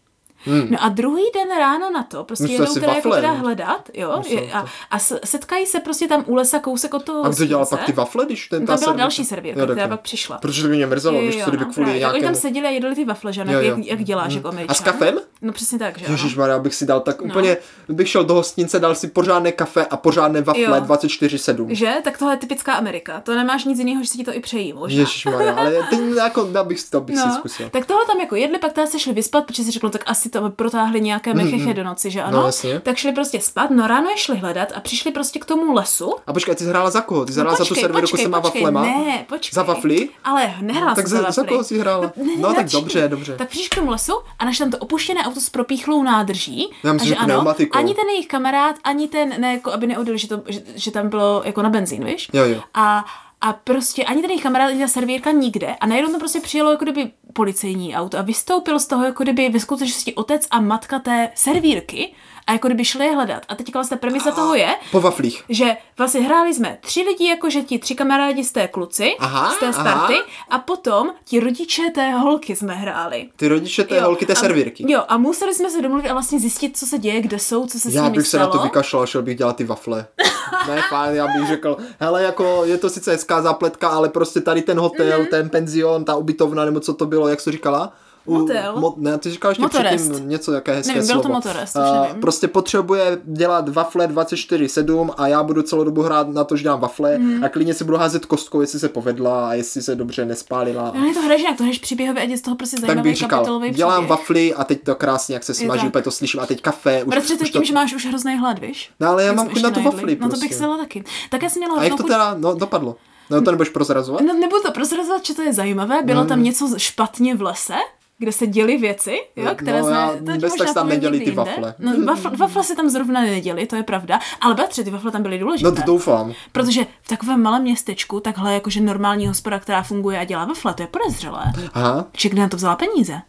No 0.47 0.79
a 0.81 0.89
druhý 0.89 1.23
den 1.35 1.59
ráno 1.59 1.91
na 1.91 2.03
to, 2.03 2.25
prostě 2.25 2.45
Myslel 2.45 2.61
jedou 2.63 2.73
si 2.75 2.81
teda 2.81 2.93
jako 2.93 3.11
teda 3.11 3.33
no. 3.35 3.39
hledat, 3.39 3.91
jo, 3.95 4.23
je, 4.29 4.53
a, 4.53 4.65
a 4.91 4.99
setkají 5.25 5.67
se 5.67 5.81
prostě 5.81 6.09
tam 6.09 6.25
u 6.27 6.35
lesa 6.35 6.59
kousek 6.59 6.95
od 6.95 7.05
toho 7.05 7.25
A 7.25 7.29
kdo 7.29 7.45
dělal 7.47 7.67
pak 7.67 7.85
ty 7.85 7.93
wafle, 7.93 8.27
když 8.27 8.49
ten 8.49 8.61
No, 8.63 8.67
ta 8.67 8.73
tam 8.73 8.79
byla 8.79 8.87
servírka? 8.87 9.03
další 9.03 9.25
servírka, 9.25 9.61
Jo, 9.61 9.67
která 9.67 9.89
pak 9.89 10.01
přišla. 10.01 10.39
Protože 10.39 10.63
to 10.63 10.69
by 10.69 10.77
mě 10.77 10.87
mrzelo, 10.87 11.21
když 11.21 11.37
to 11.45 11.51
kdyby 11.51 11.65
no, 11.65 11.73
kvůli. 11.73 11.87
Tak 11.87 11.93
Oni 11.93 11.99
nějakému... 11.99 12.25
tam 12.25 12.35
seděli 12.35 12.67
a 12.67 12.71
jedli 12.71 12.95
ty 12.95 13.05
wafle, 13.05 13.33
že? 13.33 13.45
Jo, 13.51 13.61
Jak, 13.61 13.79
jak, 13.79 14.05
děláš 14.05 14.35
jako 14.35 14.49
Američan. 14.49 14.71
A 14.71 14.75
s 14.75 14.81
kafem? 14.81 15.15
No 15.43 15.53
přesně 15.53 15.79
tak, 15.79 15.99
že? 15.99 16.07
Ježišmarja, 16.09 16.59
bych 16.59 16.75
si 16.75 16.87
dal 16.87 17.01
tak 17.01 17.23
úplně, 17.23 17.57
bych 17.89 18.09
šel 18.09 18.25
do 18.25 18.35
hostince, 18.35 18.81
dal 18.81 18.95
si 18.95 19.09
pořádné 19.09 19.53
kafe 19.53 19.87
a 19.87 19.97
pořádné 19.97 20.43
wafle 20.43 20.63
Jo. 20.63 20.73
24-7. 20.73 21.67
Že? 21.71 21.95
Tak 22.05 22.19
tohle 22.19 22.35
je 22.35 22.39
typická 22.39 22.73
Amerika. 22.75 23.21
To 23.21 23.35
nemáš 23.35 23.65
nic 23.65 23.79
jiného, 23.79 24.03
že 24.03 24.09
si 24.09 24.19
ti 24.19 24.25
to 24.25 24.35
i 24.35 24.41
přejí 24.41 24.73
možná. 24.73 24.99
Ježišmarja, 25.01 25.55
ale 25.55 25.73
teď 25.91 26.01
jako, 26.17 26.49
bych, 26.65 26.91
to 26.91 27.01
bych 27.01 27.19
si 27.19 27.29
No, 27.29 27.35
zkusil. 27.35 27.69
tak 27.71 27.87
tohle 27.87 28.07
tam 28.07 28.21
jako 28.21 28.37
jedli, 28.37 28.59
pak 28.59 28.73
teda 28.73 28.87
se 28.87 28.99
šli 28.99 29.13
vyspat, 29.13 29.47
protože 29.47 29.65
si 29.65 29.71
řekl, 29.71 29.91
tak 29.91 30.03
asi 30.07 30.29
to 30.41 30.51
protáhli 30.51 31.01
nějaké 31.01 31.35
mecheche 31.35 31.75
do 31.75 31.85
noci, 31.85 32.11
že 32.11 32.23
ano? 32.23 32.41
No, 32.41 32.47
jasně. 32.47 32.81
tak 32.81 32.97
šli 32.97 33.13
prostě 33.13 33.41
spát, 33.41 33.71
no 33.71 33.87
ráno 33.87 34.11
je 34.11 34.17
šli 34.17 34.37
hledat 34.37 34.69
a 34.75 34.81
přišli 34.81 35.13
prostě 35.13 35.39
k 35.39 35.45
tomu 35.45 35.73
lesu. 35.73 36.15
A 36.27 36.33
počkej, 36.33 36.55
ty 36.55 36.65
jsi 36.65 36.71
hrála 36.71 36.91
za 36.91 37.01
koho? 37.01 37.25
Ty 37.25 37.33
jsi 37.33 37.39
No, 37.39 37.43
hrála 37.43 37.57
za 37.57 37.65
tu 37.65 37.69
počkej, 37.69 37.83
serverku 37.83 38.07
s 38.07 38.11
počkej, 38.11 38.25
těma 38.27 38.41
počkej, 38.41 38.63
waflema? 38.63 38.83
Ne, 38.83 39.25
počkej. 39.29 39.55
Za 39.55 39.63
wafly? 39.63 40.09
Ale 40.25 40.55
nehrála 40.61 40.95
Tak 40.95 41.09
jsem 41.09 41.23
za, 41.23 41.31
za 41.31 41.45
koho 41.45 41.65
jsi 41.65 41.79
hrála? 41.79 42.13
Ne, 42.17 42.33
No 42.39 42.55
tak 42.55 42.69
dobře, 42.69 43.09
dobře. 43.09 43.37
Tak 43.37 43.49
přišli 43.49 43.69
k 43.69 43.75
tomu 43.75 43.91
lesu 43.91 44.13
a 44.39 44.45
našli 44.45 44.65
tam 44.65 44.71
to 44.71 44.79
opuštěné 44.79 45.25
auto 45.25 45.41
s 45.41 45.51
propíchlou 45.51 46.03
nádrží. 46.03 46.71
Já 46.85 46.93
myslím, 46.93 47.09
že 47.09 47.17
pneumatikou. 47.25 47.79
ani 47.79 47.95
ten 47.95 48.09
jejich 48.09 48.29
kamarád, 48.29 48.77
ani 48.85 49.09
ten, 49.09 49.35
ne, 49.41 49.53
jako 49.53 49.73
aby 49.73 49.87
neodjel, 49.87 50.17
že, 50.17 50.29
to, 50.29 50.43
že, 50.49 50.61
že, 50.75 50.91
tam 50.91 51.09
bylo 51.09 51.43
jako 51.45 51.63
na 51.63 51.71
benzín, 51.71 52.05
víš? 52.05 52.29
Jo, 52.33 52.45
jo. 52.45 52.61
A, 52.75 53.05
a 53.41 53.53
prostě 53.53 54.05
ani 54.05 54.21
ten 54.21 54.31
jejich 54.31 54.43
kamarád, 54.43 54.69
ani 54.71 54.81
ta 54.81 54.89
servírka 54.89 55.31
nikde. 55.31 55.75
A 55.81 55.87
najednou 55.87 56.13
to 56.13 56.19
prostě 56.19 56.41
přijelo 56.41 56.71
jako 56.71 56.85
kdyby 56.85 57.11
policejní 57.35 57.97
auto 57.97 58.19
a 58.19 58.23
vystoupil 58.23 58.79
z 58.79 58.87
toho 58.87 59.05
jako 59.05 59.23
kdyby 59.23 59.49
ve 59.49 59.61
skutečnosti 59.61 60.15
otec 60.15 60.47
a 60.51 60.61
matka 60.61 60.99
té 60.99 61.31
servírky 61.35 62.15
a 62.47 62.53
jako 62.53 62.69
kdyby 62.69 62.85
šli 62.85 63.05
je 63.07 63.15
hledat. 63.15 63.43
A 63.49 63.55
teď 63.55 63.75
vlastně 63.75 63.97
premisa 63.97 64.31
toho 64.31 64.55
je, 64.55 64.69
Po 64.93 65.01
waflích. 65.01 65.45
že 65.49 65.77
vlastně 65.99 66.21
hráli 66.21 66.55
jsme 66.55 66.79
tři 66.81 67.01
lidi, 67.03 67.27
jakože 67.29 67.63
ti 67.63 67.79
tři 67.79 67.95
kamarádi 67.95 68.45
z 68.45 68.53
té 68.53 68.69
kluci, 68.69 69.17
Aha, 69.19 69.51
z 69.51 69.59
té 69.59 69.67
aha. 69.69 69.73
starty, 69.81 70.15
a 70.51 70.59
potom 70.59 71.11
ti 71.25 71.41
rodiče 71.41 71.83
té 71.95 72.11
holky 72.13 72.57
jsme 72.57 72.75
hráli. 72.75 73.29
Ty 73.37 73.49
rodiče 73.49 73.85
té 73.85 74.01
holky 74.01 74.27
té 74.27 74.33
a- 74.33 74.37
servírky. 74.37 74.93
Jo, 74.93 75.03
a 75.09 75.17
museli 75.17 75.55
jsme 75.55 75.71
se 75.71 75.83
domluvit 75.83 76.09
a 76.09 76.13
vlastně 76.13 76.41
zjistit, 76.41 76.77
co 76.77 76.87
se 76.87 76.99
děje, 76.99 77.21
kde 77.21 77.39
jsou, 77.39 77.67
co 77.67 77.79
se 77.81 77.91
s 77.91 77.95
Já 77.95 78.03
nimi 78.05 78.17
bych 78.17 78.27
se 78.27 78.39
na 78.39 78.47
to 78.47 78.53
stalo. 78.53 78.65
vykašlal, 78.65 79.07
šel 79.07 79.23
bych 79.23 79.37
dělat 79.39 79.57
ty 79.57 79.65
wafle. 79.65 80.07
ne, 80.69 80.83
fajn, 80.91 81.15
já 81.17 81.27
bych 81.27 81.49
řekl, 81.49 81.77
hele, 82.01 82.23
jako 82.23 82.63
je 82.65 82.79
to 82.79 82.91
sice 82.91 83.11
hezká 83.13 83.43
zápletka, 83.43 83.89
ale 83.89 84.09
prostě 84.09 84.41
tady 84.41 84.63
ten 84.63 84.79
hotel, 84.79 85.07
Mhm. 85.19 85.27
mm-hmm. 85.27 85.31
ten 85.31 85.49
penzion, 85.51 86.05
ta 86.05 86.17
ubytovna, 86.17 86.65
nebo 86.65 86.81
co 86.81 86.95
to 86.95 87.07
bylo, 87.07 87.24
jak 87.29 87.41
jsi 87.41 87.45
to 87.45 87.53
říkala? 87.53 87.93
U- 88.27 88.39
Motel. 88.39 88.81
Mo, 88.81 88.95
ne, 88.97 89.19
ty 89.19 89.31
říkáš 89.31 89.49
ještě 89.51 89.63
Motorest. 89.63 90.11
předtím 90.11 90.29
něco, 90.29 90.53
jaké 90.53 90.75
hezké 90.75 90.93
Nevím, 90.95 91.07
bylo 91.07 91.19
to 91.19 91.29
slovo. 91.29 91.35
motorest, 91.35 91.77
A 91.77 92.03
nevím. 92.03 92.21
Prostě 92.21 92.49
potřebuje 92.49 93.19
dělat 93.25 93.69
wafle 93.69 94.07
24-7 94.09 95.11
a 95.17 95.27
já 95.29 95.43
budu 95.43 95.63
celou 95.63 95.85
dobu 95.85 96.03
hrát 96.03 96.29
na 96.29 96.45
to, 96.45 96.57
že 96.57 96.63
dělám 96.63 96.81
wafle 96.81 97.19
Mhm. 97.19 97.45
a 97.45 97.49
klidně 97.49 97.75
si 97.75 97.85
budu 97.85 97.97
házet 97.97 98.27
kostkou, 98.27 98.61
jestli 98.61 98.79
se 98.81 98.89
povedla 98.89 99.49
a 99.49 99.55
jestli 99.55 99.83
se 99.83 99.95
dobře 99.95 100.25
nespálila. 100.25 100.93
No, 100.99 101.07
je 101.07 101.15
to 101.15 101.21
hraješ 101.23 101.43
jak 101.43 101.57
to 101.57 101.63
hraješ 101.63 101.79
příběhově 101.79 102.23
a 102.23 102.27
je 102.27 102.37
z 102.39 102.41
toho 102.43 102.57
prostě 102.57 102.77
tak 102.77 102.87
zajímavý 102.87 103.11
bych 103.11 103.19
říkal, 103.19 103.61
dělám 103.71 104.07
wafly 104.07 104.55
a 104.55 104.65
teď 104.65 104.83
to 104.85 104.95
krásně, 104.95 105.35
jak 105.35 105.45
se 105.45 105.55
smaží, 105.55 105.81
tak. 105.81 105.89
úplně 105.89 106.03
to 106.03 106.11
slyším 106.11 106.41
a 106.41 106.47
teď 106.47 106.63
kafe. 106.63 107.03
Už, 107.05 107.09
Bratře, 107.11 107.37
to 107.37 107.43
už 107.43 107.51
tím, 107.51 107.65
že 107.65 107.75
máš 107.75 107.95
už 107.95 108.07
hrozný 108.07 108.39
hlad, 108.39 108.59
víš? 108.59 108.91
No 109.01 109.09
ale 109.09 109.25
já 109.25 109.33
mám 109.33 109.49
chuť 109.49 109.63
na 109.63 109.71
tu 109.71 109.83
wafly 109.83 110.17
No 110.21 110.29
to 110.29 110.33
bych 110.33 110.41
prostě. 110.41 110.55
se 110.55 110.63
dala 110.63 110.77
taky. 110.79 111.05
Tak 111.31 111.43
já 111.43 111.49
jsem 111.51 111.61
měla 111.61 111.77
A 111.81 111.85
jak 111.85 111.95
to 111.97 112.03
teda 112.03 112.35
no, 112.39 112.55
dopadlo? 112.55 112.97
No 113.31 113.43
to 113.43 113.51
nebudeš 113.51 113.69
prozrazovat? 113.69 114.21
No, 114.21 114.35
nebudu 114.35 114.63
to 114.63 114.73
prozrazovat, 114.73 115.27
že 115.27 115.35
to 115.35 115.43
je 115.43 115.53
zajímavé. 115.53 116.03
Bylo 116.03 116.21
Hmm. 116.21 116.29
tam 116.29 116.43
něco 116.43 116.79
špatně 116.79 117.35
v 117.35 117.43
lese, 117.43 117.75
kde 118.19 118.33
se 118.33 118.47
děli 118.47 118.77
věci, 118.77 119.17
jo, 119.37 119.45
No, 119.45 119.55
které 119.55 119.81
no, 119.81 119.87
jsme... 119.87 120.21
to 120.27 120.33
ti 120.33 120.39
bez 120.39 120.55
tak 120.55 120.75
tam 120.75 120.89
neděli 120.89 121.21
ty 121.21 121.31
wafle. 121.31 121.75
No, 121.79 121.93
wafle, 122.05 122.31
wafle 122.31 122.65
se 122.65 122.77
tam 122.77 122.89
zrovna 122.91 123.21
neděli, 123.21 123.67
to 123.67 123.77
je 123.77 123.83
pravda. 123.83 124.21
Ale 124.41 124.55
bratře, 124.55 124.85
ty 124.85 124.91
wafle 124.91 125.11
tam 125.11 125.23
byly 125.23 125.39
důležité. 125.39 125.71
No 125.71 125.77
to 125.77 125.83
doufám. 125.87 126.33
Protože 126.53 126.87
v 127.03 127.09
takovém 127.09 127.43
malém 127.43 127.63
městečku, 127.63 128.21
takhle 128.21 128.55
jakože 128.55 128.81
normální 128.81 129.27
hospoda, 129.27 129.59
která 129.59 129.83
funguje 129.83 130.19
a 130.19 130.25
dělá 130.25 130.45
wafle, 130.45 130.75
to 130.75 130.83
je 130.83 130.87
podezřelé. 130.87 131.45
Aha. 131.75 132.07
Či 132.13 132.29
kde 132.29 132.43
na 132.43 132.49
to 132.49 132.57
vzala 132.57 132.77
peníze? 132.77 133.21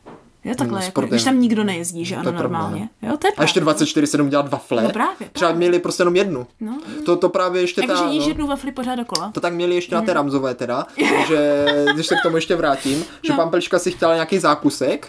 Jo, 0.46 0.56
takhle, 0.58 0.80
No, 0.80 0.86
jako, 0.86 1.02
když 1.02 1.24
tam 1.24 1.40
nikdo 1.40 1.64
nejezdí, 1.64 2.06
že 2.06 2.16
To 2.16 2.20
ano, 2.22 2.30
je 2.30 2.38
pravda, 2.38 2.58
normálně. 2.60 2.90
Jo, 3.02 3.18
to 3.18 3.28
je 3.28 3.32
A 3.38 3.42
ještě 3.42 3.62
pravda. 3.62 3.80
24-7 3.86 4.30
dělat 4.30 4.50
wafle? 4.50 4.84
No 4.84 4.90
právě, 4.90 5.16
Třeba 5.18 5.30
právě. 5.50 5.56
měli 5.58 5.80
prostě 5.80 6.02
jenom 6.02 6.16
jednu. 6.16 6.48
No. 6.60 6.80
To, 7.06 7.16
to 7.16 7.30
právě 7.30 7.62
ještě 7.62 7.82
Jakože 7.82 8.04
ta, 8.04 8.10
jíš 8.10 8.24
no, 8.24 8.28
jednu 8.28 8.48
wafli 8.48 8.72
pořád 8.72 8.96
dokola. 8.96 9.32
to 9.34 9.40
tak 9.40 9.54
měli 9.54 9.76
ještě 9.76 9.96
na 9.96 10.02
té 10.02 10.14
Ramzové 10.14 10.56
teda, 10.56 10.86
že 11.28 11.66
když 11.94 12.08
se 12.08 12.16
k 12.16 12.22
tomu 12.24 12.36
ještě 12.36 12.56
vrátím, 12.56 13.04
že 13.24 13.34
No. 13.34 13.36
pan 13.38 13.50
Pelička 13.50 13.80
si 13.80 13.92
chtěla 13.92 14.14
nějaký 14.14 14.40
zákusek 14.40 15.08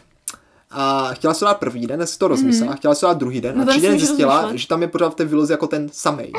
a 0.70 1.10
chtěla 1.14 1.34
se 1.34 1.44
dát 1.44 1.58
první 1.58 1.86
den, 1.86 2.06
si 2.06 2.18
to 2.18 2.28
rozmyslela, 2.28 2.74
chtěla 2.74 2.94
se 2.94 3.06
dát 3.06 3.18
druhý 3.18 3.40
den. 3.40 3.56
No 3.56 3.62
a 3.62 3.64
to 3.64 3.70
třetí 3.70 3.86
den 3.86 3.98
zjistila, 3.98 4.50
že 4.54 4.66
tam 4.68 4.82
je 4.82 4.88
pořád 4.88 5.12
v 5.12 5.14
té 5.14 5.24
výloze 5.24 5.52
jako 5.52 5.66
ten 5.66 5.88
samej. 5.92 6.32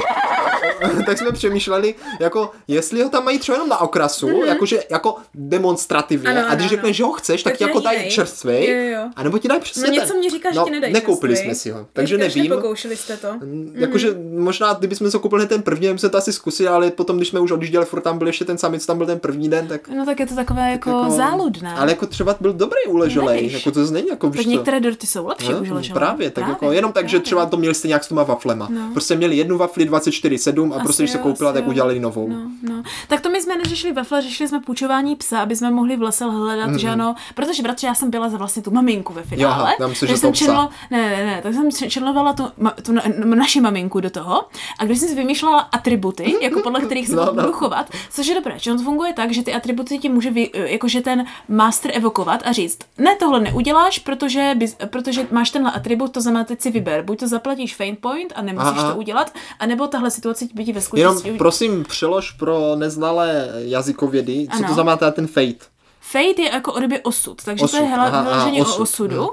tak 1.06 1.18
jsme 1.18 1.32
přemýšleli, 1.32 1.96
jako 2.20 2.52
jestli 2.68 3.04
ho 3.04 3.10
tam 3.10 3.26
mají 3.26 3.40
třeba 3.40 3.56
jenom 3.56 3.70
na 3.70 3.82
okrasu, 3.82 4.46
jakože 4.46 4.84
jako 4.92 5.16
demonstrativně. 5.34 6.30
Ano, 6.30 6.42
a 6.50 6.56
když 6.56 6.70
řekneš, 6.70 6.98
že 6.98 7.04
ho 7.04 7.12
chceš, 7.12 7.44
tak 7.44 7.54
Tak 7.54 7.58
ti 7.58 7.64
jako 7.64 7.80
ti 7.80 7.86
dají 7.86 7.98
dají. 8.00 8.12
čerstvej, 8.12 8.70
Jo, 8.70 9.00
jo. 9.00 9.10
anebo 9.16 9.38
ti 9.38 9.48
dají 9.48 9.62
přesně 9.62 9.84
No 9.88 9.94
něco 9.94 10.08
ten. 10.08 10.18
mě 10.18 10.30
říká, 10.30 10.52
že 10.52 10.60
no, 10.60 10.66
ti 10.66 10.72
nedají 10.72 10.94
Nekoupili 10.94 11.34
čerstvej. 11.34 11.56
jsme 11.56 11.60
si 11.62 11.70
ho, 11.72 11.88
takže 11.94 12.16
Ještě 12.16 12.40
nevím. 12.40 12.50
Nepokoušeli 12.52 12.98
jste 12.98 13.18
to. 13.18 13.28
Jakože 13.74 14.16
možná, 14.38 14.74
kdybychom 14.74 15.12
se 15.12 15.20
koupili 15.20 15.48
ten 15.48 15.62
první, 15.62 15.88
den, 15.88 15.98
jsme 15.98 16.10
to 16.10 16.18
asi 16.18 16.34
zkusili, 16.34 16.70
ale 16.70 16.92
potom, 16.92 17.18
když 17.18 17.28
jsme 17.30 17.40
už 17.40 17.52
odjížděli, 17.52 17.86
furt 17.86 18.02
tam 18.02 18.18
byl 18.18 18.28
ještě 18.28 18.46
ten 18.46 18.58
samý, 18.58 18.80
co 18.80 18.88
tam 18.88 18.98
byl 18.98 19.06
ten 19.08 19.20
první 19.20 19.50
den, 19.50 19.68
tak... 19.68 19.88
No 19.90 20.06
tak 20.06 20.20
je 20.20 20.26
to 20.26 20.36
takové 20.36 20.72
jako, 20.72 21.06
záludné. 21.10 21.74
Ale 21.76 21.92
jako 21.92 22.08
třeba 22.08 22.36
byl 22.42 22.54
dobrý 22.54 22.80
uleželej, 22.88 23.52
jako 23.52 23.72
to 23.72 23.80
není 23.92 24.08
jako 24.08 24.30
víš 24.30 24.42
tak 24.46 24.52
některé 24.52 24.80
dorty 24.80 25.08
jsou 25.08 25.28
lepší 25.28 25.52
No, 25.52 25.82
právě, 25.94 26.30
tak 26.32 26.48
jako 26.48 26.72
jenom 26.72 26.92
tak, 26.92 27.10
že 27.10 27.20
třeba 27.20 27.46
to 27.46 27.58
měli 27.58 27.76
stejně 27.76 27.94
jak 27.94 28.04
s 28.04 28.08
těma 28.08 28.24
waflema. 28.24 28.68
No. 28.72 28.90
Prostě 28.94 29.16
měli 29.16 29.36
jednu 29.38 29.58
wafli 29.58 29.90
24-7 29.90 30.67
a 30.74 30.76
Asi 30.76 30.84
prostě 30.84 31.04
když 31.04 31.12
se 31.12 31.18
koupila, 31.18 31.54
tak 31.54 31.64
jo. 31.64 31.70
udělali 31.70 32.00
novou. 32.00 32.30
No, 32.30 32.40
no. 32.62 32.84
Tak 33.08 33.22
to 33.22 33.30
my 33.30 33.42
jsme 33.42 33.58
neřešili 33.58 33.94
wafle, 33.94 34.22
řešili 34.22 34.50
jsme 34.50 34.60
půjčování 34.60 35.16
psa, 35.16 35.40
aby 35.40 35.56
jsme 35.56 35.72
mohli 35.72 35.96
v 35.96 36.02
lese 36.02 36.26
hledat, 36.26 36.70
mm. 36.70 36.80
že 36.80 36.90
ano, 36.90 37.16
protože 37.36 37.64
bratře, 37.64 37.88
já 37.88 37.94
jsem 37.94 38.10
byla 38.10 38.30
za 38.30 38.38
vlastně 38.38 38.64
tu 38.64 38.72
maminku 38.72 39.14
ve 39.14 39.24
finále. 39.24 39.74
Jo, 39.80 39.88
myslím, 39.88 40.10
že 40.10 40.18
jsem 40.18 40.34
čerlo, 40.34 40.70
ne, 40.92 41.10
ne, 41.10 41.26
ne, 41.26 41.40
tak 41.44 41.54
jsem 41.54 41.90
čerlovala 41.90 42.34
tu, 42.34 42.44
tu 42.82 42.92
na, 42.92 43.04
naši 43.26 43.62
maminku 43.62 44.00
do 44.00 44.10
toho 44.10 44.46
a 44.80 44.86
když 44.86 45.00
jsem 45.00 45.10
si 45.10 45.16
vymýšlela 45.16 45.60
atributy, 45.60 46.36
jako 46.42 46.62
podle 46.62 46.82
kterých 46.82 47.08
se 47.08 47.16
No, 47.18 47.26
no, 47.26 47.34
no. 47.34 47.42
budu 47.42 47.54
chovat, 47.54 47.90
což 48.10 48.28
je 48.28 48.36
dobré, 48.36 48.60
že 48.60 48.72
on 48.72 48.84
funguje 48.84 49.14
tak, 49.14 49.32
že 49.32 49.44
ty 49.44 49.54
atributy 49.54 50.00
ti 50.00 50.10
může 50.10 50.32
vy, 50.32 50.50
jakože 50.54 51.02
ten 51.02 51.26
master 51.50 51.92
evokovat 51.94 52.42
a 52.46 52.52
říct, 52.52 52.80
ne, 52.98 53.16
tohle 53.16 53.40
neuděláš, 53.40 54.00
protože, 54.00 54.52
bys, 54.56 54.76
protože 54.86 55.28
máš 55.32 55.50
tenhle 55.50 55.72
atribut, 55.72 56.12
to 56.12 56.22
znamená, 56.22 56.44
teď 56.44 56.62
si 56.62 56.72
vyber, 56.72 57.04
buď 57.04 57.20
to 57.20 57.28
zaplatíš 57.28 57.76
faint 57.76 58.00
point 58.00 58.34
a 58.36 58.42
nemusíš 58.42 58.78
Aha. 58.78 58.92
to 58.92 59.00
udělat, 59.00 59.34
anebo 59.60 59.88
tahle 59.88 60.12
situace 60.12 60.46
by 60.58 60.66
ti 60.66 60.74
ve 60.74 60.82
Jenom 60.94 61.16
skutečnosti 61.16 61.38
prosím, 61.38 61.84
přelož 61.84 62.32
pro 62.32 62.76
neznalé 62.76 63.50
jazykovědy, 63.58 64.48
co 64.52 64.58
to 64.58 64.66
Ano. 64.66 64.74
znamená 64.74 64.98
teda 64.98 65.12
ten 65.12 65.28
fate. 65.28 65.66
Fate 66.02 66.42
je 66.42 66.52
jako 66.54 66.74
o 66.74 66.80
době 66.80 67.00
osud, 67.04 67.44
takže 67.44 67.66
Osud, 67.66 67.78
to 67.78 67.84
je 67.84 67.90
hla, 67.90 68.04
aha, 68.06 68.20
aha, 68.20 68.52
osud, 68.62 68.80
o 68.80 68.84
osudu. 68.84 69.30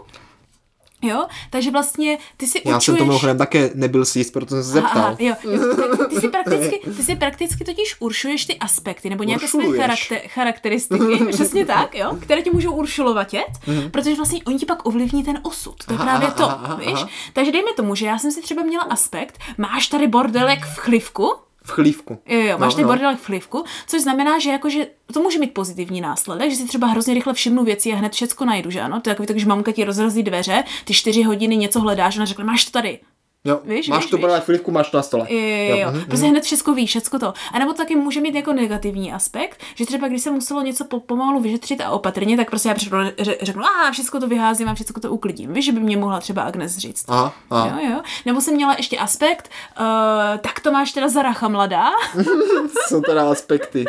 Jo, 1.05 1.27
takže 1.51 1.71
vlastně 1.71 2.19
ty 2.37 2.47
si 2.47 2.59
Já 2.65 2.77
určuješ... 2.77 2.85
jsem 2.85 2.97
to 2.97 3.05
mimochodem 3.05 3.39
také 3.39 3.71
nebyl 3.75 4.05
si 4.05 4.19
jist, 4.19 4.31
proto 4.31 4.55
jsem 4.55 4.63
se 4.65 4.71
zeptal. 4.71 5.03
Aha, 5.03 5.17
jo, 5.19 5.35
jo. 5.45 6.07
Ty 6.09 6.21
si, 6.21 6.29
prakticky, 6.29 6.81
ty 6.97 7.03
si 7.03 7.17
prakticky 7.17 7.65
totiž 7.65 7.97
uršuješ 7.99 8.45
ty 8.45 8.59
aspekty, 8.59 9.11
nebo 9.11 9.25
nějaké 9.25 9.49
své 9.49 9.65
charakter, 9.79 10.19
charakteristiky, 10.29 11.25
přesně 11.31 11.67
tak, 11.67 11.95
jo, 11.95 12.17
které 12.21 12.43
ti 12.43 12.51
můžou 12.51 12.73
uršulovatět, 12.73 13.47
protože 13.91 14.15
vlastně 14.15 14.41
oni 14.47 14.59
ti 14.59 14.67
pak 14.67 14.87
ovlivní 14.87 15.25
ten 15.25 15.39
osud. 15.43 15.85
To 15.85 15.93
je 15.93 15.99
Aha, 15.99 16.05
právě 16.05 16.27
aha, 16.29 16.37
to, 16.37 16.45
aha, 16.45 16.75
víš? 16.75 16.89
aha. 16.95 17.09
Takže 17.33 17.53
dejme 17.53 17.73
tomu, 17.77 17.95
že 17.95 18.07
já 18.07 18.19
jsem 18.19 18.31
si 18.31 18.43
třeba 18.43 18.63
měla 18.63 18.85
aspekt, 18.85 19.39
máš 19.59 19.89
tady 19.89 20.07
bordelek 20.07 20.65
v 20.65 20.79
chlivku, 20.79 21.33
V 21.67 21.71
chlívku. 21.71 22.19
Jo, 22.27 22.41
jo, 22.41 22.59
máš 22.59 22.73
No, 22.73 22.77
ten 22.77 22.83
no. 22.83 22.89
bordelek 22.89 23.19
v 23.19 23.25
chlivku, 23.27 23.65
což 23.87 24.03
znamená, 24.03 24.39
že 24.39 24.51
jakože 24.51 24.87
to 25.13 25.21
může 25.21 25.39
mít 25.39 25.55
pozitivní 25.55 26.01
následek, 26.01 26.51
že 26.51 26.57
si 26.57 26.69
třeba 26.69 26.87
hrozně 26.87 27.15
rychle 27.15 27.35
všimnu 27.35 27.65
věci 27.65 27.93
a 27.93 27.97
hned 27.97 28.13
všecko 28.13 28.45
najdu, 28.45 28.71
že 28.71 28.81
ano? 28.81 29.01
To 29.01 29.11
je 29.11 29.15
takový 29.15 29.27
tak, 29.27 29.39
že 29.39 29.47
mamka 29.47 29.73
ti 29.73 29.85
rozrazí 29.85 30.23
dveře, 30.23 30.65
ty 30.85 30.95
čtyři 30.95 31.23
hodiny 31.23 31.57
něco 31.57 31.81
hledáš 31.81 32.17
a 32.17 32.19
ona 32.19 32.25
řekne, 32.25 32.45
máš 32.45 32.65
to 32.65 32.71
tady. 32.71 32.99
Jo, 33.47 33.61
Víš, 33.65 33.89
máš 33.89 34.03
víš, 34.03 34.11
tu 34.11 34.17
víš. 34.17 34.25
brát 34.27 34.45
chlívku, 34.45 34.71
máš 34.71 34.91
to 34.91 34.97
na 34.97 35.03
stole. 35.03 35.27
Jo, 35.33 35.39
jo, 35.69 35.77
jo. 35.77 35.89
mhm, 35.91 36.05
Prostě 36.05 36.27
hned 36.27 36.45
všechno 36.45 36.75
víš, 36.75 36.91
všecko 36.91 37.19
to. 37.19 37.33
A 37.53 37.59
nebo 37.59 37.73
to 37.73 37.77
taky 37.79 37.97
může 37.97 38.21
mít 38.21 38.35
jako 38.35 38.53
negativní 38.53 39.13
aspekt, 39.13 39.61
že 39.75 39.87
třeba 39.87 40.09
když 40.09 40.23
se 40.23 40.31
muselo 40.31 40.63
něco 40.63 40.85
po, 40.85 41.01
pomalu 41.01 41.41
vyšetřit 41.41 41.81
a 41.81 41.91
opatrně, 41.91 42.37
tak 42.37 42.51
prostě 42.51 42.69
já 42.69 42.75
ře- 42.75 43.37
řeknu, 43.43 43.63
a 43.65 43.91
všechno 43.93 44.21
to 44.21 44.27
vyházím 44.29 44.69
a 44.69 44.75
všechno 44.75 45.01
to 45.01 45.11
uklidím. 45.11 45.53
Víš, 45.53 45.65
že 45.65 45.73
by 45.73 45.81
mě 45.81 45.97
mohla 45.97 46.21
třeba 46.21 46.43
Agnes 46.43 46.77
říct. 46.77 47.05
Aha, 47.09 47.35
aha. 47.51 47.81
Jo, 47.83 47.91
jo. 47.91 48.01
Nebo 48.27 48.41
jsem 48.41 48.55
měla 48.55 48.75
ještě 48.77 48.99
aspekt, 48.99 49.51
uh, 49.81 49.85
tak 50.41 50.61
to 50.61 50.73
máš 50.73 50.93
teda 50.93 51.09
za 51.09 51.23
racha 51.23 51.49
mladá. 51.49 51.91
Jsou 52.89 53.01
teda 53.01 53.31
aspekty. 53.31 53.85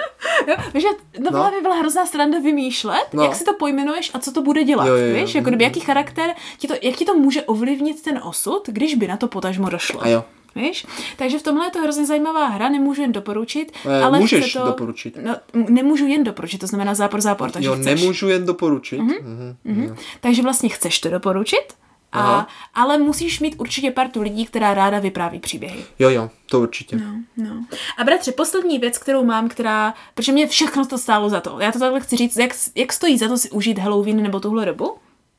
Jo, 0.48 0.56
že 0.74 0.88
no, 1.20 1.32
No. 1.32 1.52
by 1.56 1.62
byla 1.62 1.76
hrozná 1.76 2.06
sranda 2.06 2.40
vymýšlet, 2.40 3.06
No. 3.14 3.24
jak 3.24 3.36
si 3.36 3.44
to 3.44 3.54
pojmenuješ 3.54 4.12
a 4.14 4.20
co 4.20 4.32
to 4.32 4.42
bude 4.42 4.64
dělat, 4.64 4.86
Jo, 4.88 4.96
jo, 4.96 5.06
jo. 5.06 5.16
víš? 5.16 5.36
Jako 5.36 5.48
kdyby 5.50 5.64
jaký 5.64 5.80
charakter, 5.80 6.34
ti 6.58 6.68
to, 6.68 6.74
jak 6.82 6.96
ti 6.96 7.06
to 7.06 7.14
může 7.14 7.44
ovlivnit 7.44 8.02
ten 8.04 8.20
osud, 8.24 8.62
když 8.68 8.96
by 8.96 9.08
na 9.08 9.18
to 9.18 9.28
potažmo 9.46 9.70
došlo. 9.70 10.04
A 10.04 10.08
jo. 10.08 10.24
Víš? 10.56 10.86
Takže 11.18 11.40
v 11.40 11.44
tomhle 11.44 11.66
je 11.68 11.72
to 11.72 11.80
hrozně 11.82 12.06
zajímavá 12.06 12.48
hra, 12.48 12.70
nemůžu 12.70 13.02
jen 13.02 13.12
doporučit, 13.12 13.72
Eh, 13.86 14.02
ale 14.02 14.20
můžeš 14.20 14.54
to... 14.54 14.66
doporučit. 14.66 15.18
No, 15.24 15.36
nemůžu 15.70 16.08
jen 16.08 16.24
doporučit, 16.24 16.58
to 16.58 16.68
znamená 16.68 16.96
zápor, 16.96 17.22
zápor, 17.22 17.52
takže 17.52 17.70
Jo, 17.70 17.76
chceš. 17.76 18.02
nemůžu 18.02 18.28
jen 18.30 18.46
doporučit. 18.46 18.98
Mhm. 19.00 19.56
Mhm. 19.64 19.96
Takže 20.22 20.42
vlastně 20.42 20.70
chceš 20.70 21.00
to 21.00 21.10
doporučit, 21.10 21.74
a, 22.12 22.20
Aha. 22.20 22.48
ale 22.74 22.98
musíš 22.98 23.40
mít 23.40 23.56
určitě 23.58 23.92
partu 23.92 24.22
lidí, 24.22 24.46
která 24.46 24.74
ráda 24.74 25.00
vypráví 25.00 25.40
příběhy. 25.40 25.84
Jo, 26.00 26.10
jo, 26.10 26.30
to 26.50 26.60
určitě. 26.60 26.96
No, 26.96 27.16
no. 27.38 27.66
A 27.98 28.04
bratře, 28.04 28.32
poslední 28.32 28.80
věc, 28.80 28.98
kterou 28.98 29.24
mám, 29.24 29.50
která, 29.50 29.94
protože 30.14 30.32
mě 30.32 30.48
všechno 30.48 30.86
to 30.86 30.98
stálo 30.98 31.30
za 31.30 31.40
to. 31.42 31.60
Já 31.60 31.72
to 31.72 31.80
takhle 31.80 32.00
chci 32.00 32.16
říct, 32.16 32.38
jak, 32.38 32.52
jak 32.76 32.94
stojí 32.94 33.18
za 33.18 33.28
to 33.28 33.38
si 33.38 33.50
užít 33.50 33.80
Halloween 33.80 34.24
nebo 34.24 34.40
tuhle 34.40 34.66
dobu. 34.66 34.96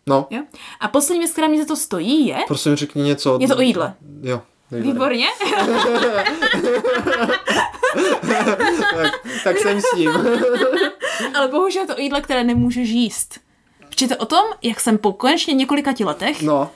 No, 0.08 0.26
Jo? 0.30 0.42
A 0.80 0.88
poslední 0.88 1.18
věc, 1.18 1.32
která 1.32 1.48
mě 1.48 1.58
za 1.58 1.64
to 1.64 1.76
stojí, 1.76 2.26
je... 2.26 2.36
prosím 2.46 2.76
řekni 2.76 3.02
něco. 3.02 3.38
Je 3.40 3.48
to 3.48 3.56
o 3.56 3.60
jídle. 3.60 3.94
Jo. 4.22 4.42
výborně. 4.70 4.92
Výborně. 4.92 5.26
tak, 8.96 9.12
tak 9.44 9.58
jsem 9.58 9.80
s 9.80 9.84
tím. 9.96 10.10
Ale 11.34 11.48
bohužel 11.48 11.82
je 11.82 11.86
to 11.86 11.96
o 11.96 12.00
jídle, 12.00 12.20
které 12.20 12.44
nemůžeš 12.44 12.88
jíst. 12.88 13.40
Je 14.00 14.16
o 14.16 14.24
tom, 14.26 14.44
jak 14.62 14.80
jsem 14.80 14.98
po 14.98 15.12
konečně 15.12 15.54
několika 15.54 15.94
letech 16.04 16.42
No, 16.42 16.70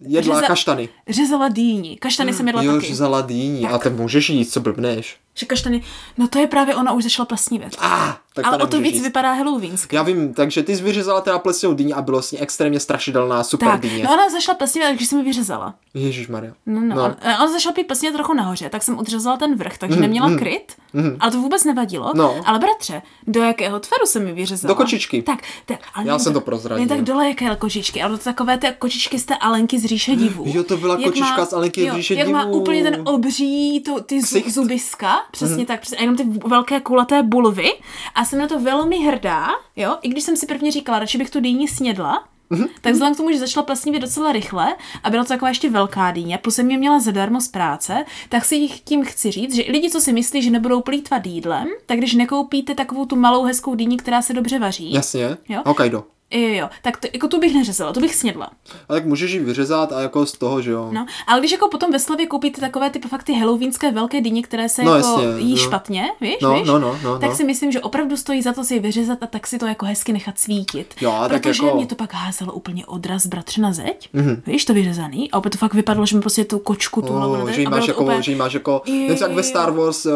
jedla 0.00 0.40
Řeza- 0.40 0.46
kaštany. 0.46 0.88
řezala 1.08 1.48
dýni. 1.48 1.96
Kaštany 1.96 2.32
jsem 2.34 2.46
jedla 2.46 2.62
Jo, 2.62 2.74
taky. 2.74 2.86
řezala 2.86 3.20
dýní. 3.20 3.66
A 3.66 3.78
ty 3.78 3.90
můžeš 3.90 4.28
jíst, 4.28 4.52
co 4.52 4.60
blbneš. 4.60 5.16
Že 5.38 5.46
kaštany, 5.46 5.82
no 6.18 6.28
to 6.28 6.38
je 6.38 6.46
právě 6.46 6.74
ona 6.74 6.92
už 6.92 7.02
začala 7.02 7.26
plesnivět. 7.26 7.76
Ah, 7.80 8.12
tak 8.34 8.46
Ale 8.46 8.58
to 8.58 8.64
o 8.64 8.66
to 8.66 8.80
víc 8.80 8.94
jíst. 8.94 9.02
vypadá 9.02 9.32
halloweensky. 9.32 9.96
Já 9.96 10.02
vím, 10.02 10.34
takže 10.34 10.62
ty 10.62 10.76
jsi 10.76 10.82
vyřezala 10.82 11.20
teda 11.20 11.38
plesňou 11.38 11.74
dýni 11.74 11.92
a 11.92 12.02
bylo 12.02 12.22
s 12.22 12.32
ní 12.32 12.38
extrémně 12.38 12.80
strašidelná 12.80 13.44
super 13.44 13.68
Tak, 13.68 13.80
dýně. 13.80 14.04
no 14.04 14.12
ona 14.12 14.30
začala 14.30 14.58
plesnivět, 14.58 14.90
takže 14.90 15.06
jsem 15.06 15.18
ji 15.18 15.24
vyřezala. 15.24 15.74
Ježíš 15.94 16.28
Maria. 16.28 16.52
No, 16.66 16.80
no. 16.80 16.94
no. 16.96 17.04
On, 17.04 17.16
on 17.44 17.52
začal 17.52 17.72
pít 17.72 17.84
plesně 17.86 18.12
trochu 18.12 18.34
nahoře, 18.34 18.68
tak 18.68 18.82
jsem 18.82 18.98
odřezala 18.98 19.36
ten 19.36 19.54
vrch, 19.56 19.78
takže 19.78 20.00
neměla 20.00 20.36
kryt, 20.38 20.72
ale 21.20 21.30
to 21.32 21.38
vůbec 21.40 21.64
nevadilo. 21.64 22.12
No. 22.14 22.34
Ale 22.46 22.58
bratře, 22.58 23.02
do 23.26 23.42
jakého 23.42 23.80
tvaru 23.80 24.06
jsem 24.06 24.24
mi 24.24 24.32
vyřezala? 24.32 24.68
Do 24.74 24.76
kočičky. 24.76 25.22
Tak, 25.22 25.38
tak 25.66 25.78
ale 25.94 26.06
Já 26.06 26.18
jsem 26.18 26.32
to 26.32 26.40
prozradil. 26.40 26.84
Ne 26.86 26.88
tak 26.88 27.04
dole 27.04 27.28
jaké 27.28 27.56
kočičky, 27.56 28.02
ale 28.02 28.18
to 28.18 28.24
takové 28.24 28.58
ty 28.58 28.66
kočičky 28.78 29.18
z 29.18 29.24
té 29.24 29.36
Alenky 29.36 29.78
z 29.78 29.84
říše 29.84 30.16
divů. 30.16 30.44
Jo, 30.46 30.62
to 30.64 30.76
byla 30.76 30.94
Jak 30.94 31.04
kočička 31.04 31.36
má- 31.36 31.46
z 31.46 31.52
Alenky 31.52 31.90
z 31.90 31.94
říše 31.94 32.14
Jak 32.14 32.28
má 32.28 32.44
divů. 32.44 32.58
úplně 32.60 32.82
ten 32.82 33.02
obří, 33.04 33.80
to, 33.80 34.00
ty 34.00 34.20
zubiska, 34.50 35.16
přesně 35.30 35.66
tak, 35.66 35.80
přesně, 35.80 35.98
a 35.98 36.00
jenom 36.00 36.16
ty 36.16 36.24
velké 36.48 36.80
kulaté 36.80 37.22
bulvy. 37.22 37.70
A 38.14 38.24
jsem 38.24 38.38
na 38.38 38.48
to 38.48 38.60
velmi 38.60 38.98
hrdá, 39.06 39.46
jo, 39.76 39.96
i 40.02 40.08
když 40.08 40.24
jsem 40.24 40.36
si 40.36 40.46
prvně 40.46 40.70
říkala, 40.72 40.98
radši 40.98 41.18
bych 41.18 41.30
tu 41.30 41.40
dýni 41.40 41.68
snědla, 41.68 42.24
Mhm. 42.50 42.66
tak 42.80 42.92
vzhledem 42.92 43.14
k 43.14 43.16
tomu, 43.16 43.32
že 43.32 43.38
začala 43.38 43.66
plesnivě 43.66 44.00
docela 44.00 44.32
rychle 44.32 44.76
a 45.04 45.10
byla 45.10 45.24
to 45.24 45.28
taková 45.28 45.48
ještě 45.48 45.70
velká 45.70 46.10
dýně, 46.10 46.38
plus 46.38 46.54
jsem 46.54 46.70
je 46.70 46.78
měla 46.78 46.98
zadarmo 47.00 47.40
z 47.40 47.48
práce, 47.48 48.04
tak 48.28 48.44
si 48.44 48.68
tím 48.68 49.04
chci 49.04 49.30
říct, 49.30 49.54
že 49.54 49.62
i 49.62 49.72
lidi, 49.72 49.90
co 49.90 50.00
si 50.00 50.12
myslí, 50.12 50.42
že 50.42 50.50
nebudou 50.50 50.80
plítvat 50.80 51.26
jídlem, 51.26 51.68
tak 51.86 51.98
když 51.98 52.14
nekoupíte 52.14 52.74
takovou 52.74 53.04
tu 53.06 53.16
malou 53.16 53.44
hezkou 53.44 53.74
dýni, 53.74 53.96
která 53.96 54.22
se 54.22 54.32
dobře 54.32 54.58
vaří, 54.58 54.92
Jasně. 54.92 55.36
Jo. 55.48 55.62
Hokkaido. 55.66 56.04
Jo, 56.30 56.48
jo, 56.54 56.68
tak 56.82 56.96
to, 56.96 57.08
jako 57.12 57.28
tu 57.28 57.40
bych 57.40 57.54
neřezala, 57.54 57.92
tu 57.92 58.00
bych 58.00 58.14
snědla. 58.14 58.50
A 58.88 58.92
tak 58.94 59.06
můžeš 59.06 59.30
ji 59.32 59.38
vyřezat 59.38 59.92
a 59.92 60.00
jako 60.00 60.26
z 60.26 60.32
toho, 60.32 60.62
že 60.62 60.70
jo. 60.70 60.88
No, 60.92 61.06
ale 61.26 61.40
když 61.40 61.52
jako 61.52 61.68
potom 61.68 61.92
ve 61.92 61.98
Slavě 61.98 62.26
koupíte 62.26 62.60
takové 62.60 62.90
ty 62.90 63.00
fakt 63.00 63.22
ty 63.22 63.32
halloweenské 63.32 63.92
velké 63.92 64.20
dyně, 64.20 64.42
které 64.42 64.68
se 64.68 64.84
No, 64.84 64.94
jako 64.96 65.08
jasně, 65.22 65.40
jí 65.46 65.50
no. 65.50 65.56
špatně, 65.56 66.04
víš, 66.20 66.36
No, 66.42 66.54
víš? 66.54 66.68
no, 66.68 66.78
no, 66.78 66.98
no, 67.04 67.18
tak 67.18 67.30
no. 67.30 67.36
si 67.36 67.44
myslím, 67.44 67.72
že 67.72 67.80
opravdu 67.80 68.16
stojí 68.16 68.42
za 68.42 68.52
to 68.52 68.64
si 68.64 68.74
je 68.74 68.80
vyřezat 68.80 69.22
a 69.22 69.26
tak 69.26 69.46
si 69.46 69.58
to 69.58 69.66
jako 69.66 69.86
hezky 69.86 70.12
nechat 70.12 70.38
svítit. 70.38 70.94
Jo, 71.00 71.12
a 71.12 71.28
tak 71.28 71.42
Protože 71.42 71.64
jako- 71.66 71.76
mě 71.76 71.86
to 71.86 71.94
pak 71.94 72.14
házelo 72.14 72.52
úplně 72.52 72.86
odraz 72.86 73.26
bratře 73.26 73.60
na 73.60 73.72
zeď, 73.72 74.08
Mhm. 74.12 74.26
mm-hmm. 74.28 74.40
víš, 74.46 74.64
to 74.64 74.74
vyřezaný, 74.74 75.30
a 75.30 75.38
opět 75.38 75.50
to 75.50 75.58
fakt 75.58 75.74
vypadalo, 75.74 76.06
že 76.06 76.16
mi 76.16 76.20
prostě 76.22 76.44
tu 76.44 76.58
kočku 76.58 77.02
tu 77.02 77.12
hlavu 77.12 77.32
Oh, 77.32 77.50
že 77.50 77.60
jí 77.60 77.66
máš 77.66 77.84
to 77.84 77.90
jako, 77.90 78.02
úplně... 78.02 78.22
že 78.22 78.30
jí 78.32 78.36
máš 78.38 78.54
jako, 78.54 78.82
něco 78.86 79.24
jak 79.24 79.32
ve. 79.32 79.42
Star 79.42 79.70
Wars 79.72 80.06
eh, 80.06 80.10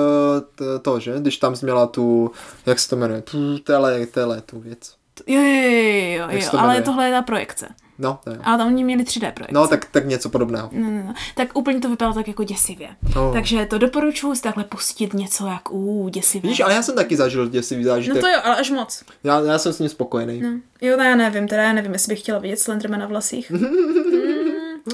to, 0.82 1.00
že? 1.00 1.14
Když 1.18 1.36
tam 1.36 1.56
jsi 1.56 1.64
měla 1.66 1.86
tu, 1.86 2.30
jak 2.66 2.78
se 2.78 2.88
to 2.88 2.96
jmenuje, 2.96 3.22
tu 3.22 3.58
tele, 3.58 4.06
tele, 4.06 4.40
tu 4.40 4.60
věc. 4.60 4.94
Jo, 5.26 5.40
jo, 5.40 5.50
jo, 5.52 6.28
jo, 6.30 6.38
jo, 6.38 6.50
to 6.50 6.60
ale 6.60 6.82
tohle 6.82 7.06
je 7.06 7.12
ta 7.12 7.22
projekce. 7.22 7.68
No, 7.98 8.18
je. 8.26 8.38
Ale 8.44 8.58
tam 8.58 8.66
oni 8.66 8.84
měli 8.84 9.02
3D 9.02 9.32
projekce. 9.32 9.54
No, 9.54 9.68
tak, 9.68 9.84
tak 9.84 10.06
něco 10.06 10.28
podobného. 10.28 10.68
No, 10.72 10.90
no, 10.90 11.02
no. 11.06 11.14
Tak 11.34 11.56
úplně 11.56 11.80
to 11.80 11.88
vypadalo 11.88 12.14
tak 12.14 12.28
jako 12.28 12.44
děsivě. 12.44 12.88
Oh. 13.16 13.32
Takže 13.32 13.66
to 13.66 13.78
doporučuji 13.78 14.34
si 14.34 14.42
takhle 14.42 14.64
pustit 14.64 15.14
něco 15.14 15.46
jak 15.46 15.70
ú, 15.72 16.08
děsivé. 16.08 16.48
Víš, 16.48 16.60
ale 16.60 16.74
já 16.74 16.82
jsem 16.82 16.94
taky 16.94 17.16
zažil 17.16 17.48
děsivý 17.48 17.84
zážitek. 17.84 18.14
No 18.16 18.20
to 18.20 18.28
jo, 18.28 18.40
ale 18.44 18.56
až 18.56 18.70
moc. 18.70 19.04
já, 19.24 19.40
já 19.40 19.58
jsem 19.58 19.72
s 19.72 19.78
ním 19.78 19.88
spokojený. 19.88 20.40
No. 20.40 20.48
Jo, 20.80 20.96
to 20.96 21.02
já 21.02 21.16
nevím, 21.16 21.48
teda 21.48 21.62
já 21.62 21.72
nevím, 21.72 21.92
jestli 21.92 22.12
bych 22.12 22.20
chtěla 22.20 22.38
vidět 22.38 22.58
Slendermana 22.58 23.06
v 23.06 23.08
vlasích. 23.08 23.50
Mm, 23.50 23.62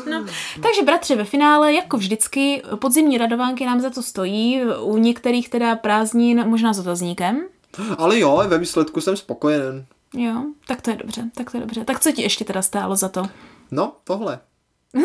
no. 0.11 0.25
Takže 0.63 0.83
bratře, 0.85 1.17
ve 1.17 1.25
finále, 1.25 1.73
jako 1.73 1.97
vždycky, 1.97 2.63
podzimní 2.77 3.19
radovánky 3.19 3.67
nám 3.67 3.81
za 3.81 3.91
to 3.91 4.03
stojí, 4.03 4.63
u 4.81 4.97
některých 4.97 5.49
teda 5.49 5.77
prázdnin 5.77 6.49
možná 6.49 6.73
s 6.73 6.79
otazníkem. 6.79 7.41
Ale 7.99 8.19
jo, 8.19 8.45
ve 8.49 8.59
výsledku 8.59 9.01
jsem 9.01 9.17
spokojen. 9.17 9.87
Jo, 10.15 10.45
tak 10.67 10.83
to 10.83 10.91
je 10.91 10.97
dobře, 10.97 11.23
tak 11.35 11.51
to 11.51 11.57
je 11.57 11.61
dobře. 11.61 11.85
Tak 11.85 12.01
co 12.01 12.13
ti 12.13 12.23
ještě 12.23 12.45
teda 12.45 12.63
stálo 12.63 12.97
za 12.97 13.09
to? 13.09 13.23
No, 13.71 13.93
tohle. 14.05 14.39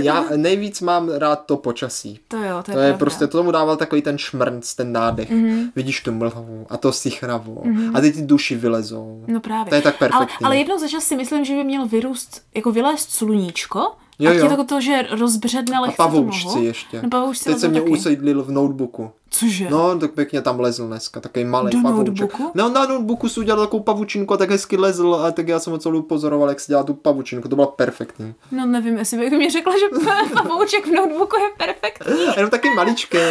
Já 0.00 0.24
nejvíc 0.36 0.80
mám 0.80 1.08
rád 1.08 1.36
to 1.46 1.56
počasí. 1.56 2.20
To 2.28 2.36
jo, 2.36 2.62
to 2.62 2.70
je, 2.70 2.74
To 2.74 2.80
je 2.80 2.86
pravda. 2.88 2.98
prostě, 2.98 3.26
to 3.26 3.38
tomu 3.38 3.50
dával 3.50 3.76
takový 3.76 4.02
ten 4.02 4.18
šmrnc, 4.18 4.74
ten 4.74 4.92
nádech. 4.92 5.30
Mhm. 5.30 5.44
Mm-hmm. 5.44 5.70
Vidíš 5.76 6.00
tu 6.00 6.12
mlhu 6.12 6.66
a 6.70 6.76
to 6.76 6.92
sichravo. 6.92 7.54
Mm-hmm. 7.54 7.90
A 7.94 8.00
teď 8.00 8.14
ty 8.14 8.22
duši 8.22 8.56
vylezou. 8.56 9.24
No 9.26 9.40
právě. 9.40 9.68
To 9.70 9.74
je 9.74 9.82
tak 9.82 9.94
ale, 10.02 10.08
perfektní. 10.10 10.44
ale 10.46 10.56
jednou 10.56 10.78
za 10.78 10.88
čas 10.88 11.04
si 11.04 11.16
myslím, 11.16 11.44
že 11.44 11.54
by 11.54 11.64
měl 11.64 11.86
vyrůst, 11.88 12.42
jako 12.54 12.72
vylézt 12.72 13.10
sluníčko, 13.10 13.92
Jo, 14.18 14.30
a 14.30 14.34
jo. 14.34 14.56
ti 14.56 14.64
to, 14.64 14.80
že 14.80 15.02
rozbředne 15.10 15.76
A 15.76 15.80
lehce 15.80 15.96
pavoučci 15.96 16.42
tu 16.42 16.48
nohu. 16.48 16.62
ještě. 16.64 17.02
No 17.02 17.08
pavoučci 17.08 17.44
Teď 17.44 17.58
se 17.58 17.68
mě 17.68 17.80
taky. 17.80 17.92
usedlil 17.92 18.42
v 18.42 18.50
notebooku. 18.50 19.10
Cože? 19.30 19.70
No, 19.70 19.98
tak 19.98 20.10
pěkně 20.10 20.42
tam 20.42 20.60
lezl 20.60 20.86
dneska, 20.86 21.20
takový 21.20 21.44
malý 21.44 21.70
Do 21.70 21.82
pavouček. 21.82 22.08
notebooku? 22.20 22.50
No, 22.54 22.68
na 22.68 22.86
notebooku 22.86 23.28
si 23.28 23.40
udělal 23.40 23.64
takovou 23.66 23.82
pavučinku 23.82 24.34
a 24.34 24.36
tak 24.36 24.50
hezky 24.50 24.76
lezl 24.76 25.14
a 25.14 25.30
tak 25.30 25.48
já 25.48 25.58
jsem 25.60 25.72
ho 25.72 25.78
celou 25.78 26.02
pozoroval, 26.02 26.48
jak 26.48 26.60
si 26.60 26.66
dělá 26.72 26.82
tu 26.82 26.94
pavučinku, 26.94 27.48
to 27.48 27.56
bylo 27.56 27.68
perfektní. 27.68 28.34
No 28.52 28.66
nevím, 28.66 28.98
jestli 28.98 29.18
bych 29.18 29.32
mi 29.32 29.50
řekla, 29.50 29.72
že 29.78 30.14
pavouček 30.34 30.86
v 30.86 30.90
notebooku 30.90 31.36
je 31.36 31.48
perfektní. 31.66 32.24
Jenom 32.36 32.50
taky 32.50 32.70
maličký. 32.70 33.18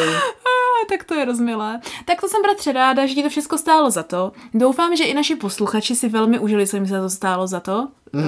Ah, 0.83 0.85
tak 0.89 1.03
to 1.03 1.13
je 1.15 1.25
rozmilé. 1.25 1.79
Tak 2.05 2.21
to 2.21 2.27
jsem 2.27 2.41
bratře 2.41 2.71
ráda, 2.71 3.05
že 3.05 3.13
ti 3.15 3.23
to 3.23 3.29
všechno 3.29 3.57
stálo 3.57 3.91
za 3.91 4.03
to. 4.03 4.31
Doufám, 4.53 4.95
že 4.95 5.03
i 5.03 5.13
naši 5.13 5.35
posluchači 5.35 5.95
si 5.95 6.09
velmi 6.09 6.39
užili, 6.39 6.67
co 6.67 6.75
jim 6.77 6.87
se 6.87 6.99
to 6.99 7.09
stálo 7.09 7.47
za 7.47 7.59
to. 7.59 7.87
Mm, 8.13 8.23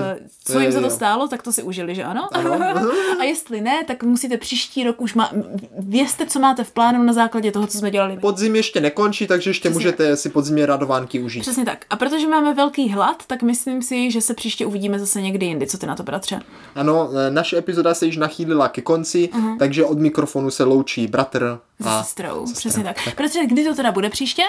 co 0.46 0.60
jim 0.60 0.72
za 0.72 0.82
to 0.82 0.90
stálo, 0.90 1.28
tak 1.28 1.42
to 1.42 1.52
si 1.52 1.64
užili, 1.64 1.96
že 1.96 2.04
ano? 2.04 2.28
Ano. 2.32 2.92
A 3.20 3.24
jestli 3.24 3.62
ne, 3.62 3.84
tak 3.84 4.04
musíte 4.04 4.38
příští 4.38 4.84
rok 4.84 5.02
už 5.02 5.14
má... 5.14 5.32
Vězte, 5.80 6.26
co 6.26 6.40
máte 6.40 6.64
v 6.64 6.72
plánu 6.72 7.04
na 7.04 7.14
základě 7.14 7.52
toho, 7.52 7.65
co 7.68 7.78
jsme 7.78 7.92
dělali. 7.92 8.18
Podzim 8.18 8.56
ještě 8.56 8.82
nekončí, 8.82 9.28
takže 9.28 9.50
ještě 9.50 9.70
Přesně 9.70 9.78
můžete 9.86 10.18
si 10.18 10.30
podzimní 10.30 10.66
radovánky 10.66 11.20
užít. 11.20 11.42
Přesně 11.42 11.66
tak. 11.66 11.86
A 11.90 11.96
protože 11.96 12.28
máme 12.28 12.54
velký 12.54 12.90
hlad, 12.90 13.24
tak 13.28 13.42
myslím 13.44 13.82
si, 13.82 14.12
že 14.12 14.22
se 14.22 14.34
příště 14.34 14.66
uvidíme 14.66 15.00
zase 15.00 15.22
někdy 15.22 15.46
jindy. 15.46 15.68
Co 15.68 15.78
ty 15.78 15.86
na 15.86 15.96
to, 15.96 16.04
bratře? 16.04 16.40
Ano, 16.76 17.10
e, 17.28 17.32
naše 17.32 17.58
epizoda 17.58 17.94
se 17.94 18.06
již 18.06 18.18
nachýlila 18.18 18.68
ke 18.70 18.82
konci, 18.82 19.30
Mhm. 19.34 19.58
takže 19.58 19.86
od 19.86 20.00
mikrofonu 20.00 20.52
se 20.52 20.64
loučí 20.64 21.08
bratr 21.08 21.60
a 21.86 22.04
sestrou. 22.04 22.46
Přesně 22.54 22.84
tak. 22.84 22.98
Bratře, 23.18 23.46
kdy 23.46 23.64
to 23.64 23.76
teda 23.76 23.92
bude 23.92 24.10
příště? 24.10 24.44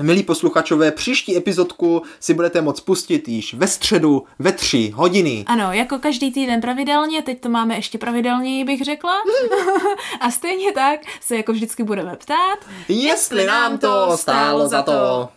Milí 0.00 0.22
posluchačové, 0.22 0.90
příští 0.90 1.36
epizodku 1.36 2.02
si 2.20 2.34
budete 2.34 2.60
moct 2.60 2.80
pustit 2.80 3.28
již 3.28 3.54
ve 3.54 3.66
středu 3.66 4.24
ve 4.38 4.52
tři 4.52 4.92
hodiny. 4.94 5.44
Ano, 5.46 5.72
jako 5.72 5.98
každý 5.98 6.32
týden 6.32 6.60
pravidelně, 6.60 7.22
teď 7.22 7.40
to 7.40 7.48
máme 7.48 7.74
ještě 7.74 7.98
pravidelněji, 7.98 8.64
bych 8.64 8.84
řekla. 8.84 9.12
a 10.20 10.30
stejně 10.30 10.72
tak 10.72 11.00
se 11.20 11.36
jako 11.36 11.52
vždycky 11.52 11.84
budeme 11.84 12.16
ptát, 12.16 12.58
Jestli 12.88 13.46
nám 13.46 13.78
to 13.78 14.16
stálo 14.16 14.68
za 14.68 14.82
to. 14.82 15.28